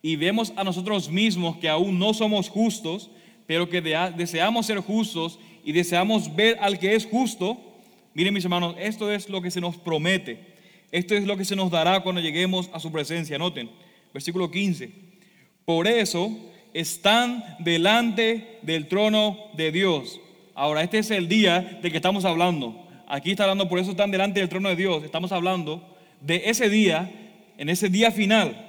y 0.00 0.16
vemos 0.16 0.52
a 0.56 0.64
nosotros 0.64 1.10
mismos 1.10 1.58
que 1.58 1.68
aún 1.68 1.98
no 1.98 2.14
somos 2.14 2.48
justos, 2.48 3.10
pero 3.46 3.68
que 3.68 3.82
deseamos 3.82 4.66
ser 4.66 4.78
justos 4.78 5.38
y 5.64 5.72
deseamos 5.72 6.34
ver 6.34 6.56
al 6.60 6.78
que 6.78 6.94
es 6.94 7.04
justo, 7.04 7.58
miren 8.14 8.32
mis 8.32 8.44
hermanos, 8.44 8.74
esto 8.78 9.12
es 9.12 9.28
lo 9.28 9.42
que 9.42 9.50
se 9.50 9.60
nos 9.60 9.76
promete. 9.76 10.50
Esto 10.92 11.14
es 11.14 11.24
lo 11.24 11.36
que 11.36 11.44
se 11.44 11.56
nos 11.56 11.70
dará 11.70 12.00
cuando 12.00 12.20
lleguemos 12.20 12.70
a 12.72 12.80
su 12.80 12.90
presencia. 12.90 13.38
Noten, 13.38 13.70
versículo 14.12 14.50
15. 14.50 14.90
Por 15.64 15.86
eso 15.86 16.36
están 16.74 17.56
delante 17.58 18.58
del 18.62 18.88
trono 18.88 19.38
de 19.54 19.72
Dios. 19.72 20.20
Ahora, 20.54 20.82
este 20.82 20.98
es 20.98 21.10
el 21.10 21.28
día 21.28 21.78
de 21.82 21.90
que 21.90 21.96
estamos 21.96 22.24
hablando. 22.24 22.86
Aquí 23.06 23.32
está 23.32 23.44
hablando, 23.44 23.68
por 23.68 23.78
eso 23.78 23.90
están 23.90 24.10
delante 24.10 24.40
del 24.40 24.48
trono 24.48 24.68
de 24.68 24.76
Dios. 24.76 25.02
Estamos 25.04 25.32
hablando 25.32 25.82
de 26.20 26.42
ese 26.46 26.68
día, 26.68 27.10
en 27.58 27.68
ese 27.68 27.88
día 27.88 28.10
final. 28.10 28.68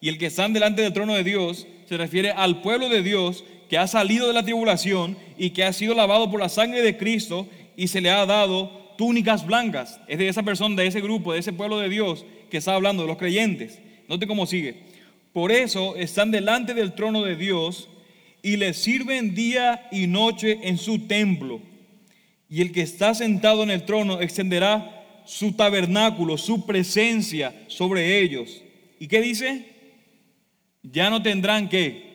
Y 0.00 0.08
el 0.08 0.18
que 0.18 0.26
están 0.26 0.52
delante 0.52 0.82
del 0.82 0.92
trono 0.92 1.14
de 1.14 1.24
Dios 1.24 1.66
se 1.88 1.96
refiere 1.96 2.30
al 2.30 2.60
pueblo 2.60 2.88
de 2.88 3.02
Dios 3.02 3.44
que 3.68 3.78
ha 3.78 3.86
salido 3.86 4.26
de 4.26 4.34
la 4.34 4.42
tribulación 4.42 5.16
y 5.38 5.50
que 5.50 5.64
ha 5.64 5.72
sido 5.72 5.94
lavado 5.94 6.30
por 6.30 6.40
la 6.40 6.48
sangre 6.48 6.82
de 6.82 6.96
Cristo 6.96 7.48
y 7.76 7.88
se 7.88 8.00
le 8.00 8.10
ha 8.10 8.26
dado 8.26 8.94
túnicas 8.98 9.46
blancas. 9.46 9.98
Es 10.06 10.18
de 10.18 10.28
esa 10.28 10.42
persona, 10.42 10.76
de 10.76 10.86
ese 10.86 11.00
grupo, 11.00 11.32
de 11.32 11.38
ese 11.38 11.52
pueblo 11.52 11.78
de 11.78 11.88
Dios 11.88 12.24
que 12.50 12.58
está 12.58 12.74
hablando, 12.74 13.02
de 13.02 13.08
los 13.08 13.16
creyentes. 13.16 13.80
Note 14.08 14.26
cómo 14.26 14.46
sigue. 14.46 14.91
Por 15.32 15.50
eso 15.50 15.96
están 15.96 16.30
delante 16.30 16.74
del 16.74 16.94
trono 16.94 17.22
de 17.22 17.36
Dios 17.36 17.88
y 18.42 18.56
le 18.56 18.74
sirven 18.74 19.34
día 19.34 19.88
y 19.90 20.06
noche 20.06 20.58
en 20.62 20.76
su 20.76 21.06
templo. 21.06 21.60
Y 22.48 22.60
el 22.60 22.72
que 22.72 22.82
está 22.82 23.14
sentado 23.14 23.62
en 23.62 23.70
el 23.70 23.84
trono 23.84 24.20
extenderá 24.20 25.22
su 25.24 25.52
tabernáculo, 25.52 26.36
su 26.36 26.66
presencia 26.66 27.64
sobre 27.68 28.20
ellos. 28.20 28.62
¿Y 28.98 29.08
qué 29.08 29.22
dice? 29.22 29.66
Ya 30.82 31.08
no 31.08 31.22
tendrán 31.22 31.68
que 31.68 32.12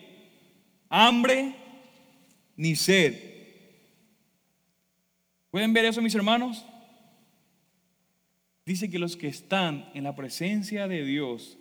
hambre 0.88 1.54
ni 2.56 2.76
sed. 2.76 3.14
¿Pueden 5.50 5.72
ver 5.72 5.86
eso, 5.86 6.02
mis 6.02 6.14
hermanos? 6.14 6.64
Dice 8.66 8.90
que 8.90 8.98
los 8.98 9.16
que 9.16 9.28
están 9.28 9.90
en 9.94 10.04
la 10.04 10.14
presencia 10.14 10.86
de 10.86 11.04
Dios 11.04 11.56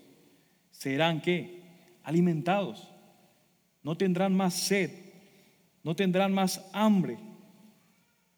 serán 0.78 1.21
qué? 1.21 1.61
Alimentados. 2.03 2.88
No 3.84 3.97
tendrán 3.97 4.36
más 4.36 4.53
sed, 4.53 4.91
no 5.84 5.95
tendrán 5.95 6.34
más 6.34 6.63
hambre. 6.73 7.17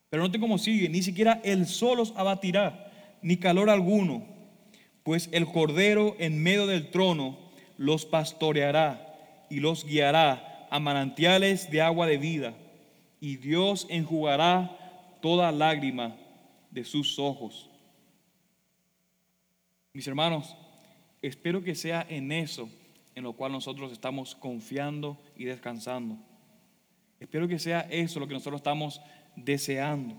Pero 0.09 0.23
noten 0.23 0.41
cómo 0.41 0.57
sigue, 0.57 0.89
ni 0.89 1.01
siquiera 1.01 1.41
el 1.43 1.67
sol 1.67 1.97
los 1.97 2.15
abatirá, 2.15 2.91
ni 3.21 3.37
calor 3.37 3.69
alguno, 3.69 4.25
pues 5.03 5.29
el 5.31 5.45
Cordero 5.47 6.15
en 6.19 6.41
medio 6.41 6.65
del 6.67 6.89
trono 6.89 7.37
los 7.77 8.05
pastoreará 8.05 9.45
y 9.49 9.59
los 9.59 9.85
guiará 9.85 10.67
a 10.71 10.79
manantiales 10.79 11.69
de 11.71 11.81
agua 11.81 12.07
de 12.07 12.17
vida, 12.17 12.53
y 13.19 13.37
Dios 13.37 13.87
enjugará 13.89 15.17
toda 15.21 15.51
lágrima 15.51 16.15
de 16.71 16.85
sus 16.85 17.19
ojos. 17.19 17.69
Mis 19.93 20.07
hermanos, 20.07 20.55
espero 21.21 21.63
que 21.63 21.75
sea 21.75 22.05
en 22.09 22.31
eso 22.31 22.69
en 23.15 23.23
lo 23.23 23.33
cual 23.33 23.51
nosotros 23.51 23.91
estamos 23.91 24.35
confiando 24.35 25.21
y 25.35 25.43
descansando. 25.43 26.17
Espero 27.19 27.49
que 27.49 27.59
sea 27.59 27.81
eso 27.89 28.19
lo 28.19 28.27
que 28.27 28.33
nosotros 28.33 28.59
estamos 28.59 29.01
deseando. 29.35 30.15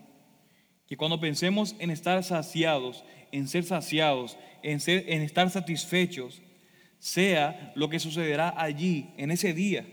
Que 0.87 0.99
cuando 0.99 1.21
pensemos 1.21 1.75
en 1.79 1.91
estar 1.91 2.23
saciados, 2.23 3.05
en 3.33 3.49
ser 3.49 3.65
saciados, 3.65 4.37
en, 4.63 4.77
estar 5.23 5.49
satisfechos, 5.49 6.43
sea 6.99 7.73
lo 7.75 7.89
que 7.89 8.01
sucederá 8.01 8.55
allí, 8.57 9.09
en 9.17 9.31
ese 9.31 9.55
día, 9.55 9.87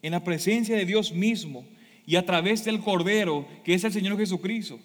en 0.00 0.12
la 0.12 0.24
presencia 0.24 0.76
de 0.76 0.86
Dios 0.86 1.12
mismo 1.12 1.66
y 2.06 2.16
a 2.16 2.24
través 2.24 2.64
del 2.64 2.80
Cordero, 2.80 3.46
que 3.64 3.74
es 3.74 3.84
el 3.84 3.92
Señor 3.92 4.16
Jesucristo. 4.16 4.78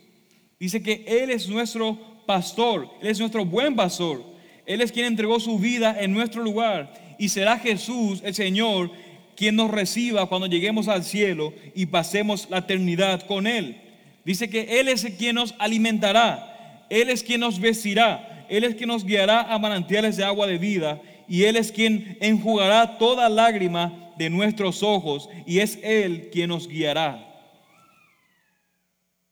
Dice 0.59 0.83
que 0.83 1.05
Él 1.07 1.29
es 1.29 1.47
nuestro 1.47 2.25
pastor, 2.25 2.89
Él 3.01 3.07
es 3.07 3.19
nuestro 3.19 3.45
buen 3.45 3.75
pastor. 3.75 4.30
Él 4.71 4.79
es 4.79 4.93
quien 4.93 5.05
entregó 5.05 5.37
su 5.41 5.59
vida 5.59 5.97
en 5.99 6.13
nuestro 6.13 6.41
lugar. 6.41 6.93
Y 7.17 7.27
será 7.27 7.59
Jesús, 7.59 8.21
el 8.23 8.33
Señor, 8.33 8.89
quien 9.35 9.57
nos 9.57 9.69
reciba 9.69 10.29
cuando 10.29 10.47
lleguemos 10.47 10.87
al 10.87 11.03
cielo 11.03 11.53
y 11.75 11.87
pasemos 11.87 12.47
la 12.49 12.59
eternidad 12.59 13.23
con 13.27 13.47
Él. 13.47 13.81
Dice 14.23 14.49
que 14.49 14.79
Él 14.79 14.87
es 14.87 15.03
quien 15.17 15.35
nos 15.35 15.55
alimentará, 15.59 16.85
Él 16.89 17.09
es 17.09 17.21
quien 17.21 17.41
nos 17.41 17.59
vestirá, 17.59 18.45
Él 18.47 18.63
es 18.63 18.75
quien 18.75 18.87
nos 18.87 19.03
guiará 19.03 19.41
a 19.53 19.59
manantiales 19.59 20.15
de 20.15 20.23
agua 20.23 20.47
de 20.47 20.57
vida 20.57 21.01
y 21.27 21.43
Él 21.43 21.57
es 21.57 21.73
quien 21.73 22.17
enjugará 22.21 22.97
toda 22.97 23.27
lágrima 23.27 24.13
de 24.17 24.29
nuestros 24.29 24.83
ojos 24.83 25.27
y 25.45 25.59
es 25.59 25.79
Él 25.83 26.29
quien 26.31 26.47
nos 26.47 26.65
guiará. 26.65 27.27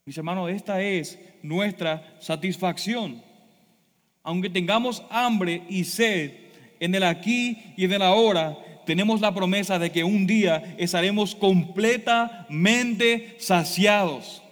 Mis 0.03 0.17
hermanos, 0.17 0.51
esta 0.51 0.81
es 0.81 1.17
nuestra 1.41 2.17
satisfacción. 2.19 3.28
Aunque 4.29 4.51
tengamos 4.51 5.01
hambre 5.09 5.63
y 5.69 5.85
sed 5.85 6.33
en 6.79 6.93
el 6.93 7.01
aquí 7.01 7.57
y 7.75 7.85
en 7.85 7.93
el 7.93 8.03
ahora, 8.03 8.55
tenemos 8.85 9.21
la 9.21 9.33
promesa 9.33 9.79
de 9.79 9.91
que 9.91 10.03
un 10.03 10.27
día 10.27 10.75
estaremos 10.77 11.33
completamente 11.33 13.37
saciados, 13.39 14.43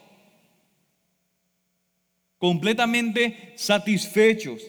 completamente 2.40 3.54
satisfechos. 3.56 4.64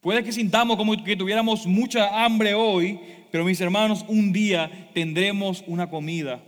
Puede 0.00 0.24
que 0.24 0.32
sintamos 0.32 0.76
como 0.76 1.04
que 1.04 1.14
tuviéramos 1.14 1.64
mucha 1.64 2.24
hambre 2.24 2.54
hoy, 2.54 2.98
pero 3.30 3.44
mis 3.44 3.60
hermanos, 3.60 4.04
un 4.08 4.32
día 4.32 4.90
tendremos 4.94 5.62
una 5.68 5.88
comida 5.88 6.42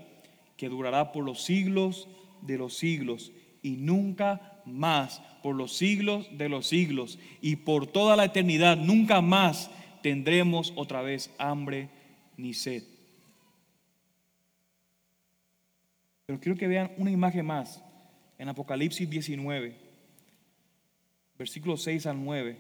que 0.57 0.69
durará 0.69 1.13
por 1.13 1.23
los 1.23 1.45
siglos 1.45 2.09
de 2.41 2.59
los 2.59 2.77
siglos 2.77 3.31
y 3.63 3.77
nunca 3.77 4.61
más, 4.65 5.23
por 5.43 5.57
los 5.57 5.77
siglos 5.77 6.29
de 6.37 6.49
los 6.49 6.67
siglos 6.67 7.19
y 7.41 7.57
por 7.57 7.87
toda 7.87 8.17
la 8.17 8.25
eternidad, 8.25 8.77
nunca 8.77 9.21
más 9.21 9.71
tendremos 10.03 10.73
otra 10.77 11.03
vez 11.03 11.31
hambre 11.39 11.89
ni 12.37 12.55
sed. 12.55 12.85
Pero 16.27 16.41
quiero 16.41 16.59
que 16.59 16.69
vean 16.69 16.93
una 16.97 17.11
imagen 17.11 17.45
más 17.45 17.83
en 18.39 18.49
Apocalipsis 18.49 19.09
19, 19.09 19.77
versículos 21.39 21.83
6 21.83 22.07
al 22.07 22.25
9. 22.25 22.57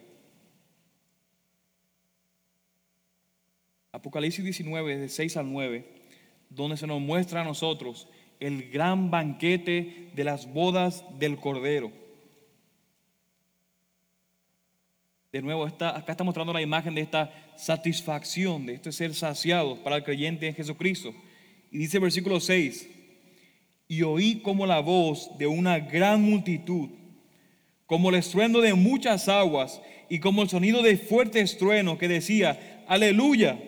Apocalipsis 3.92 4.44
19, 4.44 4.96
de 4.98 5.08
6 5.08 5.36
al 5.36 5.52
9, 5.52 5.86
donde 6.50 6.76
se 6.76 6.86
nos 6.86 7.00
muestra 7.00 7.42
a 7.42 7.44
nosotros 7.44 8.08
el 8.40 8.70
gran 8.70 9.10
banquete 9.10 10.10
de 10.14 10.24
las 10.24 10.52
bodas 10.52 11.04
del 11.18 11.36
Cordero. 11.36 12.01
De 15.32 15.40
nuevo, 15.40 15.64
acá 15.64 16.12
está 16.12 16.24
mostrando 16.24 16.52
la 16.52 16.60
imagen 16.60 16.94
de 16.94 17.00
esta 17.00 17.32
satisfacción, 17.56 18.66
de 18.66 18.74
este 18.74 18.92
ser 18.92 19.14
saciado 19.14 19.82
para 19.82 19.96
el 19.96 20.04
creyente 20.04 20.46
en 20.46 20.54
Jesucristo. 20.54 21.14
Y 21.70 21.78
dice 21.78 21.96
el 21.96 22.02
versículo 22.02 22.38
6, 22.38 22.86
y 23.88 24.02
oí 24.02 24.40
como 24.40 24.66
la 24.66 24.80
voz 24.80 25.30
de 25.38 25.46
una 25.46 25.78
gran 25.78 26.20
multitud, 26.20 26.90
como 27.86 28.10
el 28.10 28.16
estruendo 28.16 28.60
de 28.60 28.74
muchas 28.74 29.26
aguas 29.30 29.80
y 30.10 30.18
como 30.18 30.42
el 30.42 30.50
sonido 30.50 30.82
de 30.82 30.98
fuerte 30.98 31.40
estrueno 31.40 31.96
que 31.96 32.08
decía, 32.08 32.84
aleluya, 32.86 33.58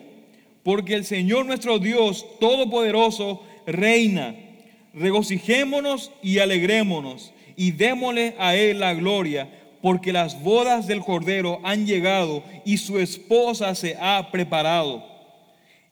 porque 0.61 0.93
el 0.93 1.03
Señor 1.03 1.47
nuestro 1.47 1.79
Dios 1.79 2.27
Todopoderoso 2.39 3.43
reina. 3.65 4.35
Regocijémonos 4.93 6.11
y 6.21 6.37
alegrémonos 6.37 7.33
y 7.55 7.71
démosle 7.71 8.35
a 8.37 8.55
Él 8.55 8.81
la 8.81 8.93
gloria 8.93 9.64
porque 9.85 10.11
las 10.11 10.41
bodas 10.41 10.87
del 10.87 11.01
Cordero 11.01 11.59
han 11.63 11.85
llegado 11.85 12.43
y 12.65 12.77
su 12.77 12.97
esposa 12.97 13.75
se 13.75 13.95
ha 14.01 14.31
preparado. 14.31 15.05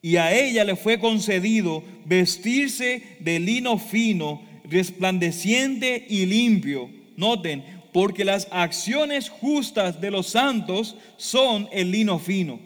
Y 0.02 0.16
a 0.16 0.34
ella 0.34 0.64
le 0.64 0.76
fue 0.76 0.98
concedido 0.98 1.84
vestirse 2.04 3.04
de 3.20 3.40
lino 3.40 3.78
fino, 3.78 4.42
resplandeciente 4.64 6.08
y 6.10 6.26
limpio. 6.26 6.90
Noten, 7.18 7.64
porque 7.94 8.26
las 8.26 8.48
acciones 8.50 9.30
justas 9.30 10.02
de 10.02 10.10
los 10.10 10.26
santos 10.26 10.96
son 11.18 11.70
el 11.72 11.92
lino 11.92 12.18
fino. 12.18 12.60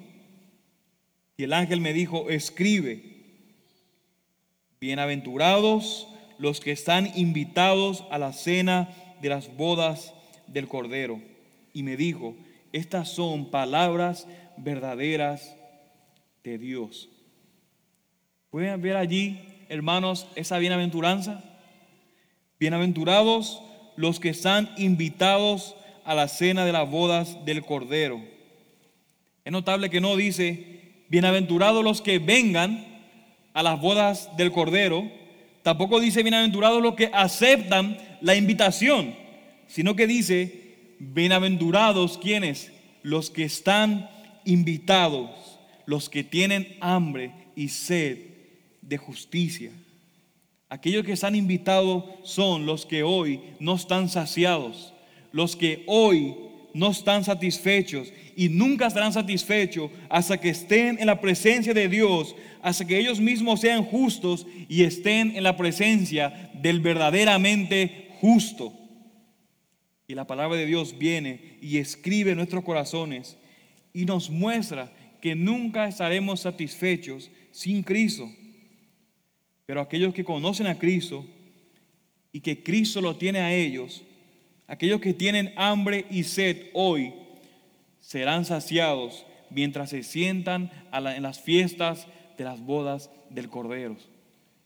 Y 1.36 1.44
el 1.44 1.52
ángel 1.52 1.82
me 1.82 1.92
dijo, 1.92 2.30
escribe, 2.30 3.04
bienaventurados 4.80 6.08
los 6.38 6.62
que 6.62 6.72
están 6.72 7.12
invitados 7.18 8.06
a 8.12 8.18
la 8.18 8.32
cena 8.32 8.88
de 9.22 9.28
las 9.28 9.54
bodas 9.58 10.14
del 10.48 10.68
Cordero 10.68 11.22
y 11.74 11.84
me 11.84 11.98
dijo, 11.98 12.36
estas 12.72 13.10
son 13.10 13.52
palabras 13.52 14.28
verdaderas 14.58 15.56
de 16.44 16.58
Dios. 16.58 17.10
¿Pueden 18.50 18.82
ver 18.82 18.98
allí, 18.98 19.40
hermanos, 19.70 20.28
esa 20.36 20.58
bienaventuranza? 20.58 21.44
Bienaventurados 22.60 23.62
los 23.96 24.20
que 24.20 24.30
están 24.30 24.70
invitados 24.78 25.76
a 26.06 26.16
la 26.16 26.28
cena 26.28 26.66
de 26.66 26.72
las 26.72 26.90
bodas 26.90 27.44
del 27.46 27.64
Cordero. 27.64 28.22
Es 29.44 29.52
notable 29.52 29.90
que 29.90 30.02
no 30.02 30.16
dice, 30.16 31.04
bienaventurados 31.10 31.84
los 31.84 32.02
que 32.02 32.20
vengan 32.20 32.86
a 33.54 33.64
las 33.64 33.80
bodas 33.80 34.36
del 34.38 34.52
Cordero. 34.52 35.10
Tampoco 35.64 36.00
dice, 36.00 36.24
bienaventurados 36.24 36.82
los 36.82 36.96
que 36.96 37.12
aceptan 37.14 37.98
la 38.22 38.36
invitación 38.36 39.27
sino 39.68 39.96
que 39.96 40.08
dice, 40.08 40.96
bienaventurados 41.00 42.18
quienes, 42.18 42.72
los 43.04 43.30
que 43.30 43.44
están 43.44 44.10
invitados, 44.46 45.30
los 45.86 46.10
que 46.10 46.24
tienen 46.24 46.78
hambre 46.82 47.32
y 47.56 47.70
sed 47.70 48.18
de 48.82 48.98
justicia. 48.98 49.72
Aquellos 50.70 51.06
que 51.06 51.14
están 51.14 51.36
invitados 51.36 52.04
son 52.24 52.66
los 52.66 52.86
que 52.86 53.04
hoy 53.04 53.42
no 53.60 53.76
están 53.76 54.10
saciados, 54.10 54.94
los 55.32 55.56
que 55.56 55.84
hoy 55.88 56.36
no 56.74 56.92
están 56.92 57.24
satisfechos 57.24 58.12
y 58.36 58.50
nunca 58.50 58.88
estarán 58.88 59.14
satisfechos 59.14 59.90
hasta 60.10 60.40
que 60.40 60.50
estén 60.50 61.00
en 61.00 61.08
la 61.08 61.20
presencia 61.22 61.74
de 61.74 61.88
Dios, 61.88 62.36
hasta 62.62 62.86
que 62.86 63.00
ellos 63.00 63.20
mismos 63.20 63.62
sean 63.62 63.84
justos 63.84 64.46
y 64.68 64.84
estén 64.84 65.36
en 65.36 65.44
la 65.44 65.58
presencia 65.58 66.52
del 66.54 66.80
verdaderamente 66.82 68.10
justo. 68.20 68.74
Y 70.08 70.16
la 70.16 70.26
palabra 70.26 70.58
de 70.58 70.66
Dios 70.66 70.98
viene 70.98 71.58
y 71.62 71.78
escribe 71.78 72.34
nuestros 72.34 72.64
corazones 72.64 73.38
y 73.94 74.06
nos 74.06 74.30
muestra 74.30 74.92
que 75.22 75.36
nunca 75.36 75.88
estaremos 75.88 76.42
satisfechos 76.42 77.30
sin 77.52 77.84
Cristo. 77.84 78.32
Pero 79.66 79.82
aquellos 79.82 80.14
que 80.14 80.24
conocen 80.24 80.68
a 80.68 80.80
Cristo 80.80 81.26
y 82.32 82.40
que 82.40 82.64
Cristo 82.64 83.02
lo 83.02 83.18
tiene 83.18 83.40
a 83.40 83.54
ellos, 83.54 84.04
Aquellos 84.68 85.00
que 85.00 85.14
tienen 85.14 85.54
hambre 85.56 86.06
y 86.12 86.24
sed 86.24 86.68
hoy 86.74 87.14
serán 88.02 88.44
saciados 88.44 89.26
mientras 89.50 89.90
se 89.90 90.04
sientan 90.04 90.70
en 90.92 91.24
las 91.24 91.40
fiestas 91.40 92.08
de 92.38 92.44
las 92.44 92.60
bodas 92.60 93.10
del 93.30 93.50
Cordero. 93.50 93.96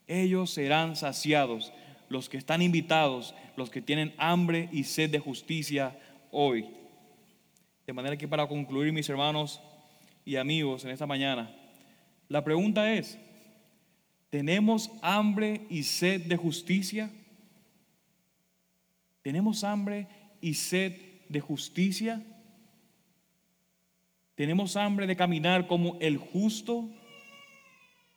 Ellos 0.07 0.49
serán 0.49 0.95
saciados, 0.95 1.71
los 2.09 2.29
que 2.29 2.37
están 2.37 2.63
invitados, 2.63 3.35
los 3.55 3.69
que 3.69 3.81
tienen 3.81 4.13
hambre 4.17 4.69
y 4.71 4.83
sed 4.83 5.09
de 5.09 5.19
justicia 5.19 5.97
hoy. 6.31 6.69
De 7.85 7.93
manera 7.93 8.17
que 8.17 8.27
para 8.27 8.47
concluir, 8.47 8.93
mis 8.93 9.09
hermanos 9.09 9.61
y 10.25 10.35
amigos, 10.35 10.85
en 10.85 10.91
esta 10.91 11.05
mañana, 11.05 11.53
la 12.29 12.43
pregunta 12.43 12.93
es, 12.93 13.17
¿tenemos 14.29 14.91
hambre 15.01 15.61
y 15.69 15.83
sed 15.83 16.21
de 16.27 16.37
justicia? 16.37 17.11
¿Tenemos 19.21 19.63
hambre 19.63 20.07
y 20.39 20.53
sed 20.53 20.95
de 21.29 21.39
justicia? 21.39 22.23
Tenemos 24.35 24.75
hambre 24.75 25.05
de 25.05 25.15
caminar 25.15 25.67
como 25.67 25.97
el 25.99 26.17
justo, 26.17 26.89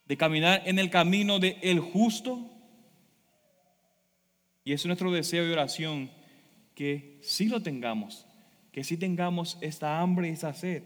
de 0.06 0.16
caminar 0.16 0.62
en 0.64 0.78
el 0.78 0.90
camino 0.90 1.38
de 1.38 1.58
el 1.62 1.80
justo. 1.80 2.50
Y 4.64 4.72
es 4.72 4.84
nuestro 4.86 5.12
deseo 5.12 5.46
y 5.46 5.52
oración 5.52 6.10
que 6.74 7.18
sí 7.22 7.48
lo 7.48 7.62
tengamos, 7.62 8.26
que 8.72 8.82
sí 8.82 8.96
tengamos 8.96 9.58
esta 9.60 10.00
hambre 10.00 10.28
y 10.28 10.32
esta 10.32 10.54
sed, 10.54 10.82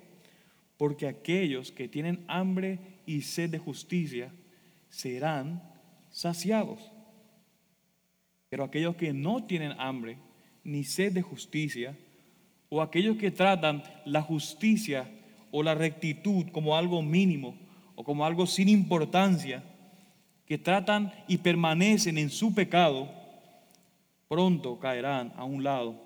porque 0.76 1.06
aquellos 1.06 1.72
que 1.72 1.88
tienen 1.88 2.24
hambre 2.28 2.78
y 3.06 3.22
sed 3.22 3.50
de 3.50 3.58
justicia 3.58 4.32
serán 4.90 5.62
saciados. 6.10 6.90
Pero 8.48 8.64
aquellos 8.64 8.96
que 8.96 9.12
no 9.12 9.44
tienen 9.44 9.72
hambre 9.78 10.18
ni 10.64 10.84
sed 10.84 11.12
de 11.12 11.22
justicia, 11.22 11.96
o 12.68 12.82
aquellos 12.82 13.16
que 13.16 13.30
tratan 13.30 13.82
la 14.04 14.20
justicia 14.22 15.10
o 15.50 15.62
la 15.62 15.74
rectitud 15.74 16.46
como 16.52 16.76
algo 16.76 17.00
mínimo 17.00 17.56
o 17.94 18.04
como 18.04 18.26
algo 18.26 18.46
sin 18.46 18.68
importancia, 18.68 19.64
que 20.46 20.58
tratan 20.58 21.12
y 21.26 21.38
permanecen 21.38 22.18
en 22.18 22.30
su 22.30 22.54
pecado, 22.54 23.10
pronto 24.28 24.78
caerán 24.78 25.32
a 25.36 25.44
un 25.44 25.64
lado 25.64 26.00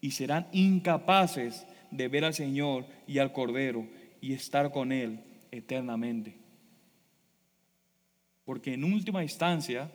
y 0.00 0.12
serán 0.12 0.48
incapaces 0.52 1.66
de 1.90 2.08
ver 2.08 2.24
al 2.24 2.34
Señor 2.34 2.86
y 3.06 3.18
al 3.18 3.32
Cordero 3.32 3.86
y 4.20 4.32
estar 4.32 4.70
con 4.72 4.92
Él 4.92 5.20
eternamente. 5.50 6.36
Porque 8.44 8.74
en 8.74 8.84
última 8.84 9.22
instancia, 9.22 9.90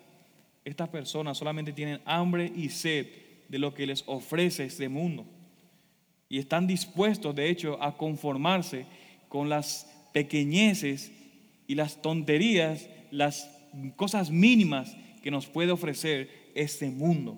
estas 0.64 0.90
personas 0.90 1.38
solamente 1.38 1.74
tienen 1.74 2.02
hambre 2.06 2.52
y 2.56 2.70
sed 2.70 3.08
de 3.50 3.60
lo 3.60 3.74
que 3.74 3.88
les 3.88 4.04
ofrece 4.08 4.66
este 4.66 4.88
mundo 4.88 5.26
y 6.34 6.40
están 6.40 6.66
dispuestos, 6.66 7.36
de 7.36 7.48
hecho, 7.48 7.78
a 7.80 7.96
conformarse 7.96 8.88
con 9.30 9.50
las 9.50 9.88
pequeñeces 10.14 11.12
y 11.68 11.76
las 11.76 12.02
tonterías, 12.02 12.90
las 13.12 13.50
cosas 13.96 14.32
mínimas 14.32 14.98
que 15.22 15.30
nos 15.30 15.46
puede 15.46 15.72
ofrecer 15.72 16.30
este 16.56 16.90
mundo. 16.90 17.38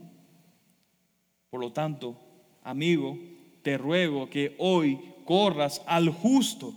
Por 1.56 1.62
lo 1.62 1.72
tanto, 1.72 2.20
amigo, 2.64 3.18
te 3.62 3.78
ruego 3.78 4.30
que 4.30 4.56
hoy 4.58 4.99
corras 5.24 5.82
al 5.86 6.10
justo, 6.10 6.74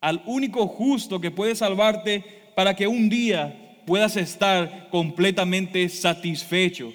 al 0.00 0.22
único 0.24 0.68
justo 0.68 1.20
que 1.20 1.32
puede 1.32 1.56
salvarte 1.56 2.24
para 2.54 2.76
que 2.76 2.86
un 2.86 3.08
día 3.08 3.82
puedas 3.84 4.16
estar 4.16 4.88
completamente 4.90 5.88
satisfecho. 5.88 6.92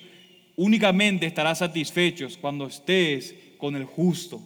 Únicamente 0.55 1.26
estarás 1.26 1.57
satisfecho 1.57 2.26
cuando 2.39 2.67
estés 2.67 3.36
con 3.57 3.76
el 3.76 3.84
justo. 3.84 4.41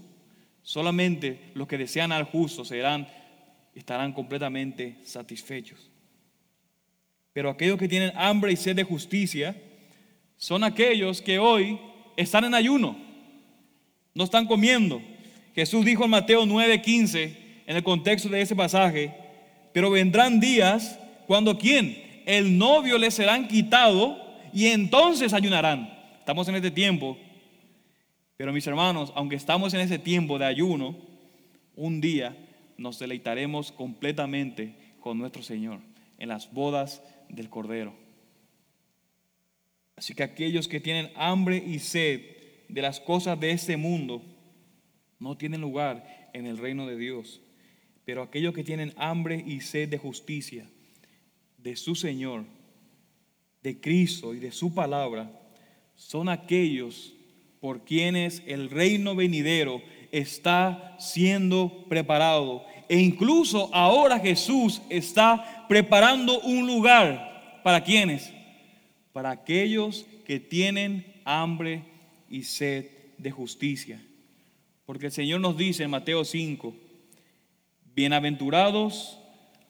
Solamente 0.63 1.51
los 1.53 1.67
que 1.67 1.77
desean 1.77 2.11
al 2.11 2.23
justo 2.23 2.65
serán, 2.65 3.07
estarán 3.75 4.13
completamente 4.13 4.97
satisfechos. 5.03 5.91
Pero 7.33 7.51
aquellos 7.51 7.77
que 7.77 7.87
tienen 7.87 8.13
hambre 8.15 8.51
y 8.51 8.55
sed 8.55 8.75
de 8.75 8.83
justicia 8.83 9.55
son 10.37 10.63
aquellos 10.63 11.21
que 11.21 11.37
hoy 11.37 11.79
están 12.17 12.45
en 12.45 12.53
ayuno, 12.53 12.97
no 14.13 14.23
están 14.23 14.45
comiendo. 14.45 15.01
Jesús 15.53 15.85
dijo 15.85 16.03
en 16.03 16.11
Mateo 16.11 16.45
9:15, 16.45 17.37
en 17.67 17.75
el 17.75 17.83
contexto 17.83 18.29
de 18.29 18.41
ese 18.41 18.55
pasaje, 18.55 19.13
pero 19.73 19.89
vendrán 19.89 20.39
días 20.39 20.99
cuando 21.27 21.57
quién? 21.57 22.03
El 22.25 22.57
novio 22.57 22.97
les 22.97 23.13
serán 23.13 23.47
quitado 23.47 24.17
y 24.53 24.67
entonces 24.67 25.33
ayunarán. 25.33 25.93
Estamos 26.19 26.47
en 26.47 26.55
este 26.55 26.71
tiempo 26.71 27.17
pero 28.37 28.51
mis 28.51 28.67
hermanos, 28.67 29.13
aunque 29.15 29.35
estamos 29.35 29.73
en 29.73 29.79
ese 29.81 29.97
tiempo 29.97 30.37
de 30.37 30.45
ayuno, 30.45 30.95
un 31.75 32.01
día 32.01 32.35
nos 32.77 32.99
deleitaremos 32.99 33.71
completamente 33.71 34.75
con 34.99 35.17
nuestro 35.17 35.41
Señor 35.41 35.79
en 36.17 36.29
las 36.29 36.51
bodas 36.51 37.01
del 37.29 37.49
Cordero. 37.49 37.93
Así 39.95 40.13
que 40.13 40.23
aquellos 40.23 40.67
que 40.67 40.79
tienen 40.79 41.11
hambre 41.15 41.57
y 41.57 41.79
sed 41.79 42.21
de 42.67 42.81
las 42.81 42.99
cosas 42.99 43.39
de 43.39 43.51
este 43.51 43.77
mundo 43.77 44.21
no 45.19 45.37
tienen 45.37 45.61
lugar 45.61 46.29
en 46.33 46.45
el 46.45 46.57
reino 46.57 46.85
de 46.85 46.97
Dios. 46.97 47.41
Pero 48.03 48.21
aquellos 48.21 48.53
que 48.53 48.63
tienen 48.63 48.93
hambre 48.97 49.43
y 49.45 49.61
sed 49.61 49.89
de 49.89 49.97
justicia, 49.97 50.69
de 51.57 51.75
su 51.75 51.95
Señor, 51.95 52.45
de 53.63 53.79
Cristo 53.79 54.33
y 54.33 54.39
de 54.39 54.51
su 54.51 54.73
palabra, 54.73 55.31
son 55.95 56.29
aquellos 56.29 57.15
por 57.59 57.83
quienes 57.83 58.43
el 58.45 58.69
reino 58.69 59.15
venidero 59.15 59.81
está 60.11 60.95
siendo 60.99 61.85
preparado. 61.89 62.63
E 62.87 62.99
incluso 62.99 63.73
ahora 63.73 64.19
Jesús 64.19 64.81
está 64.89 65.65
preparando 65.67 66.39
un 66.41 66.67
lugar 66.67 67.61
para 67.63 67.83
quienes, 67.83 68.31
para 69.15 69.31
aquellos 69.31 70.05
que 70.25 70.41
tienen 70.41 71.21
hambre 71.23 71.85
y 72.29 72.43
sed 72.43 72.91
de 73.17 73.31
justicia. 73.31 74.05
Porque 74.85 75.05
el 75.05 75.13
Señor 75.13 75.39
nos 75.39 75.55
dice 75.55 75.83
en 75.83 75.89
Mateo 75.89 76.25
5, 76.25 76.75
bienaventurados 77.95 79.17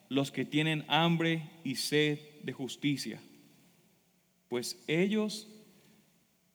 los 0.08 0.32
que 0.32 0.44
tienen 0.44 0.84
hambre 0.88 1.48
y 1.62 1.76
sed 1.76 2.18
de 2.42 2.52
justicia, 2.52 3.20
pues 4.48 4.82
ellos 4.88 5.46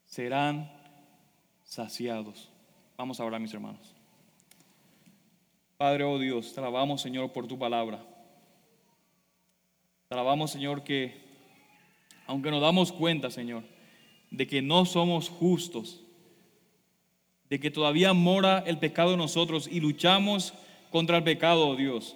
serán 0.03 0.69
saciados. 1.63 2.49
Vamos 2.97 3.21
a 3.21 3.23
orar, 3.23 3.39
mis 3.39 3.53
hermanos. 3.53 3.95
Padre, 5.77 6.03
oh 6.03 6.19
Dios, 6.19 6.53
te 6.53 6.59
alabamos, 6.59 7.01
Señor, 7.01 7.31
por 7.31 7.47
tu 7.47 7.57
palabra. 7.57 8.05
Te 10.09 10.13
alabamos, 10.13 10.51
Señor, 10.51 10.83
que 10.83 11.20
aunque 12.27 12.51
nos 12.51 12.61
damos 12.61 12.91
cuenta, 12.91 13.29
Señor, 13.31 13.63
de 14.29 14.47
que 14.47 14.61
no 14.61 14.85
somos 14.85 15.29
justos, 15.29 16.01
de 17.49 17.59
que 17.59 17.71
todavía 17.71 18.13
mora 18.13 18.63
el 18.65 18.77
pecado 18.77 19.13
en 19.13 19.17
nosotros 19.17 19.67
y 19.69 19.79
luchamos 19.79 20.53
contra 20.89 21.17
el 21.17 21.23
pecado, 21.23 21.67
oh 21.67 21.75
Dios. 21.75 22.15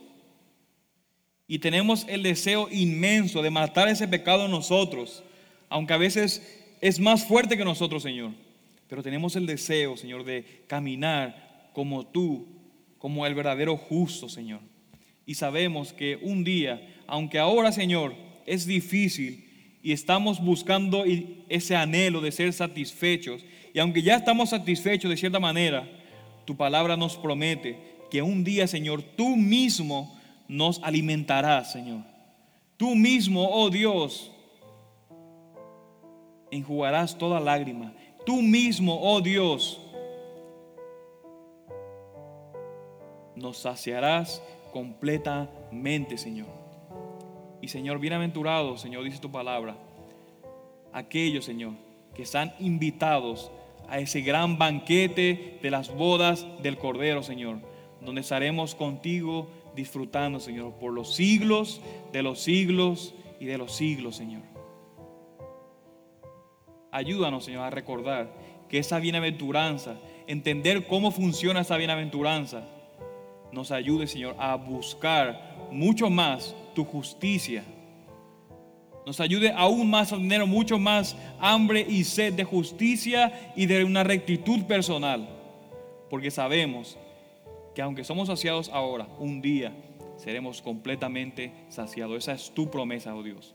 Y 1.47 1.59
tenemos 1.59 2.05
el 2.07 2.23
deseo 2.23 2.69
inmenso 2.71 3.41
de 3.41 3.49
matar 3.49 3.87
ese 3.87 4.07
pecado 4.07 4.45
en 4.45 4.51
nosotros, 4.51 5.23
aunque 5.69 5.93
a 5.93 5.97
veces 5.97 6.63
es 6.81 6.99
más 6.99 7.25
fuerte 7.27 7.57
que 7.57 7.65
nosotros, 7.65 8.01
Señor. 8.01 8.31
Pero 8.87 9.03
tenemos 9.03 9.35
el 9.35 9.45
deseo, 9.45 9.97
Señor, 9.97 10.23
de 10.23 10.63
caminar 10.67 11.69
como 11.73 12.05
tú, 12.05 12.47
como 12.97 13.25
el 13.25 13.35
verdadero 13.35 13.77
justo, 13.77 14.29
Señor. 14.29 14.61
Y 15.25 15.35
sabemos 15.35 15.91
que 15.91 16.17
un 16.21 16.43
día, 16.43 16.95
aunque 17.07 17.39
ahora, 17.39 17.71
Señor, 17.71 18.15
es 18.45 18.65
difícil 18.65 19.44
y 19.85 19.93
estamos 19.93 20.43
buscando 20.43 21.05
ese 21.47 21.75
anhelo 21.77 22.19
de 22.19 22.33
ser 22.33 22.51
satisfechos, 22.51 23.45
y 23.73 23.79
aunque 23.79 24.01
ya 24.01 24.15
estamos 24.15 24.49
satisfechos 24.49 25.09
de 25.09 25.15
cierta 25.15 25.39
manera, 25.39 25.87
tu 26.43 26.57
palabra 26.57 26.97
nos 26.97 27.15
promete 27.15 27.77
que 28.11 28.21
un 28.21 28.43
día, 28.43 28.67
Señor, 28.67 29.01
tú 29.01 29.37
mismo 29.37 30.19
nos 30.47 30.81
alimentarás, 30.83 31.71
Señor. 31.71 32.01
Tú 32.75 32.95
mismo, 32.95 33.47
oh 33.49 33.69
Dios, 33.69 34.31
enjugarás 36.51 37.17
toda 37.17 37.39
lágrima 37.39 37.93
tú 38.25 38.41
mismo, 38.41 38.99
oh 39.01 39.21
Dios, 39.21 39.79
nos 43.35 43.59
saciarás 43.59 44.41
completamente, 44.73 46.17
Señor. 46.17 46.64
Y 47.61 47.67
Señor, 47.67 47.99
bienaventurado, 47.99 48.77
Señor, 48.77 49.03
dice 49.03 49.19
tu 49.19 49.31
palabra, 49.31 49.75
aquellos, 50.93 51.45
Señor, 51.45 51.73
que 52.13 52.23
están 52.23 52.53
invitados 52.59 53.51
a 53.87 53.99
ese 53.99 54.21
gran 54.21 54.57
banquete 54.57 55.59
de 55.61 55.71
las 55.71 55.93
bodas 55.93 56.45
del 56.61 56.77
Cordero, 56.77 57.23
Señor, 57.23 57.57
donde 58.01 58.21
estaremos 58.21 58.75
contigo 58.75 59.49
disfrutando, 59.75 60.39
Señor, 60.39 60.73
por 60.73 60.93
los 60.93 61.15
siglos 61.15 61.81
de 62.11 62.23
los 62.23 62.39
siglos 62.39 63.13
y 63.39 63.45
de 63.45 63.57
los 63.57 63.73
siglos, 63.75 64.15
Señor. 64.15 64.41
Ayúdanos, 66.91 67.43
Señor, 67.43 67.63
a 67.63 67.69
recordar 67.69 68.31
que 68.69 68.79
esa 68.79 68.99
bienaventuranza, 68.99 69.95
entender 70.27 70.87
cómo 70.87 71.11
funciona 71.11 71.61
esa 71.61 71.77
bienaventuranza, 71.77 72.63
nos 73.51 73.71
ayude, 73.71 74.07
Señor, 74.07 74.35
a 74.39 74.55
buscar 74.55 75.67
mucho 75.71 76.09
más 76.09 76.55
tu 76.75 76.85
justicia. 76.85 77.63
Nos 79.07 79.19
ayude 79.19 79.51
aún 79.51 79.89
más 79.89 80.13
a 80.13 80.17
tener 80.17 80.45
mucho 80.45 80.77
más 80.77 81.15
hambre 81.39 81.85
y 81.87 82.03
sed 82.03 82.33
de 82.33 82.43
justicia 82.43 83.53
y 83.55 83.65
de 83.65 83.83
una 83.83 84.03
rectitud 84.03 84.63
personal. 84.65 85.27
Porque 86.09 86.29
sabemos 86.29 86.97
que 87.73 87.81
aunque 87.81 88.03
somos 88.03 88.27
saciados 88.27 88.69
ahora, 88.69 89.07
un 89.19 89.41
día 89.41 89.73
seremos 90.17 90.61
completamente 90.61 91.51
saciados. 91.69 92.17
Esa 92.17 92.33
es 92.33 92.51
tu 92.51 92.69
promesa, 92.69 93.15
oh 93.15 93.23
Dios. 93.23 93.53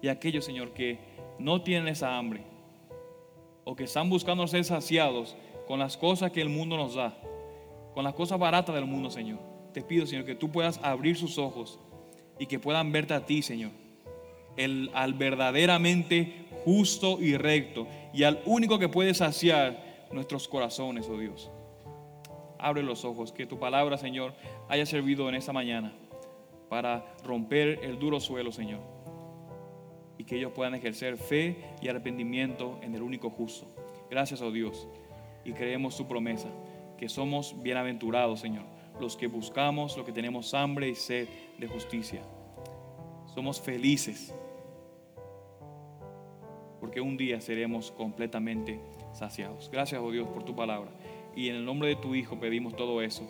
Y 0.00 0.08
aquellos, 0.08 0.44
Señor, 0.44 0.70
que 0.72 0.98
no 1.38 1.62
tienen 1.62 1.88
esa 1.88 2.16
hambre 2.16 2.42
o 3.64 3.76
que 3.76 3.84
están 3.84 4.08
buscando 4.08 4.46
ser 4.46 4.64
saciados 4.64 5.36
con 5.66 5.78
las 5.78 5.96
cosas 5.96 6.32
que 6.32 6.40
el 6.40 6.48
mundo 6.48 6.76
nos 6.76 6.94
da, 6.94 7.16
con 7.94 8.02
las 8.02 8.14
cosas 8.14 8.38
baratas 8.38 8.74
del 8.74 8.86
mundo, 8.86 9.10
Señor. 9.10 9.38
Te 9.72 9.82
pido, 9.82 10.06
Señor, 10.06 10.24
que 10.24 10.34
tú 10.34 10.50
puedas 10.50 10.80
abrir 10.82 11.16
sus 11.16 11.38
ojos 11.38 11.78
y 12.38 12.46
que 12.46 12.58
puedan 12.58 12.92
verte 12.92 13.14
a 13.14 13.26
ti, 13.26 13.42
Señor, 13.42 13.70
el, 14.56 14.90
al 14.94 15.14
verdaderamente 15.14 16.46
justo 16.64 17.20
y 17.20 17.36
recto 17.36 17.86
y 18.12 18.24
al 18.24 18.40
único 18.44 18.78
que 18.78 18.88
puede 18.88 19.14
saciar 19.14 20.06
nuestros 20.12 20.48
corazones, 20.48 21.08
oh 21.08 21.18
Dios 21.18 21.50
abre 22.58 22.82
los 22.82 23.04
ojos, 23.04 23.32
que 23.32 23.46
tu 23.46 23.58
palabra, 23.58 23.96
Señor, 23.96 24.34
haya 24.68 24.84
servido 24.84 25.28
en 25.28 25.34
esta 25.34 25.52
mañana 25.52 25.92
para 26.68 27.04
romper 27.24 27.80
el 27.82 27.98
duro 27.98 28.20
suelo, 28.20 28.52
Señor. 28.52 28.80
Y 30.18 30.24
que 30.24 30.36
ellos 30.36 30.52
puedan 30.52 30.74
ejercer 30.74 31.16
fe 31.16 31.64
y 31.80 31.88
arrepentimiento 31.88 32.78
en 32.82 32.94
el 32.94 33.02
único 33.02 33.30
justo. 33.30 33.66
Gracias, 34.10 34.42
oh 34.42 34.50
Dios. 34.50 34.88
Y 35.44 35.52
creemos 35.52 35.96
tu 35.96 36.06
promesa, 36.06 36.48
que 36.98 37.08
somos 37.08 37.54
bienaventurados, 37.62 38.40
Señor, 38.40 38.64
los 39.00 39.16
que 39.16 39.26
buscamos, 39.26 39.96
los 39.96 40.04
que 40.04 40.12
tenemos 40.12 40.54
hambre 40.54 40.88
y 40.88 40.94
sed 40.94 41.28
de 41.58 41.66
justicia. 41.66 42.22
Somos 43.34 43.60
felices, 43.60 44.34
porque 46.80 47.00
un 47.00 47.16
día 47.16 47.40
seremos 47.40 47.90
completamente 47.90 48.80
saciados. 49.12 49.70
Gracias, 49.70 50.00
oh 50.02 50.10
Dios, 50.10 50.28
por 50.28 50.44
tu 50.44 50.54
palabra. 50.54 50.90
Y 51.34 51.48
en 51.48 51.56
el 51.56 51.64
nombre 51.64 51.88
de 51.88 51.96
tu 51.96 52.14
Hijo 52.14 52.38
pedimos 52.38 52.74
todo 52.74 53.02
eso. 53.02 53.22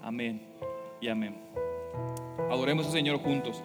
Amén 0.00 0.42
y 1.00 1.08
amén. 1.08 1.36
Adoremos 2.50 2.86
al 2.86 2.92
Señor 2.92 3.18
juntos. 3.18 3.62